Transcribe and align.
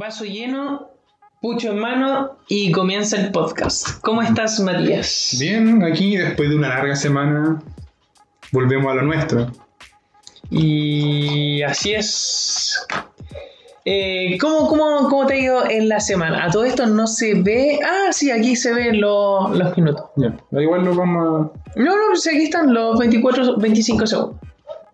Vaso 0.00 0.24
lleno, 0.24 0.88
pucho 1.42 1.72
en 1.72 1.78
mano 1.78 2.38
y 2.48 2.72
comienza 2.72 3.20
el 3.20 3.30
podcast. 3.32 4.00
¿Cómo 4.00 4.22
estás, 4.22 4.58
Matías? 4.58 5.36
Bien, 5.38 5.82
aquí 5.84 6.16
después 6.16 6.48
de 6.48 6.56
una 6.56 6.70
larga 6.70 6.96
semana 6.96 7.62
volvemos 8.50 8.90
a 8.90 8.94
lo 8.94 9.02
nuestro. 9.02 9.52
Y 10.48 11.60
así 11.60 11.92
es. 11.92 12.80
Eh, 13.84 14.38
¿cómo, 14.40 14.68
cómo, 14.68 15.06
cómo 15.10 15.26
te 15.26 15.34
ha 15.34 15.36
ido 15.36 15.68
en 15.68 15.90
la 15.90 16.00
semana? 16.00 16.46
A 16.46 16.50
todo 16.50 16.64
esto 16.64 16.86
no 16.86 17.06
se 17.06 17.34
ve. 17.34 17.78
Ah, 17.84 18.10
sí, 18.10 18.30
aquí 18.30 18.56
se 18.56 18.72
ven 18.72 19.02
los, 19.02 19.50
los 19.54 19.76
minutos. 19.76 20.06
Ya, 20.16 20.34
da 20.50 20.62
igual 20.62 20.82
nos 20.82 20.96
vamos 20.96 21.50
No, 21.76 21.84
no, 21.84 22.02
pues 22.12 22.26
aquí 22.26 22.44
están 22.44 22.72
los 22.72 22.98
24, 22.98 23.58
25 23.58 24.06
segundos. 24.06 24.36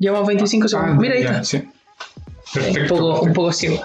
Llevamos 0.00 0.26
25 0.26 0.64
a... 0.64 0.68
segundos. 0.68 0.96
Mira, 0.98 1.14
ahí 1.14 1.22
está. 1.22 1.44
sí. 1.44 1.58
un 1.58 1.72
Perfecto. 2.52 2.94
poco, 2.96 3.06
un 3.06 3.14
perfecto. 3.14 3.34
poco 3.34 3.52
ciego. 3.52 3.82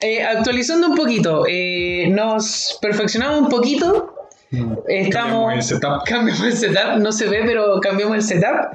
Eh, 0.00 0.22
actualizando 0.22 0.88
un 0.88 0.96
poquito, 0.96 1.44
eh, 1.46 2.08
nos 2.10 2.78
perfeccionamos 2.80 3.42
un 3.42 3.48
poquito. 3.48 4.14
Mm. 4.50 4.72
Estamos. 4.88 5.52
Cambiamos 5.52 5.54
el 5.54 5.62
setup. 5.62 6.02
Cambiamos 6.06 6.42
el 6.44 6.56
setup, 6.56 6.96
no 6.98 7.12
se 7.12 7.26
ve, 7.28 7.42
pero 7.44 7.80
cambiamos 7.80 8.16
el 8.16 8.22
setup. 8.22 8.74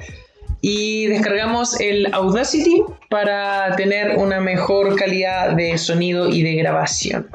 Y 0.60 1.06
descargamos 1.06 1.78
el 1.80 2.12
Audacity 2.14 2.82
para 3.10 3.76
tener 3.76 4.16
una 4.16 4.40
mejor 4.40 4.96
calidad 4.96 5.52
de 5.52 5.76
sonido 5.78 6.28
y 6.28 6.42
de 6.42 6.54
grabación. 6.54 7.28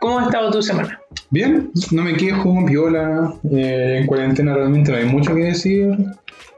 ¿Cómo 0.00 0.18
ha 0.20 0.24
estado 0.24 0.50
tu 0.50 0.62
semana? 0.62 0.98
Bien, 1.30 1.70
no 1.90 2.02
me 2.02 2.14
quejo, 2.14 2.64
viola. 2.64 3.34
eh, 3.52 3.98
en 4.00 4.06
cuarentena 4.06 4.54
realmente 4.54 4.90
no 4.90 4.98
hay 4.98 5.04
mucho 5.04 5.34
que 5.34 5.42
decir. 5.42 5.94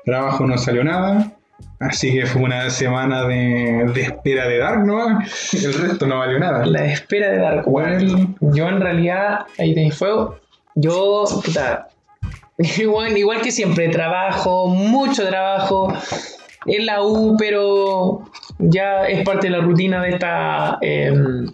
Trabajo 0.05 0.47
no 0.47 0.57
salió 0.57 0.85
nada. 0.85 1.33
Así 1.81 2.13
que 2.13 2.25
fue 2.27 2.43
una 2.43 2.71
semana 2.71 3.27
de, 3.27 3.91
de 3.93 4.01
espera 4.03 4.49
de 4.49 4.59
Dark, 4.59 4.85
¿no? 4.87 5.21
El 5.53 5.75
resto 5.75 6.07
no 6.07 6.19
valió 6.19 6.39
nada. 6.39 6.65
La 6.65 6.87
espera 6.87 7.31
de 7.31 7.39
Dark 7.39 7.65
Bueno, 7.67 8.35
Yo 8.41 8.69
en 8.69 8.81
realidad, 8.81 9.41
ahí 9.59 9.75
tenéis 9.75 9.97
fuego. 9.97 10.39
Yo, 10.75 11.25
puta, 11.45 11.89
igual, 12.59 13.17
igual 13.17 13.41
que 13.43 13.51
siempre, 13.51 13.89
trabajo, 13.89 14.69
mucho 14.69 15.29
trabajo 15.29 15.93
en 16.67 16.87
la 16.87 17.03
U, 17.03 17.37
pero 17.39 18.23
ya 18.59 19.07
es 19.07 19.25
parte 19.25 19.49
de 19.49 19.59
la 19.59 19.61
rutina 19.63 20.03
de 20.03 20.11
esta. 20.11 20.79
em, 20.81 21.47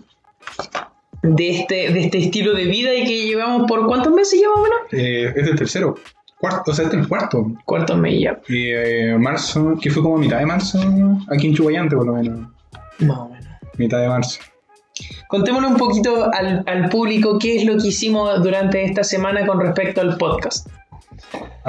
de 1.22 1.50
este, 1.50 1.92
de 1.92 2.00
este 2.00 2.18
estilo 2.18 2.54
de 2.54 2.64
vida 2.64 2.94
y 2.94 3.04
que 3.04 3.26
llevamos 3.26 3.66
por 3.68 3.86
cuántos 3.86 4.12
meses 4.12 4.40
llevamos, 4.40 4.62
menos? 4.62 4.80
eh, 4.92 5.32
es 5.36 5.48
el 5.48 5.56
tercero. 5.56 5.96
Cuarto, 6.40 6.70
o 6.70 6.74
sea, 6.74 6.86
este 6.86 6.96
es 6.96 7.02
el 7.02 7.08
cuarto. 7.08 7.52
Cuartos 7.66 7.98
meses 7.98 8.20
ya. 8.22 8.40
Y 8.48 8.70
eh, 8.70 9.16
marzo, 9.18 9.74
que 9.80 9.90
fue 9.90 10.02
como 10.02 10.16
mitad 10.16 10.38
de 10.38 10.46
marzo, 10.46 10.78
aquí 11.28 11.48
en 11.48 11.54
Chuballante 11.54 11.96
por 11.96 12.06
lo 12.06 12.14
menos. 12.14 12.48
Más 13.00 13.18
o 13.18 13.28
menos. 13.28 13.46
Mitad 13.76 14.00
de 14.00 14.08
marzo. 14.08 14.40
Contémosle 15.28 15.68
un 15.68 15.76
poquito 15.76 16.30
al, 16.32 16.64
al 16.66 16.88
público 16.88 17.38
qué 17.38 17.56
es 17.56 17.64
lo 17.64 17.76
que 17.76 17.88
hicimos 17.88 18.42
durante 18.42 18.82
esta 18.84 19.04
semana 19.04 19.46
con 19.46 19.60
respecto 19.60 20.00
al 20.00 20.16
podcast. 20.16 20.66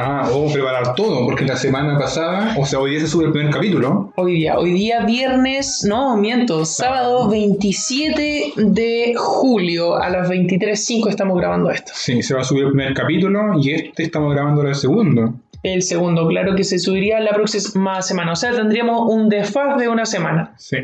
Ah, 0.03 0.27
o 0.33 0.51
preparar 0.51 0.95
todo, 0.95 1.25
porque 1.25 1.45
la 1.45 1.55
semana 1.55 1.95
pasada, 1.99 2.55
o 2.57 2.65
sea, 2.65 2.79
hoy 2.79 2.91
día 2.91 3.01
se 3.01 3.07
sube 3.07 3.25
el 3.25 3.31
primer 3.31 3.53
capítulo. 3.53 4.11
Hoy 4.15 4.33
día, 4.33 4.57
hoy 4.57 4.73
día 4.73 5.05
viernes, 5.05 5.85
no, 5.87 6.17
miento, 6.17 6.65
sábado 6.65 7.29
27 7.29 8.53
de 8.55 9.13
julio 9.15 9.95
a 9.97 10.09
las 10.09 10.27
23.05 10.27 11.07
estamos 11.07 11.37
grabando 11.37 11.69
esto. 11.69 11.91
Sí, 11.93 12.23
se 12.23 12.33
va 12.33 12.41
a 12.41 12.43
subir 12.43 12.63
el 12.63 12.69
primer 12.71 12.95
capítulo 12.95 13.59
y 13.61 13.73
este 13.73 14.01
estamos 14.01 14.33
grabando 14.33 14.63
el 14.63 14.73
segundo. 14.73 15.35
El 15.61 15.83
segundo, 15.83 16.27
claro 16.27 16.55
que 16.55 16.63
se 16.63 16.79
subiría 16.79 17.19
la 17.19 17.33
próxima 17.33 18.01
semana, 18.01 18.31
o 18.31 18.35
sea, 18.35 18.51
tendríamos 18.53 19.07
un 19.07 19.29
desfaz 19.29 19.77
de 19.77 19.87
una 19.87 20.07
semana. 20.07 20.55
Sí. 20.57 20.77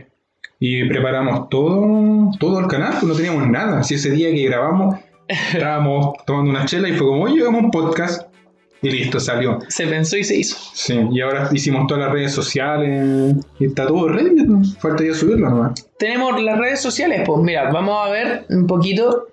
Y 0.59 0.87
preparamos 0.87 1.49
todo, 1.49 2.31
todo 2.39 2.59
el 2.59 2.67
canal, 2.67 2.93
pues 2.99 3.05
no 3.05 3.15
teníamos 3.15 3.49
nada. 3.49 3.81
Si 3.81 3.95
ese 3.95 4.11
día 4.11 4.29
que 4.29 4.43
grabamos 4.45 4.99
estábamos 5.27 6.17
tomando 6.25 6.51
una 6.51 6.65
chela 6.65 6.87
y 6.89 6.93
fue 6.93 7.07
como, 7.07 7.23
oye, 7.23 7.41
hagamos 7.41 7.63
un 7.63 7.71
podcast. 7.71 8.27
Y 8.81 8.89
listo, 8.91 9.19
salió. 9.19 9.59
Se 9.69 9.87
pensó 9.87 10.17
y 10.17 10.23
se 10.23 10.35
hizo. 10.37 10.55
Sí, 10.73 10.99
y 11.11 11.21
ahora 11.21 11.49
hicimos 11.51 11.87
todas 11.87 12.03
las 12.03 12.11
redes 12.13 12.31
sociales 12.31 13.35
y 13.59 13.65
está 13.65 13.87
todo 13.87 14.07
ready. 14.09 14.45
Falta 14.79 15.03
ya 15.03 15.13
subirlo 15.15 15.49
nomás. 15.49 15.87
Tenemos 15.97 16.41
las 16.43 16.59
redes 16.59 16.79
sociales, 16.81 17.21
pues 17.25 17.41
mira, 17.41 17.71
vamos 17.71 18.07
a 18.07 18.11
ver 18.11 18.45
un 18.49 18.67
poquito. 18.67 19.27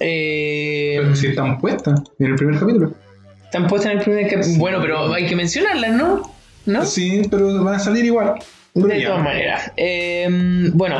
eh, 0.00 0.96
Pero 1.00 1.14
si 1.16 1.28
están 1.28 1.58
puestas 1.60 2.00
en 2.18 2.26
el 2.26 2.34
primer 2.34 2.58
capítulo. 2.58 2.92
están 3.44 3.66
puestas 3.68 3.92
en 3.92 3.98
el 3.98 4.04
primer 4.04 4.28
cap- 4.28 4.42
Bueno, 4.58 4.78
pero 4.80 5.12
hay 5.12 5.26
que 5.26 5.36
mencionarlas, 5.36 5.92
¿no? 5.92 6.22
¿No? 6.66 6.84
Sí, 6.84 7.22
pero 7.30 7.62
van 7.62 7.74
a 7.76 7.78
salir 7.78 8.04
igual. 8.04 8.34
De 8.74 9.00
ya. 9.00 9.08
todas 9.08 9.22
maneras. 9.24 9.72
Eh, 9.76 10.26
bueno. 10.74 10.98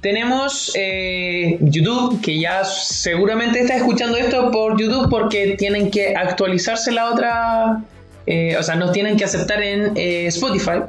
Tenemos 0.00 0.72
eh, 0.76 1.58
YouTube, 1.60 2.20
que 2.20 2.38
ya 2.38 2.64
seguramente 2.64 3.60
está 3.60 3.76
escuchando 3.76 4.16
esto 4.16 4.50
por 4.50 4.80
YouTube 4.80 5.08
porque 5.10 5.56
tienen 5.58 5.90
que 5.90 6.14
actualizarse 6.14 6.92
la 6.92 7.10
otra. 7.10 7.82
eh, 8.26 8.56
o 8.58 8.62
sea, 8.62 8.76
nos 8.76 8.92
tienen 8.92 9.16
que 9.16 9.24
aceptar 9.24 9.62
en 9.62 9.96
eh, 9.96 10.26
Spotify. 10.26 10.82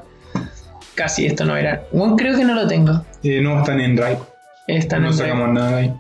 Casi 0.96 1.26
esto 1.26 1.46
no 1.46 1.56
era. 1.56 1.84
Bueno, 1.92 2.16
creo 2.16 2.36
que 2.36 2.44
no 2.44 2.54
lo 2.54 2.68
tengo. 2.68 3.06
Eh, 3.24 3.40
no 3.42 3.60
están 3.60 3.80
en 3.80 3.96
Drive. 3.96 4.20
Está 4.68 5.00
no 5.00 5.14
sacamos 5.14 5.50
nada 5.50 5.78
de 5.78 5.82
ahí. 5.84 5.94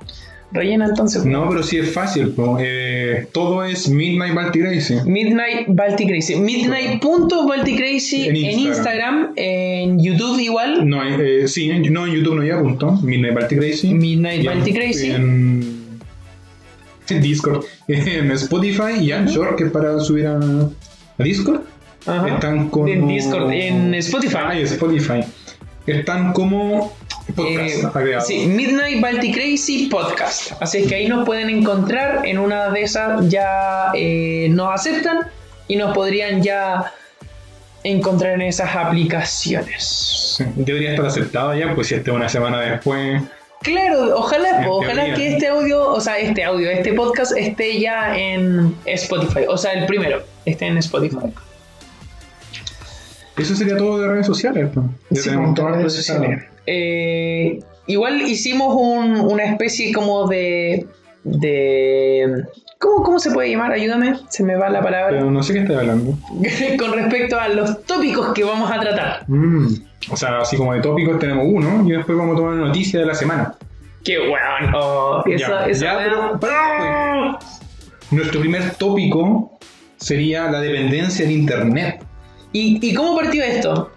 Rellena 0.51 0.85
entonces. 0.85 1.25
No, 1.25 1.49
pero 1.49 1.61
sí 1.61 1.77
es 1.77 1.91
fácil. 1.91 2.29
po. 2.29 2.57
Eh, 2.59 3.27
todo 3.33 3.65
es 3.65 3.89
Midnight 3.89 4.33
Balticrazy. 4.33 4.95
Midnight 5.05 5.65
Baltic 5.67 6.07
Crazy. 6.07 6.35
Midnight.balticrazy 6.37 8.29
En 8.29 8.35
en 8.37 8.59
Instagram. 8.59 9.33
En 9.35 9.99
YouTube 10.01 10.39
igual. 10.39 10.87
No, 10.87 11.03
eh, 11.03 11.47
sí, 11.47 11.69
en- 11.69 11.91
no 11.91 12.05
en 12.07 12.13
YouTube 12.13 12.35
no 12.35 12.43
lleva 12.43 12.61
punto. 12.61 12.91
Midnight 13.03 13.35
Balticrazy. 13.35 13.93
Midnight 13.93 14.43
Y 14.43 14.47
en- 14.47 14.53
Baltic 14.53 14.75
Crazy. 14.75 15.11
En, 15.11 15.99
en 17.09 17.21
Discord. 17.21 17.63
En 17.87 18.31
Spotify 18.31 18.99
y 19.01 19.11
Anchor, 19.11 19.55
que 19.55 19.65
es 19.65 19.71
para 19.71 19.99
subir 19.99 20.27
a, 20.27 20.37
a 20.39 21.23
Discord. 21.23 21.61
Ajá. 22.05 22.27
Están 22.35 22.69
como. 22.69 22.87
En 22.87 23.07
Discord, 23.07 23.51
en 23.51 23.93
Spotify. 23.95 24.37
Ah, 24.39 24.57
en 24.57 24.63
Spotify. 24.65 25.19
Están 25.85 26.33
como 26.33 26.96
podcast 27.33 27.95
Eh, 27.97 28.21
sí, 28.21 28.47
Midnight 28.47 29.01
Baltic 29.01 29.35
Crazy 29.35 29.87
Podcast. 29.87 30.51
Así 30.61 30.79
es 30.79 30.87
que 30.87 30.95
ahí 30.95 31.07
nos 31.07 31.25
pueden 31.25 31.49
encontrar. 31.49 32.25
En 32.25 32.37
una 32.37 32.69
de 32.69 32.81
esas 32.81 33.27
ya 33.29 33.91
eh, 33.93 34.47
nos 34.51 34.73
aceptan 34.73 35.19
y 35.67 35.75
nos 35.75 35.93
podrían 35.93 36.41
ya 36.41 36.93
encontrar 37.83 38.33
en 38.33 38.41
esas 38.43 38.75
aplicaciones. 38.75 40.35
Sí, 40.37 40.43
Debería 40.55 40.91
estar 40.91 41.05
aceptado 41.05 41.53
ya, 41.55 41.73
pues 41.75 41.87
si 41.87 41.95
este 41.95 42.11
una 42.11 42.29
semana 42.29 42.61
después. 42.61 43.21
Claro, 43.61 44.17
ojalá, 44.17 44.61
po, 44.65 44.77
ojalá 44.77 45.13
que 45.15 45.33
este 45.33 45.47
audio, 45.47 45.89
o 45.91 45.99
sea, 45.99 46.17
este 46.19 46.43
audio, 46.43 46.69
este 46.69 46.93
podcast 46.93 47.33
esté 47.35 47.79
ya 47.79 48.15
en 48.15 48.75
Spotify. 48.85 49.41
O 49.47 49.57
sea, 49.57 49.73
el 49.73 49.85
primero 49.87 50.23
esté 50.45 50.67
en 50.67 50.77
Spotify. 50.77 51.33
Eso 53.37 53.55
sería 53.55 53.77
todo 53.77 53.99
de 53.99 54.07
redes 54.07 54.25
sociales. 54.27 54.69
pues. 54.73 54.85
Ya 55.09 55.21
Sí, 55.21 55.29
tenemos 55.29 55.53
todas 55.55 55.71
las 55.71 55.79
redes 55.79 55.93
redes 55.93 56.05
sociales. 56.05 56.43
Eh, 56.67 57.59
igual 57.87 58.21
hicimos 58.21 58.75
un- 58.77 59.19
una 59.21 59.43
especie 59.45 59.91
como 59.93 60.27
de. 60.27 60.85
de 61.23 62.43
¿cómo, 62.79 63.03
¿Cómo 63.03 63.19
se 63.19 63.31
puede 63.31 63.49
llamar? 63.49 63.71
Ayúdame, 63.71 64.15
se 64.29 64.43
me 64.43 64.55
va 64.55 64.69
la 64.69 64.81
palabra. 64.81 65.09
Pero 65.17 65.31
no 65.31 65.41
sé 65.43 65.53
qué 65.53 65.59
estás 65.59 65.77
hablando. 65.77 66.13
Con 66.79 66.93
respecto 66.93 67.39
a 67.39 67.47
los 67.49 67.83
tópicos 67.85 68.33
que 68.33 68.43
vamos 68.43 68.69
a 68.71 68.79
tratar. 68.79 69.23
Mm, 69.27 69.67
O 70.11 70.15
sea, 70.17 70.39
así 70.39 70.55
como 70.57 70.73
de 70.73 70.81
tópicos 70.81 71.19
tenemos 71.19 71.45
uno 71.49 71.83
y 71.87 71.91
después 71.93 72.17
vamos 72.17 72.35
a 72.35 72.37
tomar 72.37 72.53
una 72.53 72.67
noticia 72.67 72.99
de 72.99 73.05
la 73.05 73.15
semana. 73.15 73.55
Qué 74.03 74.19
weón. 74.19 74.73
oh, 74.75 75.23
esa, 75.25 75.65
Ya, 75.65 75.65
esa 75.67 75.85
ya, 75.85 75.97
weá- 75.97 76.03
pero- 76.03 76.39
pero- 76.39 77.39
Nuestro 78.11 78.39
primer 78.39 78.71
tópico 78.75 79.57
sería 79.97 80.49
la 80.49 80.61
dependencia 80.61 81.25
del 81.25 81.33
Internet. 81.35 82.01
¿Y, 82.53 82.79
¿Y 82.81 82.93
cómo 82.93 83.17
partió 83.17 83.43
esto? 83.43 83.91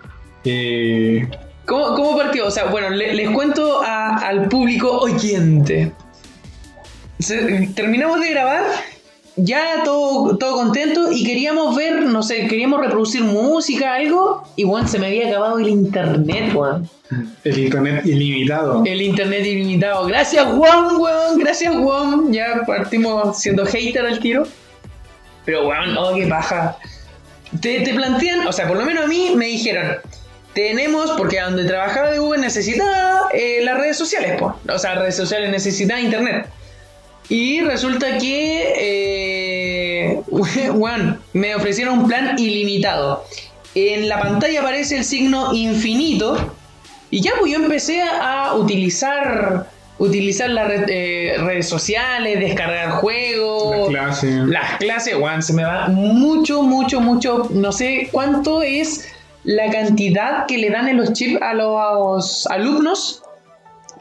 Eh, 0.45 1.29
¿Cómo, 1.71 1.95
cómo 1.95 2.17
partió? 2.19 2.49
O 2.49 2.51
sea, 2.51 2.65
bueno, 2.65 2.91
le- 2.91 3.15
les 3.15 3.31
cuento 3.31 3.81
a- 3.81 4.17
al 4.17 4.49
público 4.49 4.91
oyente. 4.91 5.93
Se- 7.21 7.69
terminamos 7.77 8.19
de 8.21 8.31
grabar, 8.31 8.65
ya 9.37 9.83
todo, 9.85 10.37
todo 10.37 10.55
contento 10.55 11.13
y 11.13 11.23
queríamos 11.25 11.77
ver, 11.77 12.03
no 12.07 12.25
sé, 12.25 12.49
queríamos 12.49 12.81
reproducir 12.81 13.23
música, 13.23 13.95
algo, 13.95 14.43
y 14.57 14.65
bueno, 14.65 14.89
se 14.89 14.99
me 14.99 15.07
había 15.07 15.29
acabado 15.29 15.61
el 15.61 15.69
internet, 15.69 16.53
weón. 16.55 16.89
el 17.45 17.59
Internet 17.59 18.05
ilimitado. 18.05 18.83
El 18.85 19.01
internet 19.03 19.47
ilimitado. 19.47 20.07
Gracias, 20.07 20.45
Juan, 20.47 20.97
weón, 20.97 21.39
gracias, 21.39 21.73
Juan. 21.77 22.33
Ya 22.33 22.63
partimos 22.67 23.39
siendo 23.39 23.65
hater 23.65 24.07
al 24.07 24.19
tiro. 24.19 24.43
Pero, 25.45 25.69
weón, 25.69 25.97
oh, 25.97 26.15
qué 26.17 26.27
paja. 26.27 26.77
Te, 27.61 27.81
te 27.81 27.95
plantean, 27.95 28.47
o 28.47 28.53
sea, 28.53 28.67
por 28.67 28.77
lo 28.77 28.85
menos 28.85 29.05
a 29.05 29.07
mí 29.07 29.33
me 29.37 29.47
dijeron, 29.47 29.97
tenemos, 30.55 31.13
porque 31.13 31.41
donde 31.41 31.65
trabajaba 31.65 32.11
de 32.11 32.19
Google 32.19 32.41
necesitaba 32.41 33.29
eh, 33.33 33.61
las 33.63 33.79
redes 33.79 33.97
sociales, 33.97 34.37
pues. 34.39 34.55
O 34.75 34.79
sea, 34.79 34.95
redes 34.97 35.17
sociales 35.17 35.51
necesitaba 35.51 36.01
internet. 36.01 36.47
Y 37.29 37.61
resulta 37.61 38.19
que, 38.19 38.75
eh, 38.77 40.21
weón, 40.73 41.21
me 41.33 41.55
ofrecieron 41.55 42.01
un 42.01 42.09
plan 42.09 42.39
ilimitado. 42.39 43.25
En 43.75 44.09
la 44.09 44.21
pantalla 44.21 44.61
aparece 44.61 44.97
el 44.97 45.05
signo 45.05 45.53
infinito 45.55 46.37
Y 47.11 47.21
ya, 47.21 47.31
pues 47.39 47.53
yo 47.53 47.59
empecé 47.59 48.03
a 48.03 48.55
utilizar 48.55 49.69
utilizar 49.99 50.49
las 50.51 50.67
red- 50.67 50.89
eh, 50.89 51.35
redes 51.39 51.69
sociales, 51.69 52.41
descargar 52.41 52.91
juegos, 52.93 53.93
Las 53.93 54.19
clases. 54.21 54.35
las 54.49 54.77
clases, 54.79 55.15
se 55.47 55.53
me 55.53 55.63
va 55.63 55.89
mucho, 55.89 56.63
mucho, 56.63 57.01
mucho, 57.03 57.49
no 57.51 57.71
sé 57.71 58.09
cuánto 58.11 58.63
es 58.63 59.07
la 59.45 59.71
cantidad 59.71 60.47
que 60.47 60.59
le 60.59 60.71
dan 60.71 60.89
en 60.89 60.97
los 60.97 61.13
chips 61.13 61.41
a 61.43 61.55
los 61.55 62.47
alumnos. 62.47 63.23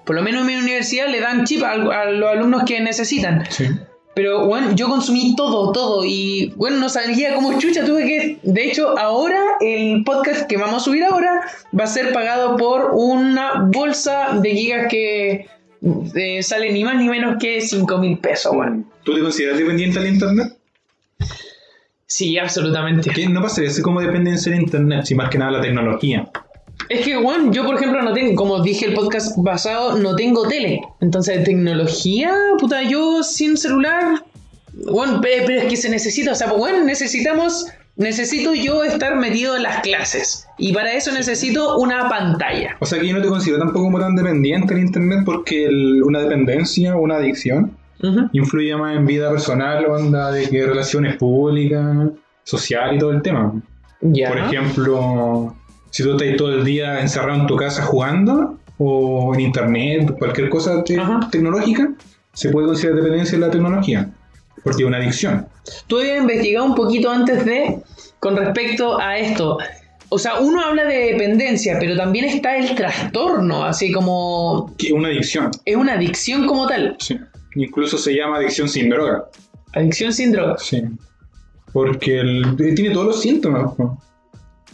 Por 0.06 0.16
lo 0.16 0.22
menos 0.22 0.42
en 0.42 0.48
mi 0.48 0.56
universidad 0.56 1.08
le 1.08 1.20
dan 1.20 1.46
chip 1.46 1.64
a, 1.64 1.72
a 1.72 2.06
los 2.06 2.30
alumnos 2.32 2.64
que 2.66 2.80
necesitan. 2.82 3.44
Sí. 3.50 3.68
Pero, 4.16 4.48
bueno, 4.48 4.76
yo 4.76 4.90
consumí 4.90 5.34
todo, 5.36 5.72
todo. 5.72 6.04
Y, 6.04 6.52
bueno, 6.58 6.78
no 6.78 6.90
sabía 6.90 7.36
cómo 7.36 7.58
chucha. 7.58 7.86
Tuve 7.86 8.06
que. 8.06 8.40
De 8.44 8.66
hecho, 8.66 8.98
ahora 8.98 9.40
el 9.62 10.04
podcast 10.04 10.48
que 10.48 10.58
vamos 10.58 10.82
a 10.82 10.86
subir 10.86 11.04
ahora 11.06 11.42
va 11.78 11.86
a 11.86 11.88
ser 11.88 12.12
pagado 12.12 12.58
por 12.58 12.92
una 12.94 13.66
bolsa 13.68 14.40
de 14.42 14.52
gigas 14.52 14.88
que 14.90 15.48
eh, 16.16 16.44
sale 16.44 16.74
ni 16.74 16.84
más 16.84 16.98
ni 16.98 17.08
menos 17.08 17.38
que 17.40 17.62
5 17.62 17.98
mil 18.00 18.18
pesos, 18.18 18.54
weón. 18.54 18.86
¿Tú 19.04 19.14
te 19.16 19.22
consideras 19.22 19.58
dependiente 19.58 20.00
del 20.00 20.14
internet? 20.14 20.59
Sí, 22.10 22.40
absolutamente. 22.40 23.12
¿Qué 23.12 23.30
no 23.30 23.40
pasaría 23.42 23.70
así 23.70 23.84
como 23.84 24.02
dependencia 24.02 24.52
del 24.52 24.62
internet, 24.64 25.06
si 25.06 25.14
más 25.14 25.30
que 25.30 25.38
nada 25.38 25.52
la 25.52 25.62
tecnología? 25.62 26.28
Es 26.90 27.06
que, 27.06 27.16
bueno, 27.18 27.52
yo 27.52 27.64
por 27.66 27.76
ejemplo 27.76 28.02
no 28.02 28.14
tengo, 28.14 28.34
como 28.36 28.64
dije 28.64 28.88
el 28.88 28.94
podcast 28.96 29.38
pasado, 29.46 29.96
no 29.96 30.16
tengo 30.16 30.48
tele. 30.48 30.82
Entonces, 31.02 31.38
de 31.38 31.44
tecnología, 31.46 32.34
puta, 32.58 32.82
yo 32.82 33.22
sin 33.22 33.58
celular, 33.58 34.24
bueno, 34.92 35.22
pe- 35.22 35.44
pero 35.46 35.62
es 35.62 35.66
que 35.68 35.78
se 35.78 35.88
necesita, 35.90 36.32
o 36.32 36.36
sea, 36.36 36.52
bueno, 36.54 36.84
necesitamos, 36.84 37.68
necesito 37.96 38.56
yo 38.56 38.84
estar 38.84 39.16
metido 39.18 39.56
en 39.56 39.62
las 39.64 39.82
clases. 39.82 40.48
Y 40.58 40.74
para 40.74 40.94
eso 40.94 41.12
necesito 41.12 41.78
una 41.78 42.10
pantalla. 42.10 42.76
O 42.80 42.88
sea 42.88 43.00
que 43.00 43.08
yo 43.08 43.16
no 43.16 43.22
te 43.22 43.28
considero 43.28 43.60
tampoco 43.60 43.84
como 43.86 44.00
tan 44.00 44.16
dependiente 44.16 44.74
del 44.74 44.84
internet 44.86 45.20
porque 45.26 45.66
el- 45.66 46.02
una 46.04 46.22
dependencia 46.22 46.96
una 46.96 47.18
adicción 47.18 47.78
Influye 48.34 48.76
más 48.78 48.96
en 48.96 49.06
vida 49.06 49.30
personal, 49.30 49.86
onda 49.86 50.32
de 50.32 50.50
que 50.50 50.66
relaciones 50.66 51.18
públicas, 51.18 51.86
social 52.44 52.96
y 52.96 53.00
todo 53.00 53.12
el 53.12 53.22
tema. 53.22 53.54
Por 54.02 54.38
ejemplo, 54.38 55.56
si 55.90 56.04
tú 56.04 56.16
estás 56.16 56.38
todo 56.38 56.54
el 56.54 56.64
día 56.64 57.02
encerrado 57.02 57.40
en 57.42 57.48
tu 57.48 57.56
casa 57.58 57.84
jugando 57.84 58.58
o 58.78 59.34
en 59.34 59.42
internet, 59.42 60.16
cualquier 60.18 60.50
cosa 60.50 60.84
te- 60.84 60.98
tecnológica, 61.32 61.90
se 62.34 62.50
puede 62.50 62.68
considerar 62.68 63.02
dependencia 63.02 63.38
de 63.38 63.46
la 63.46 63.52
tecnología, 63.52 64.10
porque 64.64 64.84
es 64.84 64.88
una 64.88 64.98
adicción. 64.98 65.48
Tú 65.88 66.00
habías 66.00 66.20
investigado 66.22 66.66
un 66.66 66.76
poquito 66.76 67.12
antes 67.12 67.44
de, 67.46 67.80
con 68.20 68.38
respecto 68.38 68.98
a 69.00 69.18
esto. 69.18 69.58
O 70.12 70.18
sea, 70.18 70.40
uno 70.40 70.62
habla 70.62 70.86
de 70.86 71.12
dependencia, 71.12 71.78
pero 71.80 71.96
también 71.98 72.26
está 72.26 72.56
el 72.58 72.74
trastorno, 72.76 73.64
así 73.66 73.92
como 73.92 74.74
Que 74.78 74.94
una 74.94 75.10
adicción, 75.10 75.52
es 75.66 75.76
una 75.76 75.94
adicción 75.94 76.48
como 76.48 76.66
tal. 76.66 76.96
sí. 77.00 77.20
Incluso 77.56 77.98
se 77.98 78.14
llama 78.16 78.38
adicción 78.38 78.70
sin 78.70 78.90
droga, 78.90 79.26
Adicción 79.74 80.14
sin 80.14 80.32
drogas. 80.32 80.64
sí. 80.66 80.84
Porque 81.72 82.20
el- 82.20 82.56
tiene 82.76 82.90
todos 82.92 83.06
los 83.08 83.22
síntomas. 83.22 83.74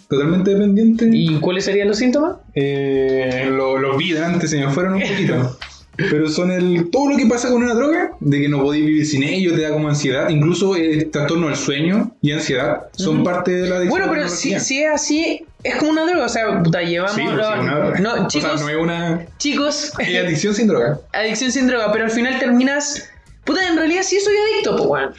Totalmente 0.07 0.51
dependiente. 0.51 1.09
¿Y 1.11 1.39
cuáles 1.39 1.65
serían 1.65 1.87
los 1.89 1.97
síntomas? 1.97 2.37
Eh, 2.53 3.47
lo- 3.51 3.77
los 3.77 3.97
vi 3.97 4.15
antes, 4.15 4.49
se 4.51 4.59
me 4.65 4.69
fueron 4.71 4.93
un 4.95 5.01
poquito. 5.01 5.57
Pero 5.97 6.29
son 6.29 6.51
el 6.51 6.89
todo 6.89 7.09
lo 7.09 7.17
que 7.17 7.25
pasa 7.25 7.49
con 7.49 7.63
una 7.63 7.73
droga, 7.73 8.11
de 8.19 8.41
que 8.41 8.49
no 8.49 8.61
podéis 8.61 8.85
vivir 8.85 9.05
sin 9.05 9.23
ello, 9.23 9.55
te 9.55 9.61
da 9.61 9.71
como 9.71 9.87
ansiedad, 9.87 10.29
incluso 10.29 10.75
el 10.75 11.09
trastorno 11.09 11.47
del 11.47 11.55
sueño 11.55 12.15
y 12.21 12.31
ansiedad 12.31 12.87
son 12.93 13.23
parte 13.23 13.51
de 13.51 13.69
la 13.69 13.77
adicción. 13.77 13.89
Bueno, 13.89 14.05
la 14.07 14.11
pero 14.11 14.29
si, 14.29 14.59
si 14.59 14.83
es 14.83 14.91
así, 14.91 15.45
es 15.63 15.75
como 15.75 15.91
una 15.91 16.05
droga. 16.05 16.25
O 16.25 16.29
sea, 16.29 16.63
puta, 16.63 16.81
llevamos. 16.81 17.15
Sí, 17.15 17.21
pues, 17.23 17.33
una 17.33 17.75
droga. 17.79 17.99
no, 17.99 18.13
o 18.25 18.27
chicos, 18.27 18.51
sea, 18.51 18.61
no 18.61 18.69
es 18.69 18.77
una 18.77 19.25
chicos, 19.37 19.93
es 19.99 20.17
adicción 20.17 20.53
sin 20.53 20.67
droga. 20.67 20.99
adicción 21.13 21.51
sin 21.51 21.67
droga, 21.67 21.91
pero 21.91 22.05
al 22.05 22.11
final 22.11 22.39
terminas. 22.39 23.09
Puta, 23.43 23.67
en 23.67 23.77
realidad 23.77 24.01
sí 24.03 24.19
soy 24.19 24.35
adicto, 24.35 24.75
pues, 24.75 24.89
weón. 24.89 25.13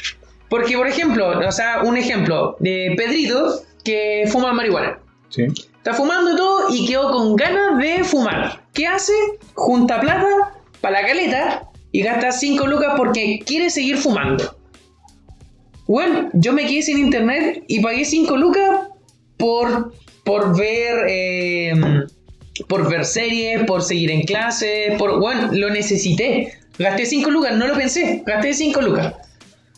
Porque, 0.48 0.76
por 0.76 0.86
ejemplo, 0.86 1.38
o 1.38 1.52
sea, 1.52 1.82
un 1.82 1.96
ejemplo 1.96 2.56
de 2.60 2.94
Pedrito 2.96 3.62
que 3.84 4.24
fuma 4.30 4.52
marihuana. 4.52 4.98
Sí. 5.28 5.46
Está 5.76 5.94
fumando 5.94 6.36
todo 6.36 6.74
y 6.74 6.86
quedó 6.86 7.10
con 7.12 7.36
ganas 7.36 7.78
de 7.78 8.04
fumar. 8.04 8.62
¿Qué 8.72 8.86
hace? 8.86 9.12
Junta 9.54 10.00
plata 10.00 10.52
para 10.80 11.00
la 11.02 11.06
caleta 11.06 11.68
y 11.92 12.02
gasta 12.02 12.32
5 12.32 12.66
lucas 12.66 12.94
porque 12.96 13.40
quiere 13.44 13.70
seguir 13.70 13.96
fumando. 13.98 14.56
Bueno, 15.86 16.30
yo 16.32 16.52
me 16.52 16.66
quedé 16.66 16.82
sin 16.82 16.98
internet 16.98 17.62
y 17.68 17.80
pagué 17.80 18.04
5 18.04 18.36
lucas 18.36 18.88
por, 19.36 19.92
por 20.24 20.58
ver 20.58 21.04
eh, 21.08 21.72
por 22.68 22.88
ver 22.90 23.04
series, 23.04 23.64
por 23.64 23.82
seguir 23.82 24.10
en 24.10 24.22
clase, 24.22 24.94
por 24.98 25.20
bueno, 25.20 25.50
lo 25.52 25.70
necesité. 25.70 26.52
Gasté 26.78 27.06
5 27.06 27.30
lucas, 27.30 27.56
no 27.56 27.66
lo 27.68 27.74
pensé, 27.74 28.22
gasté 28.26 28.52
5 28.54 28.80
lucas. 28.82 29.14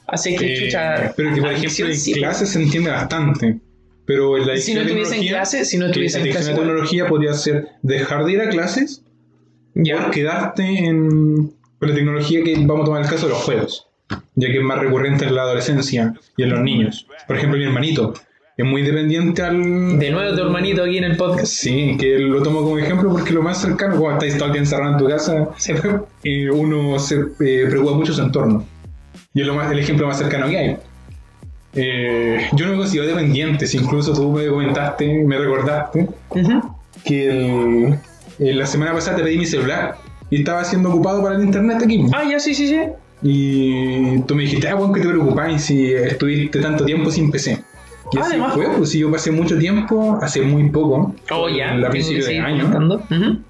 Así 0.07 0.35
que 0.37 0.47
Eh, 0.55 0.65
chucha. 0.65 1.13
pero 1.17 1.35
que 1.35 1.41
por 1.43 1.53
ejemplo 1.53 1.87
en 1.87 1.97
sí, 1.99 2.13
clases 2.15 2.51
se 2.51 2.63
entiende 2.63 2.91
bastante. 2.91 3.59
Pero 4.07 4.39
en 4.39 4.47
la 4.47 4.57
Si 4.57 4.73
no 4.73 4.81
estuviese 4.81 5.17
en 5.17 5.27
clase, 5.29 5.65
si 5.67 5.77
no 5.77 5.87
estuviese 5.87 6.19
la 6.21 6.25
en 6.25 6.31
clase, 6.33 6.51
a 6.51 6.55
bueno. 6.55 6.69
tecnología 6.71 7.07
podría 7.07 7.35
ser 7.35 7.69
dejar 7.83 8.25
de 8.25 8.33
ir 8.33 8.41
a 8.41 8.49
clases 8.49 9.03
Ya. 9.75 10.03
por 10.03 10.11
quedarte 10.11 10.63
en, 10.65 11.53
con 11.79 11.89
la 11.89 11.95
tecnología 11.95 12.43
que 12.45 12.55
vamos 12.67 12.83
a 12.83 12.85
tomar 12.87 13.03
el 13.03 13.09
caso 13.09 13.27
de 13.27 13.33
los 13.33 13.43
juegos, 13.43 13.87
ya 14.35 14.49
que 14.49 14.59
es 14.59 14.63
más 14.65 14.79
recurrente 14.79 15.25
en 15.27 15.35
la 15.35 15.43
adolescencia 15.43 16.15
y 16.37 16.43
en 16.43 16.51
los 16.51 16.61
niños. 16.61 17.07
Por 17.27 17.37
ejemplo, 17.37 17.59
mi 17.59 17.65
hermanito 17.65 18.15
es 18.57 18.67
muy 18.67 18.83
dependiente 18.83 19.43
al... 19.43 19.99
De 20.01 20.11
nuevo 20.11 20.35
tu 20.37 20.43
hermanito 20.43 20.83
aquí 20.83 20.99
en 20.99 21.05
el 21.05 21.17
podcast. 21.17 21.47
Sí, 21.47 21.97
que 21.99 22.19
lo 22.19 22.43
tomo 22.43 22.63
como 22.63 22.79
ejemplo 22.79 23.11
porque 23.13 23.33
lo 23.33 23.43
más 23.43 23.61
cercano, 23.61 23.97
cuando 24.01 24.17
estáis 24.25 24.37
todo 24.37 24.47
el 24.47 24.53
día 24.55 24.63
encerrado 24.63 24.93
en 24.93 24.99
tu 24.99 25.07
casa, 25.09 25.49
eh, 26.25 26.51
uno 26.51 26.99
se 26.99 27.17
eh, 27.41 27.67
preocupa 27.71 27.93
mucho 27.95 28.13
su 28.13 28.23
entorno. 28.23 28.65
Y 29.35 29.43
es 29.43 29.47
lo 29.47 29.55
más, 29.55 29.71
el 29.71 29.79
ejemplo 29.79 30.07
más 30.09 30.19
cercano 30.19 30.49
que 30.49 30.59
hay. 30.59 30.77
Eh, 31.75 32.49
yo 32.55 32.67
no 32.67 32.73
me 32.73 32.79
considero 32.79 33.07
dependiente, 33.07 33.67
si 33.67 33.77
incluso 33.77 34.13
tú 34.13 34.33
me 34.33 34.49
comentaste, 34.49 35.23
me 35.25 35.39
recordaste, 35.39 36.09
que 37.05 37.29
el- 37.29 37.99
eh, 38.39 38.55
la 38.55 38.67
semana 38.67 38.93
pasada 38.93 39.17
te 39.19 39.23
pedí 39.23 39.39
mi 39.39 39.47
celular 39.47 39.97
y 40.31 40.37
estaba 40.41 40.65
siendo 40.65 40.91
ocupado 40.91 41.23
para 41.23 41.37
el 41.37 41.43
internet 41.45 41.79
aquí. 41.83 42.05
Ah, 42.15 42.23
ya, 42.29 42.39
sí, 42.41 42.55
sí, 42.55 42.69
sí. 42.69 42.79
Y 43.23 44.21
tú 44.23 44.35
me 44.35 44.43
dijiste, 44.43 44.69
ah, 44.69 44.75
bueno, 44.75 44.93
que 44.93 45.01
te 45.01 45.09
preocupáis 45.09 45.63
si 45.63 45.93
estuviste 45.93 46.61
tanto 46.61 46.85
tiempo 46.85 47.11
sin 47.11 47.31
PC. 47.31 47.63
Y 48.11 48.17
Ah, 48.17 48.21
así 48.23 48.31
además, 48.33 48.55
fue, 48.55 48.67
pues 48.77 48.91
si 48.91 49.01
yo 49.01 49.11
pasé 49.11 49.31
mucho 49.31 49.59
tiempo, 49.59 50.19
hace 50.23 50.41
muy 50.41 50.71
poco, 50.71 51.15
Oh, 51.31 51.49
ya. 51.49 51.75
a 51.75 51.91
principio 51.91 52.25
de 52.25 52.39
año, 52.39 52.71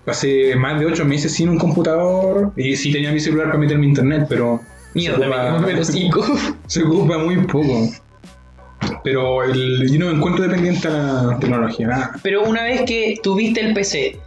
pasé 0.05 0.57
más 0.57 0.81
de 0.81 0.87
8 0.87 1.05
meses 1.05 1.33
sin 1.33 1.49
un 1.49 1.59
computador 1.59 2.53
y 2.57 2.75
sí 2.77 2.91
tenía 2.91 3.13
mi 3.13 3.21
celular 3.21 3.47
para 3.49 3.59
meterme 3.59 3.87
internet, 3.87 4.27
pero 4.29 4.61
se 4.95 4.99
Mierda, 4.99 5.29
ocupa- 5.55 5.67
menos 5.67 5.87
cinco. 5.89 6.25
se 6.67 6.83
ocupa 6.83 7.19
muy 7.19 7.37
poco. 7.47 7.89
Pero 9.05 9.45
el- 9.45 9.91
yo 9.93 9.99
no 9.99 10.07
me 10.07 10.13
encuentro 10.17 10.43
dependiente 10.45 10.89
a 10.89 10.91
la 10.91 11.39
tecnología, 11.39 11.87
nada. 11.87 12.13
Pero 12.23 12.45
una 12.45 12.63
vez 12.65 12.83
que 12.83 13.17
tuviste 13.23 13.61
el 13.61 13.75
PC, 13.75 14.19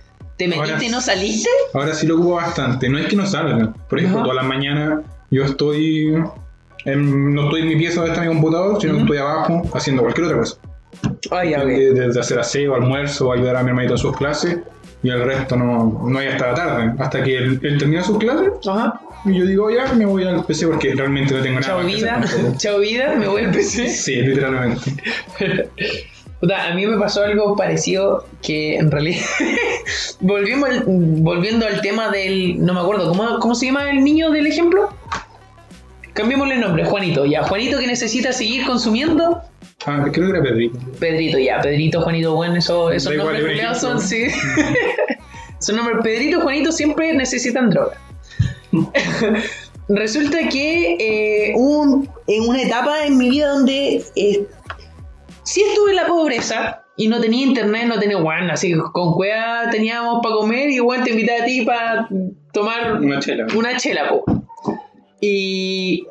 ¿te 0.42 0.48
metiste 0.48 0.74
Ahora- 0.74 0.84
y 0.86 0.90
no 0.90 1.02
saliste? 1.02 1.50
Ahora 1.74 1.94
sí 1.94 2.08
lo 2.08 2.16
ocupo 2.16 2.34
bastante. 2.36 2.90
No 2.90 2.98
es 2.98 3.06
que 3.08 3.16
no 3.16 3.26
salga. 3.28 3.74
Por 3.88 4.00
ejemplo, 4.00 4.22
Ajá. 4.22 4.30
todas 4.30 4.36
las 4.38 4.46
mañanas 4.46 5.00
yo 5.30 5.44
estoy. 5.46 6.16
en- 6.86 7.36
no 7.36 7.44
estoy 7.44 7.62
en 7.62 7.68
mi 7.68 7.76
pieza 7.76 7.98
donde 7.98 8.12
está 8.14 8.24
mi 8.26 8.30
computador, 8.30 8.82
sino 8.82 8.94
que 8.96 9.02
estoy 9.02 9.18
abajo 9.20 9.62
haciendo 9.76 10.02
cualquier 10.02 10.26
otra 10.26 10.38
cosa. 10.40 10.58
Ay. 11.30 11.54
Desde, 11.94 12.20
hacer 12.20 12.40
aseo, 12.40 12.74
almuerzo, 12.74 13.32
ayudar 13.32 13.58
a 13.58 13.62
mi 13.64 13.70
hermanito 13.70 13.94
en 13.94 13.98
sus 14.00 14.18
clases. 14.18 14.58
Y 15.04 15.10
el 15.10 15.24
resto 15.24 15.56
no, 15.56 16.02
no 16.08 16.18
hay 16.20 16.28
hasta 16.30 16.48
la 16.48 16.54
tarde. 16.56 16.94
Hasta 16.98 17.24
que 17.24 17.38
él, 17.38 17.60
él 17.62 17.78
termina 17.78 18.02
sus 18.04 18.18
clases 18.18 18.50
Ajá. 18.68 19.00
y 19.26 19.38
yo 19.38 19.46
digo, 19.46 19.70
ya 19.70 19.94
me 19.94 20.06
voy 20.08 20.24
al 20.24 20.44
PC 20.44 20.66
porque 20.68 20.94
realmente 20.96 21.36
no 21.36 21.42
tengo 21.44 21.60
nada 21.60 21.74
Chao 21.74 21.86
vida. 21.86 22.24
Chao 22.58 22.80
vida, 22.80 23.16
me 23.16 23.28
voy 23.28 23.44
al 23.44 23.52
PC. 23.52 23.88
Sí, 23.90 24.16
literalmente. 24.16 24.96
Puta, 26.42 26.68
a 26.68 26.74
mí 26.74 26.86
me 26.88 26.98
pasó 26.98 27.24
algo 27.24 27.56
parecido 27.56 28.26
que 28.42 28.76
en 28.76 28.90
realidad. 28.92 29.22
Volvimos 30.20 30.70
al- 30.70 30.84
volviendo 30.88 31.66
al 31.68 31.80
tema 31.82 32.10
del. 32.10 32.64
No 32.66 32.74
me 32.74 32.80
acuerdo, 32.82 33.08
¿cómo, 33.10 33.40
¿cómo 33.40 33.54
se 33.56 33.68
llama 33.68 33.90
el 33.92 34.04
niño 34.04 34.32
del 34.32 34.48
ejemplo? 34.48 34.90
Cambiémosle 36.14 36.56
el 36.56 36.62
nombre, 36.62 36.84
Juanito. 36.84 37.26
Ya, 37.26 37.44
Juanito 37.44 37.78
que 37.80 37.88
necesita 37.88 38.34
seguir 38.34 38.66
consumiendo. 38.66 39.42
Ah, 39.86 40.06
creo 40.12 40.32
que 40.32 40.38
era 40.38 40.44
Pedrito. 40.44 40.78
Pedrito, 41.00 41.38
ya, 41.40 41.62
Pedrito, 41.62 42.02
Juanito, 42.02 42.36
bueno, 42.36 42.56
eso, 42.58 42.92
esos 42.92 43.14
igual, 43.14 43.28
nombres 43.34 43.46
culiados 43.48 43.80
son, 43.80 44.00
sí. 44.02 44.26
Son 45.60 45.76
nombres, 45.76 46.00
Pedrito, 46.04 46.42
Juanito 46.42 46.72
siempre 46.72 47.14
necesitan 47.14 47.70
droga. 47.70 47.96
Resulta 49.90 50.38
que 50.50 50.96
eh, 51.00 51.54
hubo 51.56 51.82
un- 51.82 52.10
en 52.28 52.48
una 52.48 52.62
etapa 52.64 53.06
en 53.06 53.18
mi 53.18 53.30
vida 53.30 53.50
donde 53.50 54.04
eh, 54.16 54.46
sí 55.52 55.64
estuve 55.68 55.92
en 55.92 55.96
la 55.98 56.06
pobreza 56.08 56.84
y 56.98 57.08
no 57.08 57.20
tenía 57.20 57.46
internet, 57.46 57.86
no 57.88 58.00
tenía 58.00 58.18
one, 58.18 58.52
así 58.52 58.74
que 58.74 58.80
con 58.94 59.14
cueva 59.14 59.70
teníamos 59.72 60.20
para 60.24 60.36
comer 60.36 60.70
y 60.70 60.76
igual 60.76 61.04
te 61.04 61.12
invitaba 61.12 61.42
a 61.42 61.46
ti 61.46 61.62
para 61.66 62.08
tomar 62.54 63.02
Una 63.02 63.20
chela. 63.20 63.48
una 63.56 63.76
chela, 63.78 64.10
po. 64.10 64.24
Y 65.20 66.06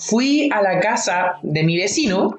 fui 0.00 0.48
a 0.52 0.62
la 0.62 0.80
casa 0.80 1.34
de 1.42 1.62
mi 1.62 1.76
vecino, 1.76 2.38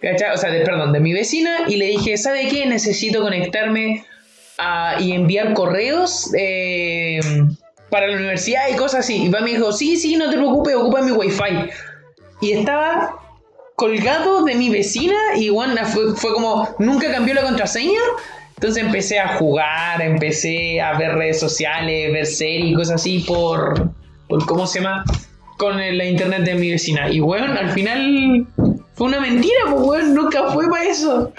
¿cachai? 0.00 0.34
O 0.34 0.38
sea, 0.38 0.50
de, 0.50 0.60
perdón, 0.60 0.92
de 0.92 1.00
mi 1.00 1.12
vecina, 1.12 1.58
y 1.68 1.76
le 1.76 1.86
dije, 1.86 2.16
¿sabe 2.16 2.48
qué? 2.48 2.66
Necesito 2.66 3.20
conectarme 3.22 4.04
a- 4.58 4.96
y 5.00 5.12
enviar 5.12 5.52
correos 5.54 6.30
eh, 6.36 7.20
para 7.90 8.06
la 8.08 8.16
universidad 8.16 8.62
y 8.72 8.76
cosas 8.76 9.00
así. 9.00 9.24
Y 9.26 9.28
papá 9.28 9.44
me 9.44 9.50
dijo, 9.50 9.72
sí, 9.72 9.96
sí, 9.96 10.16
no 10.16 10.30
te 10.30 10.36
preocupes, 10.36 10.74
ocupa 10.76 11.02
mi 11.02 11.12
wifi. 11.12 11.70
Y 12.40 12.52
estaba 12.52 13.19
colgado 13.80 14.44
de 14.44 14.54
mi 14.56 14.68
vecina 14.68 15.16
y 15.36 15.48
bueno, 15.48 15.74
fue, 15.86 16.14
fue 16.14 16.34
como, 16.34 16.68
nunca 16.78 17.10
cambió 17.10 17.32
la 17.32 17.42
contraseña. 17.42 17.98
Entonces 18.56 18.84
empecé 18.84 19.18
a 19.18 19.38
jugar, 19.38 20.02
empecé 20.02 20.82
a 20.82 20.98
ver 20.98 21.14
redes 21.14 21.40
sociales, 21.40 22.12
ver 22.12 22.26
series 22.26 22.72
y 22.72 22.74
cosas 22.74 22.96
así 22.96 23.20
por, 23.20 23.90
por 24.28 24.44
¿cómo 24.44 24.66
se 24.66 24.80
llama? 24.80 25.02
Con 25.56 25.78
la 25.78 26.04
internet 26.04 26.42
de 26.42 26.56
mi 26.56 26.70
vecina. 26.70 27.08
Y 27.08 27.20
bueno, 27.20 27.58
al 27.58 27.70
final 27.70 28.46
fue 28.92 29.06
una 29.06 29.18
mentira, 29.18 29.60
pues 29.70 29.82
weón, 29.82 30.14
nunca 30.14 30.50
fue 30.52 30.68
para 30.68 30.84
eso. 30.84 31.32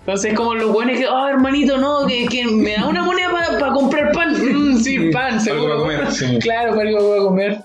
Entonces 0.00 0.34
como 0.34 0.54
los 0.54 0.70
buenos 0.72 0.96
que, 0.98 1.08
oh 1.08 1.26
hermanito, 1.26 1.78
no, 1.78 2.06
que, 2.06 2.26
que 2.28 2.46
me 2.46 2.74
da 2.74 2.86
una 2.86 3.02
moneda 3.02 3.28
para 3.58 3.72
comprar 3.72 4.12
pan. 4.12 4.32
Mm, 4.40 4.76
sí, 4.78 5.10
pan, 5.10 5.32
Algo 5.32 5.40
seguro. 5.40 5.64
para 5.64 5.80
comer, 5.80 6.12
sí. 6.12 6.38
Claro, 6.38 6.78
algo 6.78 7.10
para 7.10 7.22
comer. 7.22 7.58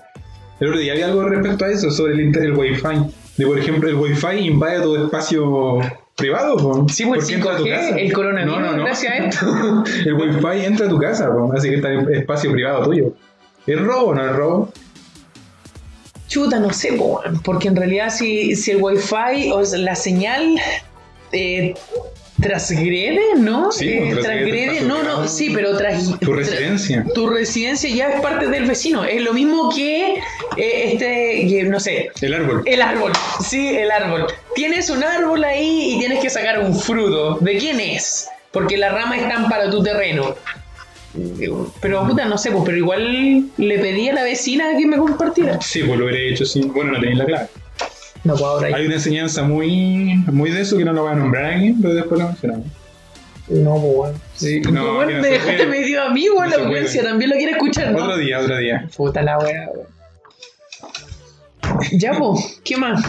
El 0.58 0.68
otro 0.68 0.80
día 0.80 0.92
había 0.94 1.06
algo 1.06 1.22
respecto 1.22 1.64
a 1.64 1.68
eso, 1.70 1.88
sobre 1.92 2.14
el, 2.14 2.36
el 2.36 2.52
Wi-Fi. 2.56 3.17
De, 3.38 3.46
por 3.46 3.58
ejemplo, 3.58 3.88
el 3.88 3.94
Wi-Fi 3.94 4.36
invade 4.40 4.82
tu 4.82 4.96
espacio 4.96 5.78
privado. 6.16 6.56
po. 6.56 6.86
Sí, 6.88 7.06
pues 7.06 7.28
el 7.28 7.36
entra 7.36 7.52
a 7.54 7.56
tu 7.56 7.64
5G, 7.64 7.70
casa. 7.70 7.96
el 7.98 8.12
coronavirus, 8.12 8.58
No, 8.58 8.66
no, 8.66 8.76
no. 8.76 8.82
gracias 8.84 9.12
a 9.12 9.16
esto. 9.18 9.84
El 10.04 10.14
Wi-Fi 10.14 10.64
entra 10.66 10.86
a 10.86 10.88
tu 10.88 10.98
casa, 10.98 11.32
po. 11.32 11.52
así 11.56 11.70
que 11.70 11.76
está 11.76 11.92
en 11.92 12.12
espacio 12.14 12.50
privado 12.52 12.82
tuyo. 12.84 13.12
¿Es 13.66 13.80
robo 13.80 14.08
o 14.08 14.14
no 14.14 14.24
es 14.28 14.34
robo? 14.36 14.72
Chuta, 16.26 16.58
no 16.60 16.72
sé, 16.72 16.92
po, 16.92 17.22
porque 17.44 17.68
en 17.68 17.76
realidad 17.76 18.10
si, 18.10 18.54
si 18.56 18.72
el 18.72 18.82
wifi 18.82 19.50
o 19.50 19.62
la 19.78 19.94
señal 19.94 20.56
eh, 21.32 21.74
transgrede, 22.40 23.20
¿no? 23.38 23.72
Sí, 23.72 23.88
Eh, 23.88 24.10
pues, 24.12 24.24
transgrede 24.24 24.80
no, 24.82 25.02
no, 25.02 25.26
sí, 25.28 25.50
pero 25.54 25.76
tras, 25.76 26.04
Tu 26.20 26.26
tra- 26.32 26.36
residencia. 26.36 27.04
tu 27.14 27.28
residencia 27.28 27.90
ya 27.90 28.08
es 28.10 28.20
parte 28.20 28.46
del 28.48 28.64
vecino. 28.66 29.04
Es 29.04 29.20
lo 29.22 29.32
mismo 29.32 29.70
que 29.74 30.14
eh, 30.56 30.92
este, 30.92 31.62
no 31.64 31.80
sé, 31.80 32.10
El 32.20 32.34
árbol. 32.34 32.62
el 32.64 32.82
árbol. 32.82 33.12
Sí, 33.44 33.68
el 33.76 33.90
árbol. 33.90 34.26
Tienes 34.54 34.90
un 34.90 35.02
árbol 35.04 35.42
ahí 35.44 35.94
y 35.94 35.98
tienes 35.98 36.20
que 36.20 36.30
sacar 36.30 36.60
un 36.60 36.78
fruto. 36.78 37.38
¿De 37.40 37.58
quién 37.58 37.80
es? 37.80 38.28
Porque 38.52 38.76
las 38.76 38.92
ramas 38.92 39.20
están 39.20 39.48
para 39.48 39.70
tu 39.70 39.82
terreno. 39.82 40.34
Pero 41.80 42.06
puta, 42.06 42.24
no 42.26 42.38
sé, 42.38 42.50
pues, 42.50 42.62
pero 42.64 42.76
igual 42.76 43.46
le 43.56 43.78
pedí 43.78 44.08
a 44.08 44.12
la 44.12 44.22
vecina 44.22 44.76
que 44.78 44.86
me 44.86 44.96
compartiera. 44.98 45.60
Sí, 45.60 45.82
pues 45.82 45.98
lo 45.98 46.04
hubiera 46.06 46.22
hecho, 46.22 46.44
sí. 46.44 46.60
Bueno, 46.62 46.92
no 46.92 47.00
tenéis 47.00 47.18
la 47.18 47.24
clave. 47.24 47.48
No 48.24 48.34
puedo 48.34 48.46
ahora. 48.52 48.76
Hay 48.76 48.86
una 48.86 48.94
enseñanza 48.96 49.42
muy, 49.42 50.16
muy 50.32 50.50
de 50.50 50.60
eso 50.62 50.76
que 50.76 50.84
no 50.84 50.92
lo 50.92 51.02
voy 51.02 51.12
a 51.12 51.14
nombrar 51.14 51.46
aquí, 51.54 51.74
pero 51.80 51.94
después 51.94 52.20
lo 52.20 52.26
mencionamos. 52.28 52.66
No, 53.48 53.74
pues 53.80 53.94
bueno. 53.96 54.18
Sí, 54.34 54.60
No, 54.60 54.70
no, 54.72 54.94
bueno, 54.96 55.22
me 55.22 55.28
dejaste 55.28 55.56
puede. 55.56 55.66
medio 55.68 56.02
a 56.02 56.10
mí, 56.10 56.28
weón, 56.28 56.50
No 56.50 56.56
la 56.58 56.64
audiencia 56.66 57.02
también 57.02 57.30
lo 57.30 57.36
quiere 57.36 57.52
escuchar, 57.52 57.92
¿no? 57.92 58.04
Otro 58.04 58.18
día, 58.18 58.38
otro 58.40 58.58
día. 58.58 58.88
Puta 58.96 59.22
la 59.22 59.38
wea, 59.38 59.68
weón. 59.74 59.86
Ya, 61.92 62.12
pues, 62.18 62.60
¿qué 62.64 62.76
más? 62.76 63.02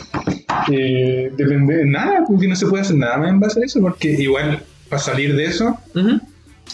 Eh, 0.71 1.31
depende, 1.35 1.85
nada, 1.85 2.23
porque 2.27 2.47
no 2.47 2.55
se 2.55 2.67
puede 2.67 2.83
hacer 2.83 2.95
nada 2.97 3.17
más 3.17 3.29
en 3.29 3.39
base 3.39 3.61
a 3.61 3.65
eso, 3.65 3.79
porque 3.81 4.09
igual 4.11 4.61
para 4.89 5.01
salir 5.01 5.35
de 5.35 5.45
eso 5.45 5.77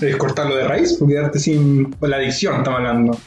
es 0.02 0.16
cortarlo 0.18 0.56
de 0.56 0.64
raíz, 0.68 0.98
o 1.02 1.08
quedarte 1.08 1.40
sin 1.40 1.96
la 2.02 2.18
adicción, 2.18 2.58
estamos 2.58 2.80
hablando. 2.80 3.18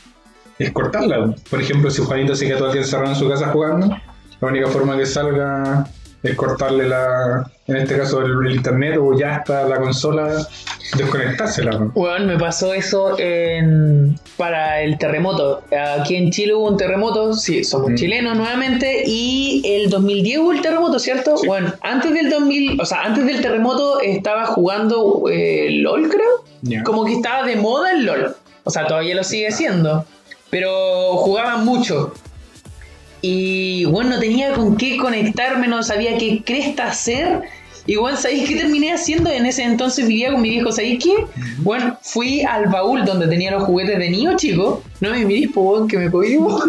Es 0.58 0.70
cortarla. 0.72 1.34
Por 1.48 1.60
ejemplo, 1.60 1.90
si 1.90 2.02
Juanito 2.02 2.34
se 2.34 2.46
queda 2.46 2.58
todo 2.58 2.68
el 2.68 2.72
día 2.74 2.82
encerrado 2.82 3.10
en 3.10 3.16
su 3.16 3.28
casa 3.28 3.48
jugando, 3.48 3.96
la 4.40 4.48
única 4.48 4.68
forma 4.68 4.96
que 4.96 5.06
salga 5.06 5.86
es 6.22 6.34
cortarle 6.34 6.88
la, 6.88 7.48
en 7.68 7.76
este 7.76 7.96
caso 7.96 8.20
el, 8.22 8.32
el 8.46 8.56
internet 8.56 8.98
o 9.00 9.16
ya 9.16 9.36
está 9.36 9.62
la 9.68 9.76
consola, 9.78 10.44
desconectársela. 10.96 11.72
¿no? 11.78 11.92
Weón, 11.94 12.26
me 12.26 12.36
pasó 12.38 12.74
eso 12.74 13.16
en, 13.18 14.18
para 14.36 14.80
el 14.82 14.98
terremoto. 14.98 15.62
Aquí 16.00 16.16
en 16.16 16.30
Chile 16.30 16.54
hubo 16.54 16.68
un 16.68 16.76
terremoto, 16.76 17.34
sí, 17.34 17.62
somos 17.62 17.90
Mm. 17.90 17.94
chilenos 17.94 18.36
nuevamente, 18.36 19.04
y 19.06 19.62
el 19.64 19.90
2010 19.90 20.38
hubo 20.40 20.52
el 20.52 20.60
terremoto, 20.60 20.98
¿cierto? 20.98 21.36
Sí. 21.36 21.46
Bueno, 21.46 21.72
antes 21.82 22.12
del 22.12 22.30
2000, 22.30 22.80
o 22.80 22.84
sea, 22.84 23.02
antes 23.02 23.24
del 23.24 23.40
terremoto 23.40 24.00
estaba 24.00 24.46
jugando 24.46 25.24
eh, 25.30 25.68
LOL, 25.70 26.08
creo. 26.08 26.82
Como 26.84 27.04
que 27.04 27.12
estaba 27.14 27.46
de 27.46 27.54
moda 27.56 27.92
el 27.92 28.04
LOL. 28.04 28.34
O 28.64 28.70
sea, 28.70 28.86
todavía 28.88 29.14
lo 29.14 29.22
sigue 29.24 29.52
siendo. 29.52 30.04
Pero 30.50 31.12
jugaban 31.18 31.64
mucho. 31.64 32.12
Y 33.20 33.84
bueno, 33.86 34.10
no 34.10 34.20
tenía 34.20 34.52
con 34.52 34.76
qué 34.76 34.96
conectarme, 34.96 35.66
no 35.66 35.82
sabía 35.82 36.16
qué 36.18 36.42
cresta 36.44 36.88
hacer. 36.88 37.42
Igual, 37.88 38.18
¿sabéis 38.18 38.46
qué 38.46 38.56
terminé 38.56 38.92
haciendo? 38.92 39.30
En 39.30 39.46
ese 39.46 39.62
entonces 39.62 40.06
vivía 40.06 40.30
con 40.30 40.42
mi 40.42 40.50
viejo, 40.50 40.70
¿sabéis 40.70 41.02
qué? 41.02 41.26
Bueno, 41.60 41.98
fui 42.02 42.42
al 42.42 42.66
baúl 42.66 43.04
donde 43.06 43.26
tenía 43.26 43.50
los 43.50 43.62
juguetes 43.62 43.98
de 43.98 44.10
niño, 44.10 44.36
chico. 44.36 44.82
No 45.00 45.10
me 45.10 45.24
mirís, 45.24 45.50
po, 45.52 45.62
weón, 45.62 45.88
que 45.88 45.96
me 45.96 46.10
cohibo. 46.10 46.62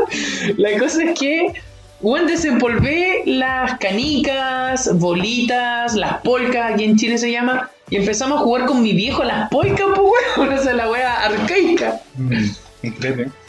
La 0.56 0.78
cosa 0.78 1.02
es 1.02 1.18
que, 1.18 1.52
bueno, 2.00 2.28
desempolvé 2.28 3.22
las 3.26 3.78
canicas, 3.78 4.96
bolitas, 4.96 5.96
las 5.96 6.18
polcas, 6.18 6.72
aquí 6.72 6.84
en 6.84 6.96
Chile 6.96 7.18
se 7.18 7.32
llama. 7.32 7.68
Y 7.90 7.96
empezamos 7.96 8.40
a 8.40 8.44
jugar 8.44 8.66
con 8.66 8.80
mi 8.80 8.92
viejo 8.92 9.24
las 9.24 9.50
polcas, 9.50 9.88
pues, 9.88 9.98
weón. 10.38 10.52
Esa 10.52 10.70
es 10.70 10.76
la 10.76 10.88
wea 10.88 11.24
arcaica. 11.24 12.00
Mm, 12.16 12.44
entrete. 12.84 13.39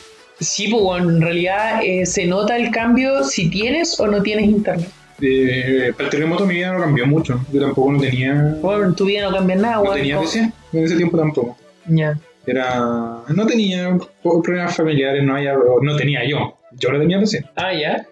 Sí, 0.41 0.67
pues, 0.69 0.83
weón, 0.83 1.15
en 1.17 1.21
realidad 1.21 1.79
eh, 1.83 2.05
se 2.05 2.25
nota 2.25 2.57
el 2.57 2.71
cambio 2.71 3.23
si 3.23 3.49
tienes 3.49 3.99
o 3.99 4.07
no 4.07 4.21
tienes 4.21 4.45
internet. 4.47 4.89
Eh, 5.21 5.91
para 5.93 6.05
el 6.05 6.09
terremoto 6.09 6.47
mi 6.47 6.55
vida 6.55 6.73
no 6.73 6.79
cambió 6.79 7.05
mucho. 7.05 7.39
Yo 7.53 7.61
tampoco 7.61 7.91
no 7.93 7.99
tenía. 7.99 8.57
Bueno, 8.59 8.85
en 8.85 8.95
tu 8.95 9.05
vida 9.05 9.29
no 9.29 9.35
cambia 9.37 9.55
nada, 9.55 9.83
No 9.83 9.93
tenía 9.93 10.19
PC. 10.19 10.51
En 10.73 10.83
ese 10.83 10.97
tiempo 10.97 11.17
tampoco. 11.17 11.55
Ya. 11.85 12.17
Era. 12.47 12.79
No 13.27 13.45
tenía 13.45 13.97
problemas 14.23 14.75
familiares, 14.75 15.23
no, 15.23 15.35
había, 15.35 15.53
no 15.81 15.95
tenía 15.95 16.27
yo. 16.27 16.57
Yo 16.71 16.91
no 16.91 16.99
tenía 16.99 17.19
PC. 17.19 17.45
Ah, 17.55 17.71
ya. 17.71 18.03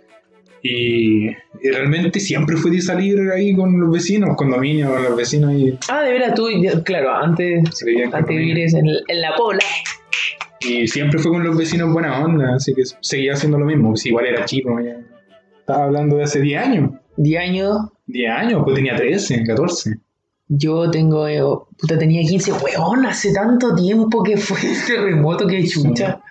Y, 0.62 1.30
y 1.30 1.70
realmente 1.72 2.20
siempre 2.20 2.58
fui 2.58 2.70
de 2.76 2.82
salir 2.82 3.18
ahí 3.34 3.56
con 3.56 3.80
los 3.80 3.92
vecinos, 3.92 4.36
condominios, 4.36 4.92
con 4.92 5.02
los 5.04 5.16
vecinos 5.16 5.54
y, 5.54 5.76
Ah, 5.88 6.04
de 6.04 6.12
veras, 6.12 6.34
tú, 6.36 6.48
claro, 6.84 7.16
antes, 7.16 7.60
antes 7.60 7.84
condominio. 8.12 8.56
vivir 8.56 8.76
en, 8.76 8.88
en 9.08 9.22
la 9.22 9.36
pobla. 9.36 9.64
Y 10.62 10.88
siempre 10.88 11.20
fui 11.20 11.32
con 11.32 11.44
los 11.44 11.58
vecinos 11.58 11.92
buena 11.94 12.24
onda, 12.24 12.56
así 12.56 12.74
que 12.74 12.84
seguía 13.02 13.34
haciendo 13.34 13.58
lo 13.58 13.66
mismo. 13.66 13.96
Si 13.96 14.10
igual 14.10 14.26
era 14.26 14.46
chico, 14.46 14.80
ya. 14.80 14.98
Estaba 15.60 15.86
hablando 15.86 16.18
de 16.18 16.24
hace 16.24 16.42
10 16.42 16.62
años. 16.62 16.92
10 17.18 17.42
años, 17.42 17.78
10 18.08 18.32
años, 18.32 18.62
pues 18.64 18.76
tenía 18.76 18.96
13, 18.96 19.44
14. 19.44 20.00
yo 20.48 20.90
tengo, 20.90 21.28
eh, 21.28 21.42
puta, 21.78 21.98
tenía 21.98 22.22
15, 22.22 22.54
weón, 22.54 23.06
hace 23.06 23.34
tanto 23.34 23.76
tiempo 23.76 24.24
que 24.24 24.38
fue 24.38 24.58
el 24.62 24.86
terremoto 24.86 25.46
que 25.48 25.66
chucha. 25.68 26.22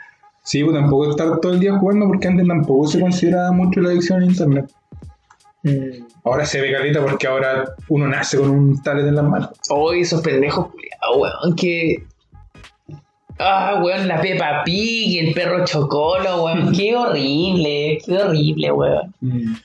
Sí, 0.42 0.64
pues 0.64 0.74
tampoco 0.74 1.10
estar 1.10 1.40
todo 1.40 1.52
el 1.52 1.60
día 1.60 1.78
jugando 1.78 2.06
porque 2.06 2.26
antes 2.26 2.46
tampoco 2.46 2.86
se 2.86 3.00
consideraba 3.00 3.52
mucho 3.52 3.80
la 3.80 3.90
adicción 3.90 4.22
a 4.22 4.24
internet. 4.24 4.72
Mm. 5.62 6.04
Ahora 6.24 6.46
se 6.46 6.60
ve 6.60 6.72
caleta 6.72 7.02
porque 7.02 7.26
ahora 7.26 7.64
uno 7.88 8.08
nace 8.08 8.38
con 8.38 8.50
un 8.50 8.82
tablet 8.82 9.06
en 9.06 9.14
las 9.16 9.24
manos. 9.24 9.50
Oh, 9.68 9.92
esos 9.92 10.22
pendejos 10.22 10.68
culiados, 10.68 11.16
weón, 11.16 11.54
que. 11.54 12.04
Ah, 13.40 13.80
weón, 13.82 14.08
la 14.08 14.20
Peppa 14.20 14.62
Pig, 14.64 15.18
el 15.28 15.32
perro 15.34 15.64
Chocolo, 15.64 16.44
weón. 16.44 16.72
Qué 16.72 16.96
horrible, 16.96 17.98
qué 18.04 18.16
horrible, 18.18 18.72
weón. 18.72 19.14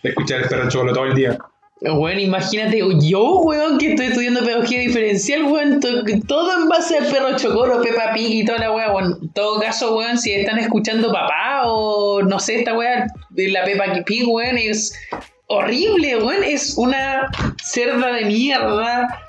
Escuchar 0.03 0.41
el 0.41 0.47
perro 0.49 0.69
cholo 0.69 0.93
todo 0.93 1.05
el 1.05 1.15
día. 1.15 1.37
Weón, 1.81 2.19
imagínate, 2.19 2.81
yo, 3.01 3.39
weón, 3.41 3.77
que 3.77 3.89
estoy 3.91 4.05
estudiando 4.05 4.39
pedagogía 4.41 4.79
diferencial, 4.79 5.43
weón, 5.45 5.79
to- 5.81 6.03
todo 6.27 6.61
en 6.61 6.69
base 6.69 6.97
al 6.99 7.07
perro 7.07 7.35
Chocolo, 7.35 7.81
Peppa 7.81 8.13
Pig 8.13 8.31
y 8.31 8.45
toda 8.45 8.59
la 8.59 8.71
weá, 8.71 8.93
weón. 8.93 9.17
En 9.21 9.29
todo 9.33 9.59
caso, 9.59 9.97
weón, 9.97 10.17
si 10.17 10.31
están 10.31 10.59
escuchando 10.59 11.11
papá 11.11 11.63
o 11.65 12.21
no 12.21 12.39
sé, 12.39 12.59
esta 12.59 12.77
weá 12.77 13.07
de 13.31 13.49
la 13.49 13.65
Peppa 13.65 13.85
Pig, 14.05 14.23
weón, 14.27 14.57
es 14.57 14.93
horrible, 15.47 16.17
weón, 16.23 16.43
es 16.43 16.75
una 16.77 17.29
cerda 17.61 18.13
de 18.13 18.25
mierda 18.25 19.19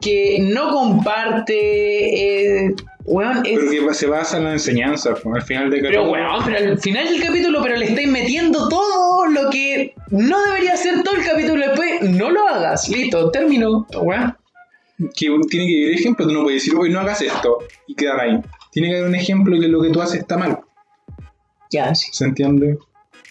que 0.00 0.38
no 0.40 0.70
comparte, 0.70 2.66
eh, 2.66 2.74
weón, 3.08 3.38
es... 3.44 3.58
Pero 3.58 3.88
que 3.88 3.94
se 3.94 4.06
basa 4.06 4.36
en 4.38 4.44
la 4.44 4.52
enseñanza, 4.52 5.14
pues, 5.14 5.34
al 5.34 5.42
final 5.42 5.70
de 5.70 5.80
Pero 5.80 6.10
weón, 6.10 6.42
pero 6.44 6.58
al 6.58 6.78
final 6.78 7.06
del 7.06 7.22
capítulo, 7.22 7.62
pero 7.62 7.76
le 7.76 7.86
estáis 7.86 8.08
metiendo 8.08 8.68
todo 8.68 9.26
lo 9.26 9.50
que 9.50 9.94
no 10.10 10.40
debería 10.46 10.76
ser 10.76 11.02
todo 11.02 11.16
el 11.16 11.24
capítulo 11.24 11.66
después. 11.66 12.02
No 12.10 12.30
lo 12.30 12.48
hagas, 12.48 12.88
listo, 12.88 13.30
terminó. 13.30 13.86
Weón. 14.00 14.34
que 15.14 15.30
uno 15.30 15.44
tiene 15.48 15.66
que 15.66 15.72
vivir 15.74 15.94
ejemplo, 15.98 16.26
tú 16.26 16.32
no 16.32 16.42
puedes 16.42 16.62
decir, 16.62 16.78
hoy 16.78 16.90
no 16.90 17.00
hagas 17.00 17.22
esto 17.22 17.58
y 17.86 17.94
quedar 17.94 18.20
ahí. 18.20 18.40
Tiene 18.72 18.88
que 18.90 18.96
haber 18.96 19.08
un 19.08 19.14
ejemplo 19.14 19.54
de 19.54 19.62
que 19.62 19.68
lo 19.68 19.80
que 19.80 19.90
tú 19.90 20.00
haces 20.02 20.20
está 20.20 20.36
mal, 20.36 20.58
Ya, 21.70 21.94
sí, 21.94 22.10
¿se 22.12 22.24
entiende? 22.24 22.78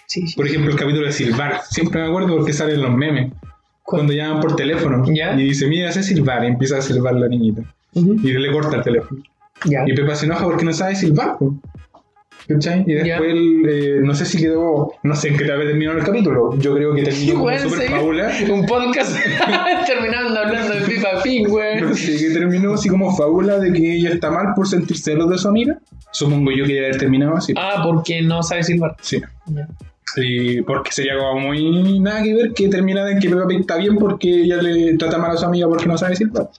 sí, 0.07 0.25
sí. 0.27 0.35
Por 0.35 0.47
ejemplo, 0.47 0.71
el 0.71 0.77
capítulo 0.79 1.05
de 1.05 1.11
silbar, 1.11 1.61
siempre 1.69 2.01
me 2.01 2.07
acuerdo 2.07 2.35
porque 2.37 2.53
salen 2.53 2.81
los 2.81 2.91
memes. 2.91 3.33
Cuando 3.83 4.11
llaman 4.13 4.41
por 4.41 4.55
teléfono 4.55 5.03
Ya. 5.13 5.33
y 5.33 5.43
dice, 5.43 5.67
mira, 5.67 5.91
sé 5.91 6.03
silbar, 6.03 6.43
y 6.43 6.47
empieza 6.47 6.77
a 6.77 6.81
silbar 6.81 7.13
la 7.15 7.27
niñita. 7.27 7.61
Y 7.93 8.01
le 8.33 8.51
corta 8.51 8.77
el 8.77 8.83
teléfono. 8.83 9.21
Ya. 9.65 9.83
Y 9.85 9.93
Pepa 9.93 10.15
se 10.15 10.25
enoja 10.25 10.45
porque 10.45 10.65
no 10.65 10.73
sabe 10.73 10.95
silbar. 10.95 11.37
¿Cachai? 12.47 12.85
Y 12.87 12.93
después, 12.93 13.33
eh, 13.67 13.99
no 14.01 14.15
sé 14.15 14.25
si 14.25 14.37
quedó, 14.37 14.93
no 15.03 15.15
sé 15.15 15.29
en 15.29 15.37
qué 15.37 15.43
tal 15.43 15.57
vez 15.57 15.67
terminó 15.67 15.91
el 15.91 16.03
capítulo. 16.03 16.57
Yo 16.57 16.75
creo 16.75 16.95
que 16.95 17.03
terminó 17.03 17.39
como 17.39 17.59
super 17.59 17.79
¿sí? 17.79 17.87
fábula. 17.87 18.31
Un 18.49 18.65
podcast 18.65 19.17
terminando 19.85 20.39
hablando 20.39 20.75
de 20.75 20.81
Peppa 20.81 21.21
Pig, 21.21 21.51
weón. 21.51 21.89
No 21.89 21.93
sé, 21.95 22.15
que 22.17 22.29
terminó 22.33 22.73
así 22.73 22.87
como 22.87 23.13
fábula 23.17 23.59
de 23.59 23.73
que 23.73 23.95
ella 23.97 24.11
está 24.11 24.31
mal 24.31 24.53
por 24.55 24.65
sentir 24.65 24.97
celos 24.97 25.29
de 25.29 25.37
su 25.37 25.49
amiga. 25.49 25.77
Supongo 26.11 26.51
yo 26.51 26.63
que 26.65 26.73
debe 26.73 26.85
haber 26.85 26.99
terminado 26.99 27.35
así. 27.35 27.53
Ah, 27.57 27.81
porque 27.83 28.21
no 28.21 28.41
sabe 28.41 28.63
silbar. 28.63 28.95
Sí. 29.01 29.21
Y 30.15 30.61
porque 30.61 30.91
sería 30.93 31.17
como 31.17 31.47
muy 31.47 31.99
nada 31.99 32.23
que 32.23 32.33
ver 32.33 32.53
que 32.53 32.69
termina 32.69 33.09
en 33.11 33.19
que 33.19 33.29
Peppa 33.29 33.45
Pig 33.45 33.59
está 33.59 33.75
bien 33.75 33.97
porque 33.97 34.43
ella 34.43 34.61
le 34.61 34.95
trata 34.95 35.17
mal 35.17 35.31
a 35.31 35.37
su 35.37 35.45
amiga 35.45 35.67
porque 35.67 35.85
no 35.85 35.97
sabe 35.97 36.15
silbar. 36.15 36.49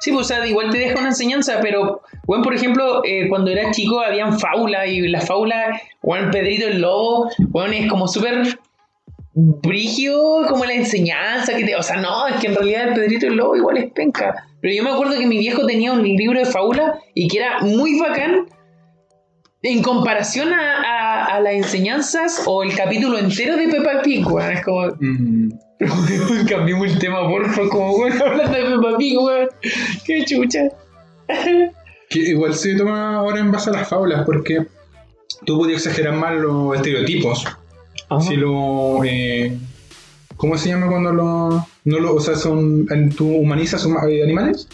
Sí, 0.00 0.12
pues, 0.12 0.26
o 0.26 0.28
sea, 0.28 0.46
igual 0.46 0.70
te 0.70 0.78
deja 0.78 0.98
una 0.98 1.08
enseñanza, 1.08 1.58
pero, 1.60 2.02
bueno, 2.26 2.44
por 2.44 2.54
ejemplo, 2.54 3.02
eh, 3.04 3.28
cuando 3.28 3.50
era 3.50 3.70
chico 3.72 4.00
habían 4.00 4.38
fábulas 4.38 4.86
y 4.86 5.00
las 5.08 5.26
fábulas, 5.26 5.80
bueno, 6.02 6.30
Pedrito 6.30 6.68
el 6.68 6.80
Lobo, 6.80 7.30
bueno, 7.48 7.72
es 7.72 7.90
como 7.90 8.06
súper 8.06 8.58
brígido 9.34 10.46
como 10.48 10.64
la 10.64 10.74
enseñanza 10.74 11.54
que 11.56 11.64
te... 11.64 11.76
O 11.76 11.82
sea, 11.82 11.96
no, 11.96 12.26
es 12.28 12.36
que 12.36 12.48
en 12.48 12.54
realidad 12.54 12.88
el 12.88 12.94
Pedrito 12.94 13.26
el 13.26 13.36
Lobo 13.36 13.56
igual 13.56 13.76
es 13.76 13.92
penca. 13.92 14.46
Pero 14.60 14.74
yo 14.74 14.82
me 14.82 14.90
acuerdo 14.90 15.18
que 15.18 15.26
mi 15.26 15.38
viejo 15.38 15.66
tenía 15.66 15.92
un 15.92 16.02
libro 16.02 16.38
de 16.38 16.46
fábula 16.46 16.98
y 17.14 17.28
que 17.28 17.38
era 17.38 17.60
muy 17.60 17.98
bacán 17.98 18.46
en 19.62 19.82
comparación 19.82 20.52
a, 20.52 21.40
las 21.40 21.52
enseñanzas 21.52 22.42
o 22.46 22.64
el 22.64 22.74
capítulo 22.74 23.16
entero 23.16 23.56
de 23.56 23.68
Peppa 23.68 24.02
Pig, 24.02 24.26
weón. 24.26 24.52
Es 24.52 24.64
como... 24.64 24.88
Cambiamos 26.48 26.88
el 26.88 26.98
tema, 26.98 27.28
por 27.28 27.48
favor, 27.52 27.70
como 27.70 27.92
weón, 27.96 28.20
hablando 28.26 28.56
de 28.58 28.64
Peppa 28.76 28.96
Pig, 28.98 29.18
weón. 29.18 29.48
Qué 30.04 30.24
chucha. 30.24 30.60
Que 32.10 32.20
igual 32.20 32.54
se 32.54 32.74
toma 32.74 33.16
ahora 33.16 33.38
en 33.38 33.52
base 33.52 33.68
a 33.68 33.74
las 33.74 33.86
fábulas 33.86 34.24
porque 34.24 34.64
tú 35.44 35.58
podías 35.58 35.84
exagerar 35.84 36.14
más 36.14 36.34
los 36.36 36.74
estereotipos. 36.74 37.44
Si 38.26 38.34
lo. 38.34 39.04
eh, 39.04 39.52
¿Cómo 40.38 40.56
se 40.56 40.70
llama 40.70 40.88
cuando 40.88 41.12
lo. 41.12 41.66
No 41.84 41.98
lo 42.00 42.14
o 42.14 42.20
sea, 42.20 42.34
son. 42.34 42.86
¿Tú 43.14 43.28
humanizas 43.30 43.84
huma- 43.84 44.08
eh, 44.10 44.22
animales? 44.22 44.66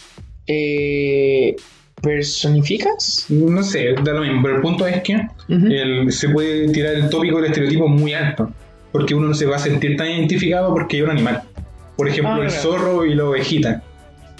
Eh, 0.47 1.57
¿Personificas? 2.01 3.25
No 3.29 3.63
sé, 3.63 3.95
da 4.01 4.13
lo 4.13 4.21
mismo. 4.21 4.41
Pero 4.41 4.55
el 4.55 4.61
punto 4.61 4.87
es 4.87 5.01
que 5.01 5.27
el- 5.49 6.09
se 6.13 6.29
puede 6.29 6.69
tirar 6.71 6.93
el 6.93 7.09
tópico 7.09 7.35
del 7.37 7.47
estereotipo 7.47 7.89
muy 7.89 8.13
alto. 8.13 8.49
Porque 8.97 9.13
uno 9.13 9.27
no 9.27 9.33
se 9.33 9.45
va 9.45 9.57
a 9.57 9.59
sentir 9.59 9.97
tan 9.97 10.07
identificado 10.09 10.73
porque 10.73 10.97
es 10.99 11.03
un 11.03 11.09
animal. 11.09 11.41
Por 11.97 12.07
ejemplo, 12.07 12.33
Ah, 12.35 12.43
el 12.43 12.49
zorro 12.51 13.05
y 13.05 13.13
la 13.13 13.25
ovejita. 13.25 13.83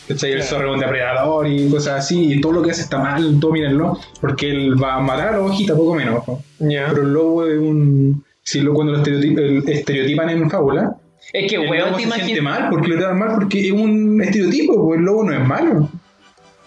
¿Cachai? 0.07 0.31
El 0.33 0.43
zorro 0.43 0.69
es 0.69 0.73
un 0.75 0.79
depredador 0.79 1.47
y 1.47 1.69
cosas 1.69 1.99
así. 2.05 2.33
Y 2.33 2.39
todo 2.41 2.53
lo 2.53 2.61
que 2.61 2.71
hace 2.71 2.83
está 2.83 2.99
mal, 2.99 3.37
domínenlo. 3.39 3.97
Porque 4.21 4.49
él 4.51 4.81
va 4.81 4.95
a 4.95 4.99
matar 5.01 5.29
a 5.29 5.31
la 5.33 5.39
ovejita, 5.41 5.75
poco 5.75 5.93
menos. 5.95 6.23
Pero 6.59 7.01
el 7.01 7.11
lobo 7.13 7.45
es 7.45 7.59
un. 7.59 8.23
Si 8.43 8.61
lo, 8.61 8.73
cuando 8.73 8.93
lo 8.93 8.99
estereotip- 9.03 9.39
el- 9.39 9.67
estereotipan 9.69 10.29
en 10.29 10.49
fábula, 10.49 10.95
Es 11.33 11.49
que, 11.49 11.55
el 11.55 11.69
weón, 11.69 11.87
lobo 11.87 11.97
te 11.97 12.03
se 12.03 12.09
siente 12.11 12.31
imaginas. 12.39 12.43
mal 12.61 12.69
porque 12.69 12.87
lo 12.87 12.97
tratan 12.97 13.19
mal 13.19 13.29
porque 13.33 13.65
es 13.67 13.71
un 13.73 14.21
estereotipo, 14.21 14.85
pues 14.85 14.99
el 14.99 15.05
lobo 15.05 15.23
no 15.23 15.33
es 15.33 15.45
malo. 15.47 15.89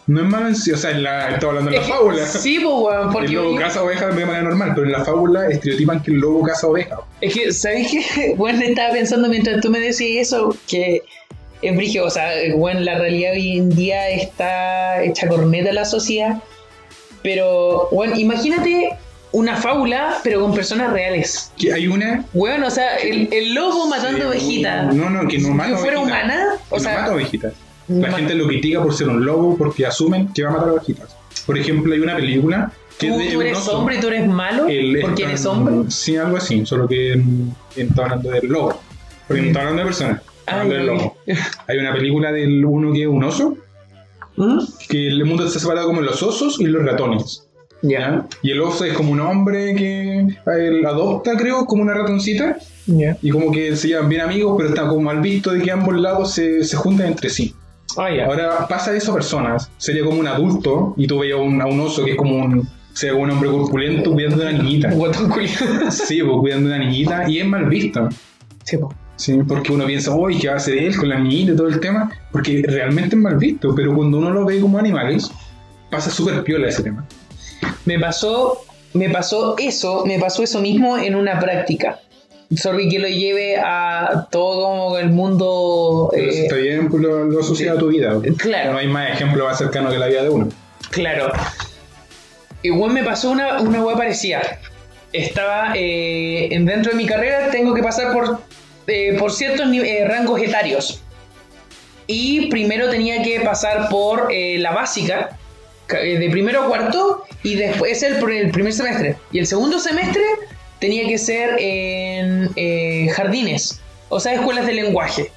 No 0.09 0.23
es 0.23 0.27
malo 0.27 0.49
en 0.49 0.57
sí, 0.57 0.73
o 0.73 0.77
sea, 0.77 0.91
en 0.93 1.03
la, 1.03 1.29
estaba 1.29 1.53
hablando 1.53 1.71
en 1.71 1.77
la 1.77 1.83
fábula. 1.83 2.27
Sí, 2.27 2.59
pues, 2.61 2.75
weón, 2.75 3.13
porque. 3.13 3.27
el 3.29 3.35
lobo 3.35 3.57
caza 3.57 3.83
ovejas 3.83 4.17
de 4.17 4.25
manera 4.25 4.45
normal, 4.45 4.73
pero 4.75 4.87
en 4.87 4.93
la 4.93 5.05
fábula 5.05 5.49
estereotipan 5.49 6.03
que 6.03 6.13
el 6.13 6.17
lobo 6.17 6.43
caza 6.43 6.67
ovejas. 6.67 6.99
Es 7.21 7.35
que, 7.35 7.53
¿sabes 7.53 7.89
qué? 7.91 8.35
Bueno, 8.37 8.63
estaba 8.63 8.95
pensando 8.95 9.29
mientras 9.29 9.61
tú 9.61 9.71
me 9.71 9.79
decías 9.79 10.29
eso, 10.29 10.57
que 10.67 11.03
es 11.61 11.77
brígido, 11.77 12.07
o 12.07 12.11
sea, 12.11 12.31
bueno, 12.57 12.81
la 12.81 12.99
realidad 12.99 13.33
hoy 13.33 13.59
en 13.59 13.69
día 13.69 14.09
está 14.09 15.03
hecha 15.03 15.29
corneta 15.29 15.73
la 15.73 15.85
sociedad, 15.85 16.43
pero, 17.23 17.89
bueno, 17.93 18.17
imagínate 18.17 18.97
una 19.33 19.57
fábula, 19.57 20.21
pero 20.25 20.41
con 20.41 20.55
personas 20.55 20.91
reales. 20.91 21.53
Que 21.59 21.73
hay 21.73 21.87
una. 21.87 22.25
Bueno, 22.33 22.69
o 22.69 22.71
sea, 22.71 22.97
el, 22.97 23.29
el 23.31 23.55
lobo 23.55 23.87
matando 23.89 24.21
Sí, 24.21 24.25
ovejitas. 24.25 24.95
No, 24.95 25.11
no, 25.11 25.29
que 25.29 25.39
no 25.39 25.51
mata 25.51 25.77
Si 25.77 25.83
fuera 25.83 26.01
humana, 26.01 26.55
o 26.71 26.77
Que 26.77 26.83
no 26.83 26.89
sea, 26.89 27.01
mata 27.01 27.15
ovejitas. 27.15 27.53
La 27.89 28.13
gente 28.13 28.35
lo 28.35 28.47
critica 28.47 28.83
por 28.83 28.95
ser 28.95 29.09
un 29.09 29.25
lobo 29.25 29.57
porque 29.57 29.87
asumen 29.87 30.29
que 30.33 30.43
va 30.43 30.51
a 30.51 30.53
matar 30.53 30.71
ovejitas. 30.71 31.17
Por 31.47 31.57
ejemplo, 31.57 31.93
hay 31.95 32.01
una 32.01 32.17
película 32.17 32.71
que 32.99 33.09
tú, 33.09 33.15
es 33.15 33.19
de 33.27 33.31
tú 33.33 33.39
un 33.39 33.47
eres 33.47 33.69
hombre 33.69 33.97
y 33.97 34.01
tú 34.01 34.07
eres 34.09 34.27
malo 34.29 34.67
El- 34.69 35.01
porque 35.01 35.25
eres 35.25 35.47
hombre. 35.47 35.91
Sí, 35.91 36.17
algo 36.17 36.37
así, 36.37 36.67
solo 36.67 36.87
que 36.87 37.17
mm, 37.17 37.51
está 37.77 38.03
hablando 38.05 38.31
del 38.31 38.47
lobo. 38.49 38.81
Porque 39.27 39.43
no 39.43 39.49
está 39.49 39.61
hablando 39.61 39.81
de 39.81 39.87
personas, 39.87 40.23
hablando 40.47 40.75
del 40.75 40.87
lobo. 40.87 41.17
Hay 41.67 41.79
una 41.79 41.93
película 41.93 42.33
del 42.33 42.65
uno 42.65 42.93
que 42.93 43.03
es 43.03 43.09
un 43.09 43.25
oso, 43.25 43.57
¿Mm? 44.37 44.59
que 44.89 45.09
el 45.09 45.25
mundo 45.25 45.47
está 45.47 45.59
separado 45.59 45.87
como 45.87 46.01
los 46.03 46.23
osos 46.23 46.61
y 46.61 46.65
los 46.67 46.85
ratones. 46.85 47.45
Ya, 47.83 48.01
¿ya? 48.01 48.27
Y 48.43 48.51
el 48.51 48.61
oso 48.61 48.85
es 48.85 48.93
como 48.93 49.13
un 49.13 49.21
hombre 49.21 49.75
que 49.77 50.27
él 50.47 50.85
adopta, 50.85 51.37
creo, 51.37 51.65
como 51.67 51.83
una 51.83 51.95
ratoncita. 51.95 52.57
Y 53.23 53.31
como 53.31 53.53
que 53.53 53.77
se 53.77 53.89
llevan 53.89 54.09
bien 54.09 54.23
amigos, 54.23 54.55
pero 54.57 54.71
está 54.71 54.89
como 54.89 55.03
mal 55.03 55.21
visto 55.21 55.53
de 55.53 55.63
que 55.63 55.71
ambos 55.71 55.95
lados 55.95 56.33
se, 56.35 56.65
se 56.65 56.77
juntan 56.77 57.07
entre 57.09 57.29
sí. 57.31 57.55
Ah. 57.97 58.09
Ahora 58.27 58.69
pasa 58.69 58.95
eso 58.95 59.13
a 59.13 59.15
personas. 59.15 59.71
Sería 59.79 60.05
como 60.05 60.21
un 60.21 60.29
adulto 60.29 60.95
y 60.97 61.07
tú 61.07 61.21
veías 61.21 61.39
a 61.39 61.43
un, 61.43 61.61
a 61.61 61.67
oso 61.67 62.05
que 62.05 62.13
es 62.13 62.17
como 62.17 62.37
un, 62.37 62.69
sea, 62.99 63.15
un 63.15 63.31
hombre 63.31 63.51
corpulento 63.51 64.13
cuidando 64.13 64.39
de 64.39 64.49
una 64.49 64.63
niñita. 64.63 64.91
Sí, 65.91 66.23
pues 66.23 66.37
cuidando 66.41 66.69
de 66.69 66.77
una 66.77 66.85
niñita 66.85 67.29
y 67.29 67.39
es 67.39 67.47
mal 67.47 67.67
visto. 67.67 68.09
Sí, 69.17 69.39
porque 69.49 69.73
uno 69.73 69.87
piensa, 69.87 70.15
uy, 70.15 70.39
¿qué 70.39 70.49
va 70.49 70.55
a 70.55 70.57
hacer 70.59 70.79
él 70.79 70.97
con 70.97 71.09
la 71.09 71.19
niñita 71.19 71.53
y 71.53 71.57
todo 71.57 71.69
el 71.69 71.81
tema? 71.81 72.11
Porque 72.31 72.63
realmente 72.67 73.17
es 73.17 73.23
mal 73.23 73.37
visto, 73.37 73.75
pero 73.75 73.95
cuando 73.95 74.19
uno 74.19 74.31
lo 74.31 74.45
ve 74.45 74.61
como 74.61 74.79
animales, 74.79 75.31
pasa 75.91 76.11
súper 76.11 76.43
piola 76.45 76.69
ese 76.69 76.85
tema. 76.85 77.05
Me 77.85 77.99
pasó, 77.99 78.65
me 78.95 79.11
pasó 79.11 79.57
eso, 79.59 80.05
me 80.07 80.19
pasó 80.19 80.43
eso 80.43 80.61
mismo 80.61 80.99
en 80.99 81.17
una 81.17 81.41
práctica. 81.41 82.01
Sorry 82.57 82.89
que 82.89 82.99
lo 82.99 83.09
lleve 83.09 83.57
a 83.59 84.27
todo 84.31 84.63
como 84.63 84.99
el 84.99 85.11
mundo. 85.11 86.09
Pero 86.13 86.29
eh, 86.31 86.33
si 86.33 86.41
está 86.43 86.57
bien, 86.57 86.89
pues 86.89 87.03
lo, 87.03 87.25
lo 87.25 87.41
asocia 87.41 87.73
a 87.73 87.77
tu 87.79 87.89
vida. 87.89 88.15
Claro. 88.39 88.73
No 88.73 88.79
hay 88.79 88.87
más 88.89 89.11
ejemplo 89.11 89.45
más 89.45 89.59
cercano 89.59 89.91
que 89.91 89.99
la 89.99 90.07
vida 90.07 90.23
de 90.23 90.31
uno. 90.31 90.49
Claro. 90.91 91.31
Igual 92.63 92.93
me 92.93 93.05
pasó 93.05 93.31
una, 93.31 93.61
una 93.61 93.85
wea 93.85 93.97
parecida. 93.97 94.41
Estaba 95.13 95.73
eh, 95.77 96.49
en- 96.53 96.65
dentro 96.67 96.93
de 96.93 96.97
mi 96.97 97.07
carrera, 97.07 97.51
tengo 97.51 97.75
que 97.75 97.83
pasar 97.83 98.13
por, 98.13 98.41
eh, 98.87 99.17
por 99.19 99.31
ciertos 99.33 99.67
eh, 99.73 100.07
rangos 100.09 100.41
etarios. 100.41 101.03
Y 102.07 102.47
primero 102.51 102.89
tenía 102.89 103.23
que 103.23 103.41
pasar 103.41 103.89
por 103.91 104.29
eh, 104.33 104.57
la 104.59 104.73
básica, 104.73 105.37
ca- 105.87 105.99
de 105.99 106.29
primero 106.31 106.63
a 106.63 106.67
cuarto, 106.67 107.25
y 107.43 107.57
después 107.57 108.03
el 108.03 108.17
primer 108.51 108.73
semestre. 108.73 109.17
Y 109.33 109.39
el 109.39 109.47
segundo 109.47 109.79
semestre 109.79 110.23
tenía 110.79 111.07
que 111.07 111.19
ser 111.19 111.57
en 111.59 112.51
eh, 112.57 113.09
jardines, 113.13 113.81
o 114.09 114.21
sea, 114.21 114.35
escuelas 114.35 114.67
de 114.67 114.73
lenguaje. 114.73 115.31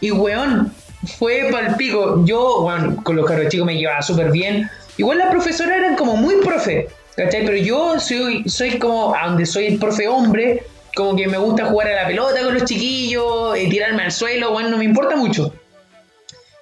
Y 0.00 0.10
weón, 0.10 0.72
fue 1.18 1.48
pa'l 1.50 1.76
pico. 1.76 2.24
Yo, 2.24 2.62
weón, 2.62 2.96
con 2.96 3.16
los 3.16 3.26
carros 3.26 3.48
chicos 3.48 3.66
me 3.66 3.76
llevaba 3.76 4.02
súper 4.02 4.30
bien. 4.30 4.70
Igual 4.98 5.18
las 5.18 5.30
profesoras 5.30 5.78
eran 5.78 5.96
como 5.96 6.16
muy 6.16 6.36
profe, 6.36 6.88
¿cachai? 7.16 7.44
Pero 7.44 7.56
yo 7.56 7.98
soy, 7.98 8.48
soy 8.48 8.78
como, 8.78 9.14
a 9.14 9.26
donde 9.28 9.46
soy 9.46 9.66
el 9.66 9.78
profe 9.78 10.08
hombre, 10.08 10.64
como 10.94 11.16
que 11.16 11.26
me 11.26 11.38
gusta 11.38 11.66
jugar 11.66 11.88
a 11.88 12.02
la 12.02 12.06
pelota 12.06 12.42
con 12.42 12.54
los 12.54 12.64
chiquillos, 12.64 13.56
eh, 13.56 13.68
tirarme 13.68 14.04
al 14.04 14.12
suelo, 14.12 14.54
weón, 14.54 14.70
no 14.70 14.78
me 14.78 14.84
importa 14.84 15.16
mucho. 15.16 15.52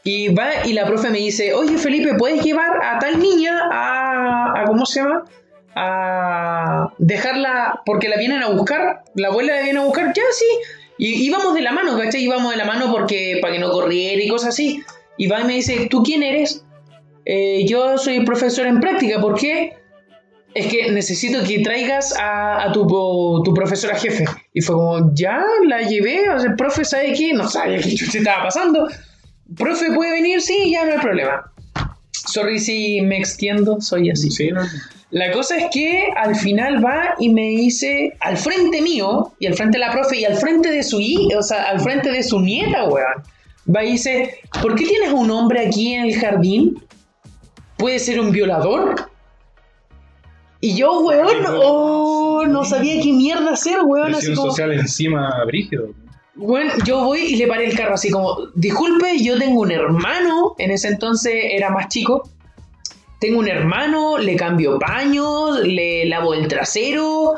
Y 0.02 0.28
va 0.34 0.66
y 0.66 0.74
la 0.74 0.84
profe 0.84 1.08
me 1.08 1.18
dice, 1.18 1.54
oye 1.54 1.78
Felipe, 1.78 2.14
¿puedes 2.14 2.44
llevar 2.44 2.72
a 2.84 2.98
tal 2.98 3.18
niña 3.18 3.58
a, 3.72 4.60
a 4.60 4.64
¿cómo 4.66 4.84
se 4.84 5.00
llama? 5.00 5.24
A 5.76 6.92
dejarla, 6.98 7.80
porque 7.84 8.08
la 8.08 8.16
vienen 8.16 8.42
a 8.42 8.48
buscar, 8.50 9.02
la 9.14 9.28
abuela 9.28 9.56
la 9.56 9.62
viene 9.62 9.80
a 9.80 9.84
buscar, 9.84 10.12
ya 10.14 10.22
sí. 10.32 10.44
Y 10.98 11.24
íbamos 11.26 11.54
de 11.54 11.62
la 11.62 11.72
mano, 11.72 11.98
¿cachai? 11.98 12.22
Íbamos 12.22 12.52
de 12.52 12.56
la 12.58 12.64
mano 12.64 12.90
porque 12.92 13.38
para 13.42 13.52
que 13.54 13.58
no 13.58 13.70
corriera 13.72 14.22
y 14.22 14.28
cosas 14.28 14.50
así. 14.50 14.82
Y 15.16 15.26
va 15.26 15.40
y 15.40 15.44
me 15.44 15.54
dice, 15.54 15.88
¿tú 15.90 16.02
quién 16.02 16.22
eres? 16.22 16.64
"Eh, 17.24 17.64
yo 17.66 17.98
soy 17.98 18.24
profesor 18.24 18.66
en 18.66 18.80
práctica, 18.80 19.20
¿por 19.20 19.36
qué? 19.38 19.76
Es 20.54 20.68
que 20.68 20.92
necesito 20.92 21.42
que 21.42 21.58
traigas 21.60 22.14
a, 22.16 22.62
a 22.62 22.72
tu, 22.72 22.86
tu 23.44 23.52
profesora 23.54 23.96
jefe. 23.96 24.24
Y 24.52 24.60
fue 24.60 24.76
como, 24.76 25.12
ya, 25.14 25.42
la 25.66 25.80
llevé, 25.82 26.30
o 26.30 26.38
sea, 26.38 26.50
el 26.50 26.54
profe 26.56 26.84
sabe 26.84 27.12
qué, 27.14 27.32
no 27.32 27.48
sabe 27.48 27.80
qué 27.80 27.92
chucha 27.94 28.18
estaba 28.18 28.44
pasando. 28.44 28.86
Profe, 29.56 29.90
¿puede 29.92 30.12
venir? 30.12 30.40
Sí, 30.40 30.70
ya 30.70 30.84
no 30.84 30.92
hay 30.92 30.98
problema. 30.98 31.50
Sorry 32.12 32.60
si 32.60 33.00
me 33.00 33.18
extiendo, 33.18 33.80
soy 33.80 34.10
así. 34.10 34.30
Sí, 34.30 34.50
¿no? 34.52 34.62
La 35.14 35.30
cosa 35.30 35.56
es 35.56 35.66
que 35.72 36.08
al 36.16 36.34
final 36.34 36.84
va 36.84 37.14
y 37.20 37.28
me 37.28 37.46
dice, 37.50 38.14
al 38.18 38.36
frente 38.36 38.82
mío, 38.82 39.32
y 39.38 39.46
al 39.46 39.54
frente 39.54 39.78
de 39.78 39.84
la 39.84 39.92
profe, 39.92 40.18
y 40.18 40.24
al 40.24 40.34
frente 40.34 40.72
de 40.72 40.82
su 40.82 41.00
hija, 41.00 41.38
o 41.38 41.42
sea, 41.44 41.70
al 41.70 41.78
frente 41.78 42.10
de 42.10 42.20
su 42.24 42.40
nieta, 42.40 42.88
weón. 42.88 43.22
Va 43.72 43.84
y 43.84 43.92
dice, 43.92 44.40
¿por 44.60 44.74
qué 44.74 44.84
tienes 44.84 45.12
un 45.12 45.30
hombre 45.30 45.68
aquí 45.68 45.94
en 45.94 46.06
el 46.06 46.16
jardín? 46.18 46.82
¿Puede 47.76 48.00
ser 48.00 48.18
un 48.18 48.32
violador? 48.32 49.08
Y 50.60 50.74
yo, 50.74 50.98
weón, 51.02 51.44
oh, 51.62 52.44
no 52.48 52.64
sabía 52.64 53.00
qué 53.00 53.12
mierda 53.12 53.52
hacer, 53.52 53.82
weón. 53.84 54.06
Así 54.06 54.26
Presión 54.26 54.34
como, 54.34 54.50
social 54.50 54.72
encima, 54.72 55.44
brígido. 55.46 55.90
bueno, 56.34 56.72
yo 56.84 57.04
voy 57.04 57.20
y 57.20 57.36
le 57.36 57.46
paré 57.46 57.66
el 57.66 57.76
carro 57.76 57.94
así 57.94 58.10
como, 58.10 58.48
disculpe, 58.56 59.22
yo 59.22 59.38
tengo 59.38 59.60
un 59.60 59.70
hermano, 59.70 60.56
en 60.58 60.72
ese 60.72 60.88
entonces 60.88 61.34
era 61.52 61.70
más 61.70 61.86
chico, 61.86 62.28
tengo 63.24 63.38
un 63.40 63.48
hermano, 63.48 64.18
le 64.18 64.36
cambio 64.36 64.78
paños, 64.78 65.60
le 65.60 66.04
lavo 66.06 66.34
el 66.34 66.46
trasero. 66.46 67.34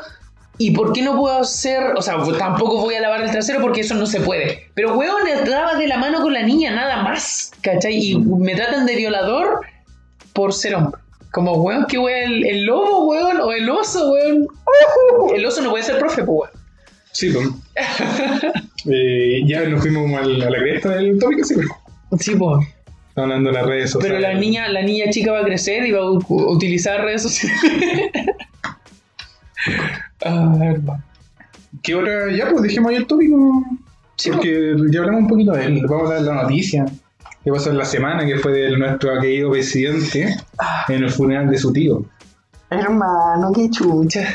¿Y 0.57 0.71
por 0.71 0.91
qué 0.91 1.01
no 1.03 1.15
puedo 1.15 1.39
hacer? 1.39 1.81
O 1.95 2.01
sea, 2.01 2.15
tampoco 2.37 2.79
voy 2.81 2.95
a 2.95 2.99
lavar 3.01 3.21
el 3.21 3.31
trasero 3.31 3.61
porque 3.61 3.81
eso 3.81 3.93
no 3.95 4.05
se 4.05 4.19
puede. 4.19 4.69
Pero, 4.73 4.97
weón, 4.97 5.15
lavas 5.47 5.77
de 5.77 5.87
la 5.87 5.97
mano 5.97 6.21
con 6.21 6.33
la 6.33 6.41
niña, 6.43 6.71
nada 6.75 7.03
más. 7.03 7.51
¿Cachai? 7.61 7.95
Y 7.95 8.17
me 8.17 8.55
tratan 8.55 8.85
de 8.85 8.95
violador 8.95 9.61
por 10.33 10.51
ser 10.53 10.75
hombre. 10.75 10.99
Como, 11.31 11.53
weón, 11.53 11.85
¿qué 11.87 11.97
weón? 11.99 12.19
El, 12.33 12.45
el 12.47 12.63
lobo, 12.65 13.05
weón, 13.05 13.39
o 13.39 13.51
el 13.53 13.69
oso, 13.69 14.11
weón. 14.11 14.47
El 15.35 15.45
oso 15.45 15.61
no 15.61 15.69
puede 15.69 15.83
ser 15.83 15.99
profe, 15.99 16.23
pues, 16.23 16.27
weón. 16.27 16.49
Sí, 17.11 17.29
pues. 17.31 17.47
Eh, 18.89 19.41
ya 19.45 19.63
nos 19.65 19.81
fuimos 19.81 20.03
como 20.03 20.17
al- 20.17 20.41
a 20.41 20.49
la 20.49 20.59
cresta 20.59 20.89
del 20.91 21.19
tópico, 21.19 21.43
sí, 21.43 21.55
pues. 21.55 21.67
Sí, 22.21 22.35
pues. 22.35 22.65
Estamos 23.17 23.31
hablando 23.31 23.49
de 23.49 23.55
las 23.57 23.65
redes 23.65 23.89
sociales. 23.89 24.19
Pero 24.21 24.31
la 24.31 24.39
niña, 24.39 24.67
la 24.69 24.83
niña 24.83 25.09
chica 25.09 25.31
va 25.31 25.39
a 25.39 25.43
crecer 25.43 25.87
y 25.87 25.91
va 25.91 26.01
a 26.01 26.11
utilizar 26.11 27.01
redes 27.01 27.23
sociales. 27.23 27.59
ah, 30.23 30.55
hermano. 30.61 31.03
¿Qué 31.81 31.95
hora? 31.95 32.31
Ya, 32.31 32.47
pues 32.51 32.61
dejemos 32.61 32.91
ahí 32.91 32.97
el 32.97 33.07
tópico. 33.07 33.63
Sí, 34.17 34.29
porque 34.29 34.75
ya 34.91 34.99
hablamos 34.99 35.21
un 35.23 35.27
poquito 35.29 35.51
de 35.53 35.65
él. 35.65 35.81
Vamos 35.89 36.11
a 36.11 36.13
dar 36.13 36.21
la 36.25 36.43
noticia. 36.43 36.85
¿Qué 37.43 37.51
pasó 37.51 37.71
en 37.71 37.79
la 37.79 37.85
semana? 37.85 38.23
Que 38.23 38.37
fue 38.37 38.51
de 38.51 38.77
nuestro 38.77 39.19
querido 39.19 39.49
presidente 39.49 40.35
en 40.87 41.03
el 41.03 41.09
funeral 41.09 41.49
de 41.49 41.57
su 41.57 41.73
tío. 41.73 42.05
Hermano, 42.69 43.51
qué 43.51 43.67
chucha. 43.71 44.27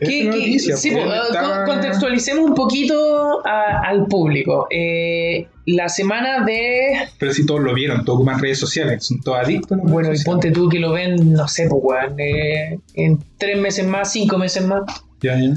¿Qué- 0.00 0.06
qué- 0.06 0.24
noticia, 0.24 0.76
sí, 0.76 0.90
pues, 0.90 1.04
pues, 1.04 1.16
ah, 1.16 1.24
estaba- 1.28 1.64
contextualicemos 1.64 2.44
un 2.50 2.54
poquito 2.56 3.46
a- 3.46 3.82
al 3.84 4.06
público. 4.06 4.66
Eh, 4.70 5.46
la 5.68 5.88
semana 5.90 6.44
de. 6.44 7.08
Pero 7.18 7.32
si 7.32 7.44
todos 7.44 7.60
lo 7.60 7.74
vieron, 7.74 8.04
todos 8.04 8.20
ocupan 8.20 8.40
redes 8.40 8.58
sociales, 8.58 9.04
son 9.04 9.20
todos 9.20 9.38
adictos. 9.38 9.78
Bueno, 9.82 10.14
y 10.14 10.22
ponte 10.24 10.50
tú 10.50 10.68
que 10.68 10.78
lo 10.78 10.92
ven, 10.92 11.32
no 11.34 11.46
sé, 11.46 11.68
pues, 11.68 11.82
weón, 11.84 12.18
eh, 12.18 12.78
en 12.94 13.18
tres 13.36 13.58
meses 13.58 13.86
más, 13.86 14.10
cinco 14.12 14.38
meses 14.38 14.64
más. 14.64 14.82
Ya, 15.20 15.38
ya. 15.38 15.54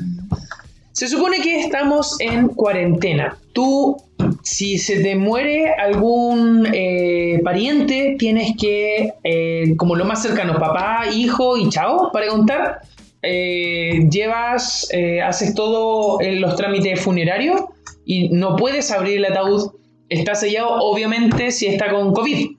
Se 0.91 1.07
supone 1.07 1.39
que 1.39 1.61
estamos 1.61 2.19
en 2.19 2.49
cuarentena. 2.49 3.37
Tú, 3.53 4.03
si 4.43 4.77
se 4.77 5.01
te 5.01 5.15
muere 5.15 5.73
algún 5.73 6.67
eh, 6.73 7.39
pariente, 7.45 8.17
tienes 8.19 8.57
que, 8.59 9.13
eh, 9.23 9.75
como 9.77 9.95
lo 9.95 10.03
más 10.03 10.21
cercano, 10.21 10.59
papá, 10.59 11.05
hijo 11.13 11.55
y 11.55 11.69
chao, 11.69 12.11
para 12.11 12.27
contar. 12.27 12.81
llevas, 13.23 14.89
haces 15.23 15.53
todo 15.53 16.19
en 16.21 16.41
los 16.41 16.55
trámites 16.57 16.99
funerarios 16.99 17.61
y 18.03 18.27
no 18.29 18.57
puedes 18.57 18.91
abrir 18.91 19.17
el 19.17 19.25
ataúd. 19.25 19.71
Está 20.11 20.35
sellado, 20.35 20.71
obviamente, 20.81 21.51
si 21.51 21.67
está 21.67 21.89
con 21.89 22.11
COVID. 22.11 22.57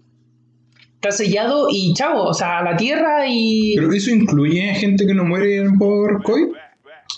Está 0.95 1.13
sellado 1.13 1.67
y 1.71 1.93
chao, 1.93 2.23
o 2.25 2.33
sea, 2.33 2.61
a 2.61 2.63
la 2.63 2.79
tierra 2.79 3.27
y... 3.29 3.75
Pero 3.77 3.93
eso 3.93 4.11
incluye 4.11 4.75
gente 4.75 5.07
que 5.07 5.13
no 5.13 5.25
muere 5.25 5.63
por 5.79 6.23
COVID. 6.23 6.47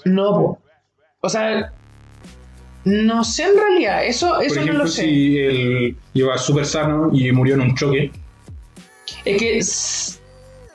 No, 0.07 0.33
po. 0.33 0.59
O 1.21 1.29
sea, 1.29 1.73
no 2.85 3.23
sé 3.23 3.45
en 3.45 3.57
realidad, 3.57 4.05
eso, 4.05 4.41
eso 4.41 4.49
por 4.49 4.57
no 4.57 4.63
ejemplo, 4.63 4.85
lo 4.85 4.91
sé. 4.91 5.03
si 5.03 5.39
él 5.39 5.97
iba 6.15 6.37
súper 6.37 6.67
sano 6.67 7.11
y 7.13 7.31
murió 7.31 7.55
en 7.55 7.61
un 7.61 7.77
choque, 7.77 8.11
Es 9.25 9.39
que, 9.39 9.61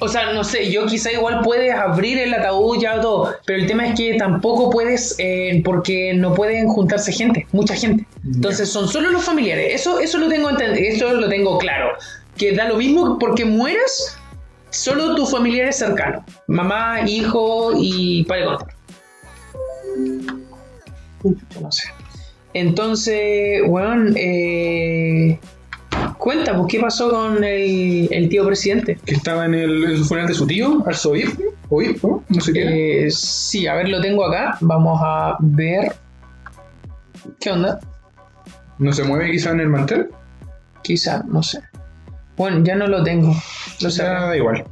o 0.01 0.07
sea, 0.07 0.31
no 0.31 0.43
sé, 0.45 0.71
yo 0.71 0.85
quizá 0.85 1.11
igual 1.11 1.41
puedes 1.43 1.73
abrir 1.73 2.17
el 2.19 2.33
ataúd 2.33 2.79
ya 2.81 3.01
todo, 3.01 3.35
pero 3.45 3.59
el 3.59 3.67
tema 3.67 3.87
es 3.87 3.95
que 3.95 4.15
tampoco 4.15 4.69
puedes, 4.69 5.15
eh, 5.17 5.61
porque 5.65 6.13
no 6.13 6.33
pueden 6.33 6.69
juntarse 6.69 7.11
gente, 7.11 7.45
mucha 7.51 7.75
gente. 7.75 8.05
Entonces 8.25 8.69
son 8.69 8.87
solo 8.87 9.11
los 9.11 9.23
familiares, 9.23 9.73
eso, 9.73 9.99
eso 9.99 10.17
lo 10.17 10.29
tengo 10.29 10.49
eso 10.49 11.13
lo 11.13 11.27
tengo 11.27 11.57
claro. 11.57 11.97
Que 12.37 12.55
da 12.55 12.69
lo 12.69 12.77
mismo 12.77 13.19
porque 13.19 13.43
mueras, 13.43 14.17
solo 14.69 15.15
tus 15.15 15.31
familiares 15.31 15.77
cercanos, 15.77 16.23
mamá, 16.47 17.01
hijo 17.05 17.73
y 17.75 18.23
para 18.23 18.41
de 18.41 18.47
contar. 18.47 18.75
No 21.61 21.71
sé. 21.71 21.89
Entonces, 22.53 23.61
weón, 23.67 24.13
eh, 24.15 25.37
cuenta, 26.19 26.55
pues, 26.55 26.67
¿qué 26.69 26.79
pasó 26.79 27.09
con 27.09 27.43
el, 27.43 28.07
el 28.11 28.29
tío 28.29 28.45
presidente? 28.45 28.99
que 29.03 29.15
estaba 29.15 29.45
en 29.45 29.55
el, 29.55 29.83
en 29.85 29.89
el 29.91 30.03
funeral 30.05 30.27
de 30.27 30.35
su 30.35 30.45
tío, 30.45 30.83
arzobispo, 30.85 31.41
obispo, 31.69 32.23
no 32.29 32.39
sé 32.41 32.53
qué. 32.53 33.05
Eh, 33.07 33.11
sí, 33.11 33.65
a 33.65 33.73
ver, 33.73 33.89
lo 33.89 33.99
tengo 34.01 34.23
acá. 34.25 34.57
Vamos 34.61 34.99
a 35.03 35.35
ver. 35.39 35.93
¿Qué 37.39 37.49
onda? 37.49 37.79
¿No 38.77 38.93
se 38.93 39.03
mueve 39.03 39.31
quizá 39.31 39.51
en 39.51 39.61
el 39.61 39.69
mantel? 39.69 40.09
Quizá, 40.83 41.23
no 41.27 41.41
sé. 41.41 41.59
Bueno, 42.37 42.63
ya 42.63 42.75
no 42.75 42.87
lo 42.87 43.03
tengo. 43.03 43.33
Lo 43.81 43.87
O 43.87 43.91
sea, 43.91 43.91
sé. 43.91 44.03
da 44.03 44.37
igual. 44.37 44.63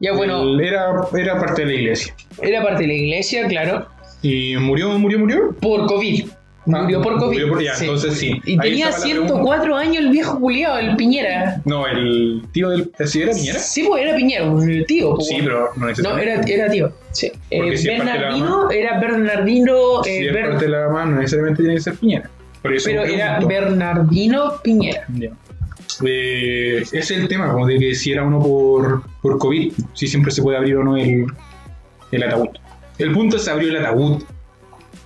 Ya 0.00 0.12
bueno, 0.14 0.58
era 0.60 1.38
parte 1.38 1.62
de 1.64 1.66
la 1.66 1.80
iglesia. 1.80 2.14
era 2.40 2.62
parte 2.62 2.82
de 2.82 2.88
la 2.88 2.94
iglesia, 2.94 3.46
claro. 3.46 3.86
Y 4.22 4.56
murió, 4.56 4.98
murió, 4.98 5.18
murió. 5.18 5.52
Por 5.60 5.86
COVID. 5.86 6.28
Murió 6.64 7.00
Ah, 7.00 7.02
por 7.02 7.18
COVID. 7.18 7.38
murió 7.40 7.48
por- 7.48 7.62
ya, 7.62 7.72
entonces 7.80 8.14
sí. 8.18 8.40
Y 8.44 8.52
Ahí 8.52 8.70
tenía 8.70 8.88
estaba 8.90 8.98
la 8.98 9.04
104 9.14 9.76
años 9.76 9.96
el 9.96 10.10
viejo 10.10 10.36
Juliado, 10.36 10.78
el 10.78 10.94
Piñera. 10.96 11.60
No, 11.64 11.86
el 11.88 12.42
tío 12.52 12.68
del. 12.70 12.92
¿Sí 13.04 13.20
era 13.22 13.32
Piñera? 13.32 13.58
Sí, 13.58 13.84
pues 13.88 14.02
era 14.04 14.14
Piñera, 14.16 14.44
el 14.44 14.86
tío. 14.86 15.14
pues, 15.16 15.26
Sí, 15.26 15.38
pero 15.42 15.70
no 15.74 15.80
No, 15.82 15.86
necesariamente. 15.88 16.54
era, 16.54 16.64
era 16.64 16.72
tío. 16.72 16.92
Sí. 17.10 17.32
Eh, 17.50 17.76
si 17.76 17.88
Bernardino 17.88 18.70
era 18.70 19.00
Bernardino. 19.00 20.04
Si 20.04 20.10
eh, 20.10 20.26
es 20.28 20.32
Ber- 20.32 20.48
parte 20.50 20.64
de 20.66 20.70
la 20.70 20.88
mano, 20.88 21.10
no 21.12 21.16
necesariamente 21.18 21.62
tiene 21.62 21.74
que 21.76 21.82
ser 21.82 21.94
Piñera. 21.94 22.30
Pero 22.62 22.74
era. 23.06 23.40
Bernardino 23.40 24.52
Piñera. 24.62 25.04
Eh, 26.04 26.78
ese 26.82 26.98
es 26.98 27.10
el 27.10 27.28
tema, 27.28 27.52
como 27.52 27.66
de 27.66 27.78
que 27.78 27.94
si 27.94 28.12
era 28.12 28.22
uno 28.24 28.40
por, 28.40 29.02
por 29.20 29.38
COVID, 29.38 29.72
si 29.94 30.06
siempre 30.06 30.30
se 30.32 30.42
puede 30.42 30.56
abrir 30.58 30.76
o 30.76 30.84
no 30.84 30.96
el, 30.96 31.26
el 32.12 32.22
ataúd. 32.22 32.48
El 32.98 33.12
punto 33.12 33.36
es 33.36 33.48
abrió 33.48 33.68
el 33.68 33.84
ataúd 33.84 34.22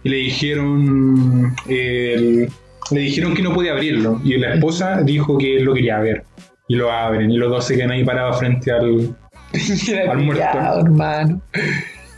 y 0.06 0.08
le 0.08 0.16
dijeron 0.18 1.54
el- 1.68 2.48
le 2.92 3.00
dijeron 3.00 3.34
que 3.34 3.42
no 3.42 3.52
podía 3.52 3.72
abrirlo 3.72 4.20
y 4.24 4.36
la 4.38 4.54
esposa 4.54 5.02
dijo 5.02 5.36
que 5.36 5.56
él 5.56 5.64
lo 5.64 5.74
quería 5.74 5.98
ver 5.98 6.22
y 6.68 6.76
lo 6.76 6.92
abren 6.92 7.30
y 7.32 7.36
los 7.36 7.50
dos 7.50 7.66
se 7.66 7.74
quedan 7.76 7.90
ahí 7.90 8.04
parados 8.04 8.38
frente 8.38 8.70
al 8.70 9.14
muerto. 10.18 10.44
hermano. 10.80 11.40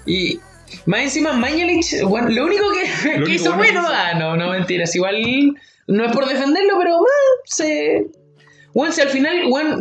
Y 0.07 0.39
más 0.87 1.01
encima 1.01 1.33
Mañalich, 1.33 2.03
bueno, 2.05 2.29
lo 2.29 2.45
único 2.45 2.65
que, 2.73 3.09
Lo 3.19 3.25
que 3.25 3.31
único 3.31 3.31
hizo 3.31 3.55
bueno 3.57 3.83
ah, 3.87 4.13
no, 4.19 4.37
no 4.37 4.51
mentiras, 4.51 4.95
igual 4.95 5.17
no 5.87 6.05
es 6.05 6.13
por 6.13 6.27
defenderlo, 6.27 6.75
pero 6.79 6.91
bueno, 6.99 7.09
se 7.45 8.07
bueno, 8.75 8.93
si 8.93 9.01
al 9.01 9.09
final, 9.09 9.37
bueno, 9.49 9.79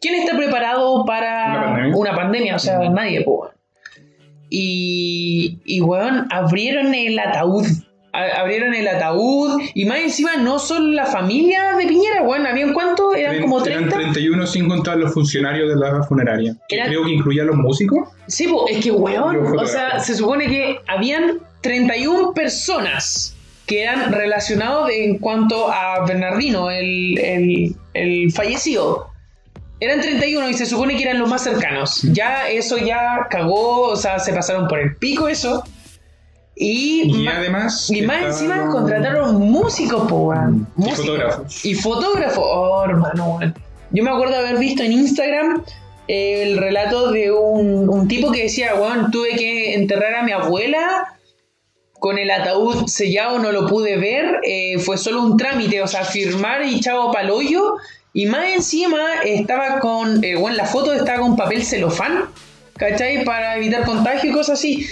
¿quién 0.00 0.14
está 0.16 0.36
preparado 0.36 1.04
para 1.04 1.46
Una 1.52 1.62
pandemia. 1.62 1.96
una 1.96 2.16
pandemia? 2.16 2.56
O 2.56 2.58
sea, 2.58 2.78
nadie, 2.90 3.22
pues. 3.22 3.52
Y, 4.50 5.58
y 5.64 5.80
weón, 5.80 6.26
abrieron 6.30 6.92
el 6.94 7.18
ataúd. 7.18 7.64
A- 8.12 8.40
Abrieron 8.40 8.74
el 8.74 8.88
ataúd 8.88 9.60
y 9.72 9.84
más 9.84 10.00
encima 10.00 10.36
no 10.36 10.58
solo 10.58 10.88
la 10.92 11.06
familia 11.06 11.76
de 11.76 11.86
Piñera, 11.86 12.22
weón, 12.22 12.44
¿habían 12.44 12.72
cuántos? 12.72 13.14
Eran 13.14 13.40
como 13.40 13.62
30. 13.62 13.86
eran 13.96 14.12
31 14.12 14.46
sin 14.48 14.68
contar 14.68 14.96
los 14.98 15.14
funcionarios 15.14 15.68
de 15.68 15.76
la 15.76 16.02
funeraria. 16.02 16.56
que 16.68 16.80
Creo 16.86 17.04
que 17.04 17.10
incluía 17.12 17.42
a 17.42 17.46
los 17.46 17.54
músicos. 17.56 18.08
Sí, 18.26 18.48
po, 18.48 18.66
es 18.68 18.82
que, 18.84 18.90
weón, 18.90 19.56
o 19.56 19.64
sea, 19.66 20.00
se 20.00 20.16
supone 20.16 20.48
que 20.48 20.80
habían 20.88 21.38
31 21.60 22.32
personas 22.34 23.36
que 23.66 23.82
eran 23.84 24.12
relacionados 24.12 24.90
en 24.90 25.18
cuanto 25.18 25.70
a 25.70 26.04
Bernardino, 26.04 26.68
el, 26.68 27.16
el- 27.18 27.76
el 27.94 28.32
fallecido. 28.32 29.09
Eran 29.80 30.00
31 30.00 30.50
y 30.50 30.54
se 30.54 30.66
supone 30.66 30.96
que 30.96 31.04
eran 31.04 31.18
los 31.18 31.28
más 31.28 31.42
cercanos. 31.42 32.02
Ya 32.12 32.48
eso 32.48 32.76
ya 32.76 33.26
cagó, 33.30 33.88
o 33.88 33.96
sea, 33.96 34.18
se 34.18 34.32
pasaron 34.32 34.68
por 34.68 34.78
el 34.78 34.96
pico 34.96 35.26
eso. 35.28 35.64
Y, 36.54 37.22
Y 37.22 37.26
además. 37.26 37.90
y 37.90 38.02
más 38.02 38.22
encima 38.22 38.68
contrataron 38.68 39.36
músicos, 39.36 40.06
po. 40.10 40.34
Y 40.76 40.90
fotógrafos. 40.90 41.64
Y 41.64 41.74
fotógrafo. 41.74 42.42
Oh, 42.42 42.84
hermano. 42.84 43.38
Yo 43.92 44.04
me 44.04 44.10
acuerdo 44.10 44.36
haber 44.36 44.58
visto 44.58 44.82
en 44.82 44.92
Instagram 44.92 45.64
el 46.06 46.58
relato 46.58 47.10
de 47.12 47.32
un, 47.32 47.88
un 47.88 48.08
tipo 48.08 48.30
que 48.30 48.42
decía, 48.42 48.74
weón, 48.74 49.10
tuve 49.10 49.30
que 49.36 49.74
enterrar 49.74 50.16
a 50.16 50.22
mi 50.22 50.32
abuela 50.32 51.16
con 52.00 52.18
el 52.18 52.30
ataúd 52.30 52.86
sellado, 52.86 53.38
no 53.38 53.52
lo 53.52 53.68
pude 53.68 53.96
ver, 53.96 54.40
eh, 54.42 54.78
fue 54.78 54.98
solo 54.98 55.22
un 55.22 55.36
trámite, 55.36 55.82
o 55.82 55.86
sea, 55.86 56.04
firmar 56.04 56.64
y 56.64 56.80
chavo 56.80 57.12
paloyo. 57.12 57.76
Y 58.12 58.26
más 58.26 58.44
encima 58.54 58.98
estaba 59.24 59.78
con, 59.80 60.22
eh, 60.24 60.34
bueno, 60.36 60.56
la 60.56 60.64
foto 60.64 60.92
estaba 60.92 61.20
con 61.20 61.36
papel 61.36 61.62
celofán, 61.62 62.24
¿cachai? 62.76 63.24
Para 63.24 63.56
evitar 63.56 63.84
contagio 63.84 64.30
y 64.30 64.32
cosas 64.32 64.58
así. 64.58 64.86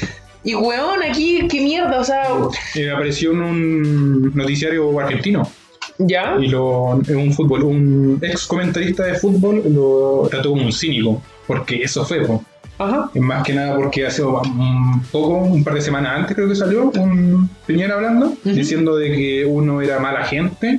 Y 0.45 0.55
weón, 0.55 1.03
aquí, 1.03 1.47
qué 1.51 1.61
mierda, 1.61 1.99
o 2.01 2.05
sea, 2.05 2.29
Eh, 2.77 2.91
apareció 2.91 3.33
en 3.33 3.43
un 3.43 4.33
noticiario 4.37 4.99
argentino. 5.01 5.51
ya. 5.99 6.37
y 6.41 6.47
lo, 6.47 6.85
un 6.93 7.33
fútbol, 7.33 7.65
un 7.65 8.19
ex 8.23 8.47
comentarista 8.47 9.03
de 9.05 9.15
fútbol 9.15 9.63
lo 9.69 10.29
trató 10.31 10.51
como 10.51 10.63
un 10.65 10.73
cínico, 10.73 11.21
porque 11.47 11.83
eso 11.83 12.05
fue, 12.05 12.25
po. 12.25 12.45
Ajá. 12.79 13.11
Y 13.13 13.19
más 13.19 13.43
que 13.43 13.53
nada 13.53 13.75
porque 13.75 14.07
hace 14.07 14.23
un 14.23 15.03
poco, 15.11 15.39
un 15.39 15.65
par 15.65 15.75
de 15.75 15.81
semanas 15.81 16.13
antes 16.21 16.37
creo 16.37 16.49
que 16.49 16.55
salió 16.55 16.85
un 16.91 17.51
Piñera 17.67 17.97
hablando, 17.97 18.35
diciendo 18.45 18.95
de 18.97 19.11
que 19.11 19.45
uno 19.45 19.83
era 19.83 19.99
mala 19.99 20.25
gente 20.25 20.79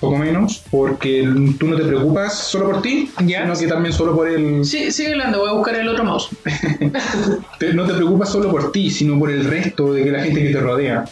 poco 0.00 0.16
menos, 0.16 0.62
porque 0.70 1.28
tú 1.58 1.66
no 1.68 1.76
te 1.76 1.84
preocupas 1.84 2.36
solo 2.38 2.70
por 2.70 2.82
ti, 2.82 3.10
Ya. 3.24 3.42
sino 3.42 3.58
que 3.58 3.66
también 3.66 3.92
solo 3.92 4.16
por 4.16 4.28
el... 4.28 4.64
Sí, 4.64 4.90
sigue 4.90 5.12
hablando, 5.12 5.40
voy 5.40 5.50
a 5.50 5.52
buscar 5.52 5.74
el 5.76 5.88
otro 5.88 6.04
mouse. 6.04 6.28
no 7.74 7.86
te 7.86 7.94
preocupas 7.94 8.30
solo 8.30 8.50
por 8.50 8.72
ti, 8.72 8.90
sino 8.90 9.18
por 9.18 9.30
el 9.30 9.44
resto 9.44 9.92
de 9.92 10.02
que 10.04 10.10
la 10.10 10.22
gente 10.22 10.42
que 10.42 10.50
te 10.52 10.60
rodea. 10.60 11.04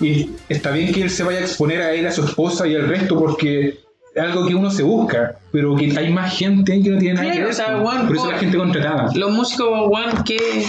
Y 0.00 0.30
está 0.48 0.70
bien 0.72 0.92
que 0.92 1.02
él 1.02 1.10
se 1.10 1.22
vaya 1.22 1.38
a 1.38 1.42
exponer 1.42 1.82
a 1.82 1.92
él, 1.92 2.06
a 2.06 2.12
su 2.12 2.24
esposa 2.24 2.66
y 2.66 2.74
al 2.74 2.88
resto, 2.88 3.18
porque 3.18 3.78
es 4.14 4.22
algo 4.22 4.46
que 4.46 4.54
uno 4.54 4.70
se 4.70 4.82
busca, 4.82 5.38
pero 5.52 5.76
que 5.76 5.96
hay 5.96 6.10
más 6.10 6.36
gente 6.36 6.80
que 6.82 6.88
no 6.90 6.98
tiene 6.98 7.14
nada 7.14 7.26
Claro, 7.26 7.34
que 7.36 7.42
ver. 7.42 7.50
o 7.50 7.54
sea, 7.54 7.78
weón, 7.80 8.06
por 8.08 8.16
eso 8.16 8.30
la 8.32 8.38
gente 8.38 8.56
contratada. 8.58 9.10
Los 9.14 9.30
músicos, 9.32 9.68
weón, 9.88 10.24
que. 10.24 10.64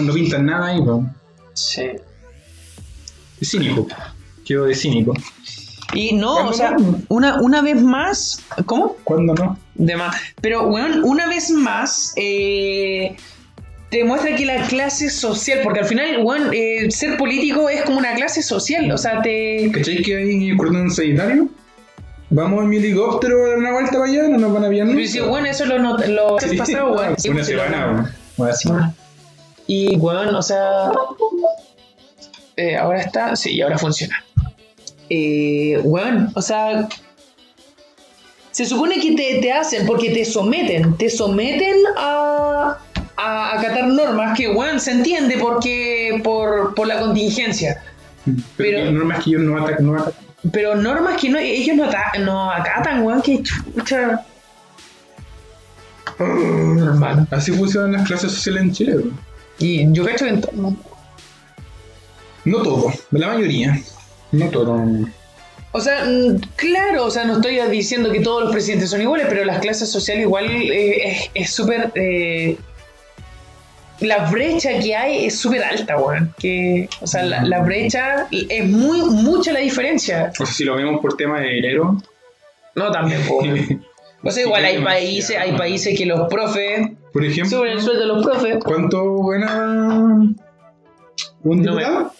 No 0.00 0.12
pintan 0.12 0.46
nada 0.46 0.66
ahí, 0.68 0.80
po. 0.80 1.04
Sí. 1.54 1.82
Cínico. 3.42 3.88
Quedo 4.44 4.64
de 4.66 4.74
cínico. 4.74 5.14
Y 5.94 6.14
no, 6.14 6.34
¿Cuándo 6.34 6.50
o 6.50 6.54
sea, 6.54 6.70
no? 6.72 7.00
una, 7.08 7.40
una 7.40 7.62
vez 7.62 7.80
más. 7.82 8.40
¿Cómo? 8.66 8.96
¿Cuándo 9.04 9.34
no? 9.34 9.58
De 9.74 9.96
más. 9.96 10.16
Pero, 10.40 10.68
weón, 10.68 11.04
una 11.04 11.28
vez 11.28 11.50
más. 11.50 12.12
Eh, 12.16 13.14
te 13.90 14.04
muestra 14.04 14.34
que 14.34 14.46
la 14.46 14.62
clase 14.68 15.10
social, 15.10 15.60
porque 15.62 15.80
al 15.80 15.84
final, 15.84 16.20
weón, 16.24 16.48
eh, 16.54 16.90
ser 16.90 17.18
político 17.18 17.68
es 17.68 17.82
como 17.82 17.98
una 17.98 18.14
clase 18.14 18.42
social, 18.42 18.90
o 18.90 18.96
sea, 18.96 19.20
te... 19.20 19.70
¿Cachai 19.70 20.02
que 20.02 20.16
hay 20.16 20.56
cordón 20.56 20.90
sanitario? 20.90 21.48
Vamos 22.30 22.62
en 22.62 22.70
mi 22.70 22.78
helicóptero 22.78 23.44
a 23.44 23.48
dar 23.50 23.58
una 23.58 23.72
vuelta 23.72 23.92
para 23.92 24.04
allá, 24.04 24.28
no 24.28 24.38
nos 24.38 24.50
van 24.54 24.64
a 24.64 24.70
pillar 24.70 24.86
Pero 24.86 24.98
nunca. 24.98 25.12
sí, 25.12 25.20
bueno, 25.20 25.46
eso 25.46 25.66
lo, 25.66 25.78
lo 25.78 26.40
Sí, 26.40 26.56
pasado, 26.56 26.92
weón. 26.96 27.16
Una 27.30 27.44
semana, 27.44 28.14
weón. 28.38 28.94
Y, 29.66 29.96
weón, 29.96 30.34
o 30.34 30.40
sea... 30.42 30.90
eh, 32.56 32.76
ahora 32.78 33.02
está... 33.02 33.36
Sí, 33.36 33.60
ahora 33.60 33.76
funciona. 33.76 34.24
Eh, 35.14 35.78
weón, 35.84 36.30
o 36.34 36.40
sea... 36.40 36.88
Se 38.50 38.64
supone 38.66 38.98
que 39.00 39.14
te, 39.14 39.40
te 39.40 39.50
hacen, 39.52 39.86
porque 39.86 40.10
te 40.10 40.24
someten, 40.26 40.94
te 40.98 41.08
someten 41.08 41.74
a, 41.96 42.76
a 43.16 43.58
acatar 43.58 43.86
normas 43.88 44.36
que, 44.36 44.48
weón, 44.50 44.78
se 44.78 44.90
entiende 44.92 45.38
porque 45.38 46.20
por, 46.22 46.74
por 46.74 46.86
la 46.86 47.00
contingencia. 47.00 47.82
Pero, 48.24 48.78
Pero- 48.78 48.92
normas 48.92 49.24
que 49.24 49.30
ellos 49.30 49.42
no 49.42 49.56
atacan, 49.62 49.86
no 49.86 49.94
atacan. 49.96 50.14
Pero 50.52 50.74
normas 50.74 51.18
que 51.20 51.28
no, 51.30 51.38
ellos 51.38 51.76
no, 51.76 51.84
ata- 51.84 52.12
no 52.20 52.50
acatan, 52.50 53.02
weón, 53.04 53.22
que 53.22 53.42
chucha. 53.42 54.22
Mm, 56.18 56.78
Hermano. 56.78 57.26
Así 57.30 57.52
funcionan 57.52 57.92
las 57.92 58.06
clases 58.06 58.32
sociales 58.32 58.62
en 58.64 58.72
Chile. 58.72 58.96
weón. 58.96 59.18
Y 59.58 59.92
yo 59.92 60.04
cacho 60.04 60.24
que 60.26 60.30
en 60.30 60.40
todo. 60.40 60.76
No 62.44 62.62
todo, 62.62 62.92
la 63.12 63.28
mayoría. 63.28 63.80
No 64.32 64.48
todo. 64.48 64.80
O 65.74 65.80
sea, 65.80 66.04
mm, 66.04 66.38
claro, 66.56 67.06
o 67.06 67.10
sea, 67.10 67.24
no 67.24 67.34
estoy 67.34 67.58
diciendo 67.70 68.10
que 68.12 68.20
todos 68.20 68.42
los 68.44 68.52
presidentes 68.52 68.90
son 68.90 69.00
iguales, 69.00 69.26
pero 69.28 69.44
las 69.44 69.58
clases 69.60 69.90
sociales 69.90 70.24
igual 70.24 70.50
eh, 70.50 71.08
es- 71.10 71.30
es 71.34 71.50
súper... 71.50 71.90
eh, 71.94 72.56
la 74.00 74.30
brecha 74.30 74.78
que 74.80 74.96
hay 74.96 75.26
es 75.26 75.38
súper 75.38 75.62
alta, 75.62 75.96
weón. 75.96 76.34
Que, 76.38 76.88
o 77.00 77.06
sea, 77.06 77.22
la, 77.22 77.42
la 77.44 77.60
brecha 77.62 78.26
es 78.30 78.66
muy 78.68 79.00
mucha 79.02 79.52
la 79.52 79.60
diferencia. 79.60 80.32
O 80.40 80.44
sea, 80.44 80.46
si 80.54 80.64
lo 80.64 80.74
vemos 80.76 81.00
por 81.00 81.16
tema 81.16 81.40
de 81.40 81.48
dinero. 81.50 81.96
No, 82.74 82.90
también. 82.90 83.20
O 84.24 84.30
sea, 84.30 84.44
igual 84.44 84.64
hay 84.64 84.74
Demasiado. 84.76 85.00
países, 85.04 85.36
hay 85.36 85.52
países 85.58 85.98
que 85.98 86.06
los 86.06 86.28
profes, 86.28 86.90
Por 87.12 87.24
ejemplo, 87.24 87.58
sobre 87.58 87.72
el 87.72 87.80
sueldo 87.82 88.02
de 88.02 88.06
los 88.06 88.24
profes, 88.24 88.56
¿cuánto 88.64 89.16
gana 89.24 89.98
un 91.42 91.62
diputado? 91.62 92.11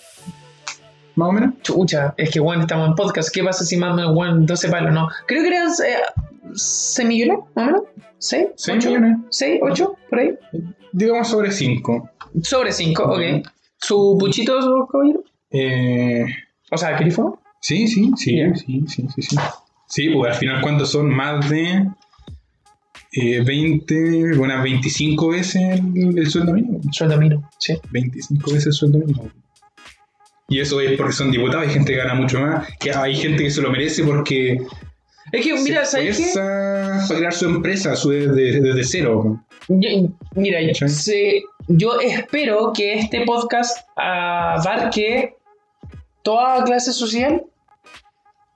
Más 1.16 1.28
o 1.28 1.32
menos. 1.32 1.54
Chucha, 1.62 2.14
es 2.16 2.30
que 2.30 2.40
bueno, 2.40 2.62
estamos 2.62 2.88
en 2.88 2.94
podcast. 2.94 3.30
¿Qué 3.32 3.42
pasa 3.44 3.64
si 3.64 3.76
más 3.76 3.94
bueno, 4.14 4.38
12 4.40 4.68
palos? 4.68 4.92
No. 4.92 5.08
Creo 5.26 5.42
que 5.42 5.48
eran 5.48 5.68
eh, 5.68 5.96
6 6.54 7.08
millones, 7.08 7.38
más 7.54 7.64
o 7.64 7.66
menos. 7.66 7.82
¿6? 8.18 8.48
Seis 8.56 8.86
millones. 8.86 9.16
¿6? 9.30 9.60
¿8? 9.60 9.94
Por 10.08 10.18
ahí. 10.18 10.30
Digamos 10.92 11.28
sobre 11.28 11.50
5. 11.50 12.10
Sobre 12.42 12.70
5, 12.72 13.02
ok. 13.02 13.20
¿Su 13.78 14.16
puchito, 14.18 14.62
su 14.62 14.86
caballero? 14.90 15.24
Eh, 15.50 16.24
O 16.70 16.76
sea, 16.78 16.96
¿querifo? 16.96 17.40
sí, 17.60 17.86
sí, 17.88 18.10
sí, 18.16 18.38
sí, 18.54 18.84
sí, 18.86 19.06
sí, 19.14 19.22
sí. 19.22 19.36
Sí, 19.88 20.08
pues 20.10 20.32
al 20.32 20.38
final, 20.38 20.62
¿cuántos 20.62 20.90
son? 20.92 21.10
Más 21.10 21.50
de 21.50 21.88
eh, 23.12 23.42
20, 23.44 24.36
bueno, 24.38 24.62
25 24.62 25.28
veces 25.28 25.56
el, 25.80 26.16
el 26.18 26.30
sueldo 26.30 26.52
mínimo. 26.54 26.80
Sueldo 26.92 27.18
mínimo, 27.18 27.50
sí. 27.58 27.74
25 27.90 28.50
veces 28.52 28.66
el 28.68 28.72
sueldo 28.72 28.98
mínimo. 29.00 29.28
Y 30.48 30.60
eso 30.60 30.80
es 30.80 30.96
porque 30.98 31.12
son 31.12 31.30
diputados, 31.30 31.66
hay 31.66 31.72
gente 31.72 31.92
que 31.92 31.98
gana 31.98 32.14
mucho 32.14 32.40
más, 32.40 32.68
que 32.78 32.90
hay 32.92 33.14
gente 33.16 33.42
que 33.44 33.50
se 33.50 33.62
lo 33.62 33.70
merece 33.70 34.02
porque 34.04 34.58
Es 35.32 35.44
que, 35.44 35.54
mira, 35.54 35.84
¿sabes 35.84 36.18
qué? 36.18 36.30
para 36.34 37.06
crear 37.08 37.32
su 37.32 37.46
empresa 37.46 37.96
su 37.96 38.10
desde, 38.10 38.60
desde 38.60 38.84
cero. 38.84 39.42
Yo- 39.68 40.08
mira, 40.34 40.58
yo 41.68 42.00
espero 42.00 42.72
que 42.74 42.94
este 42.94 43.24
podcast 43.24 43.78
abarque 43.96 45.36
toda 46.22 46.64
clase 46.64 46.92
social 46.92 47.42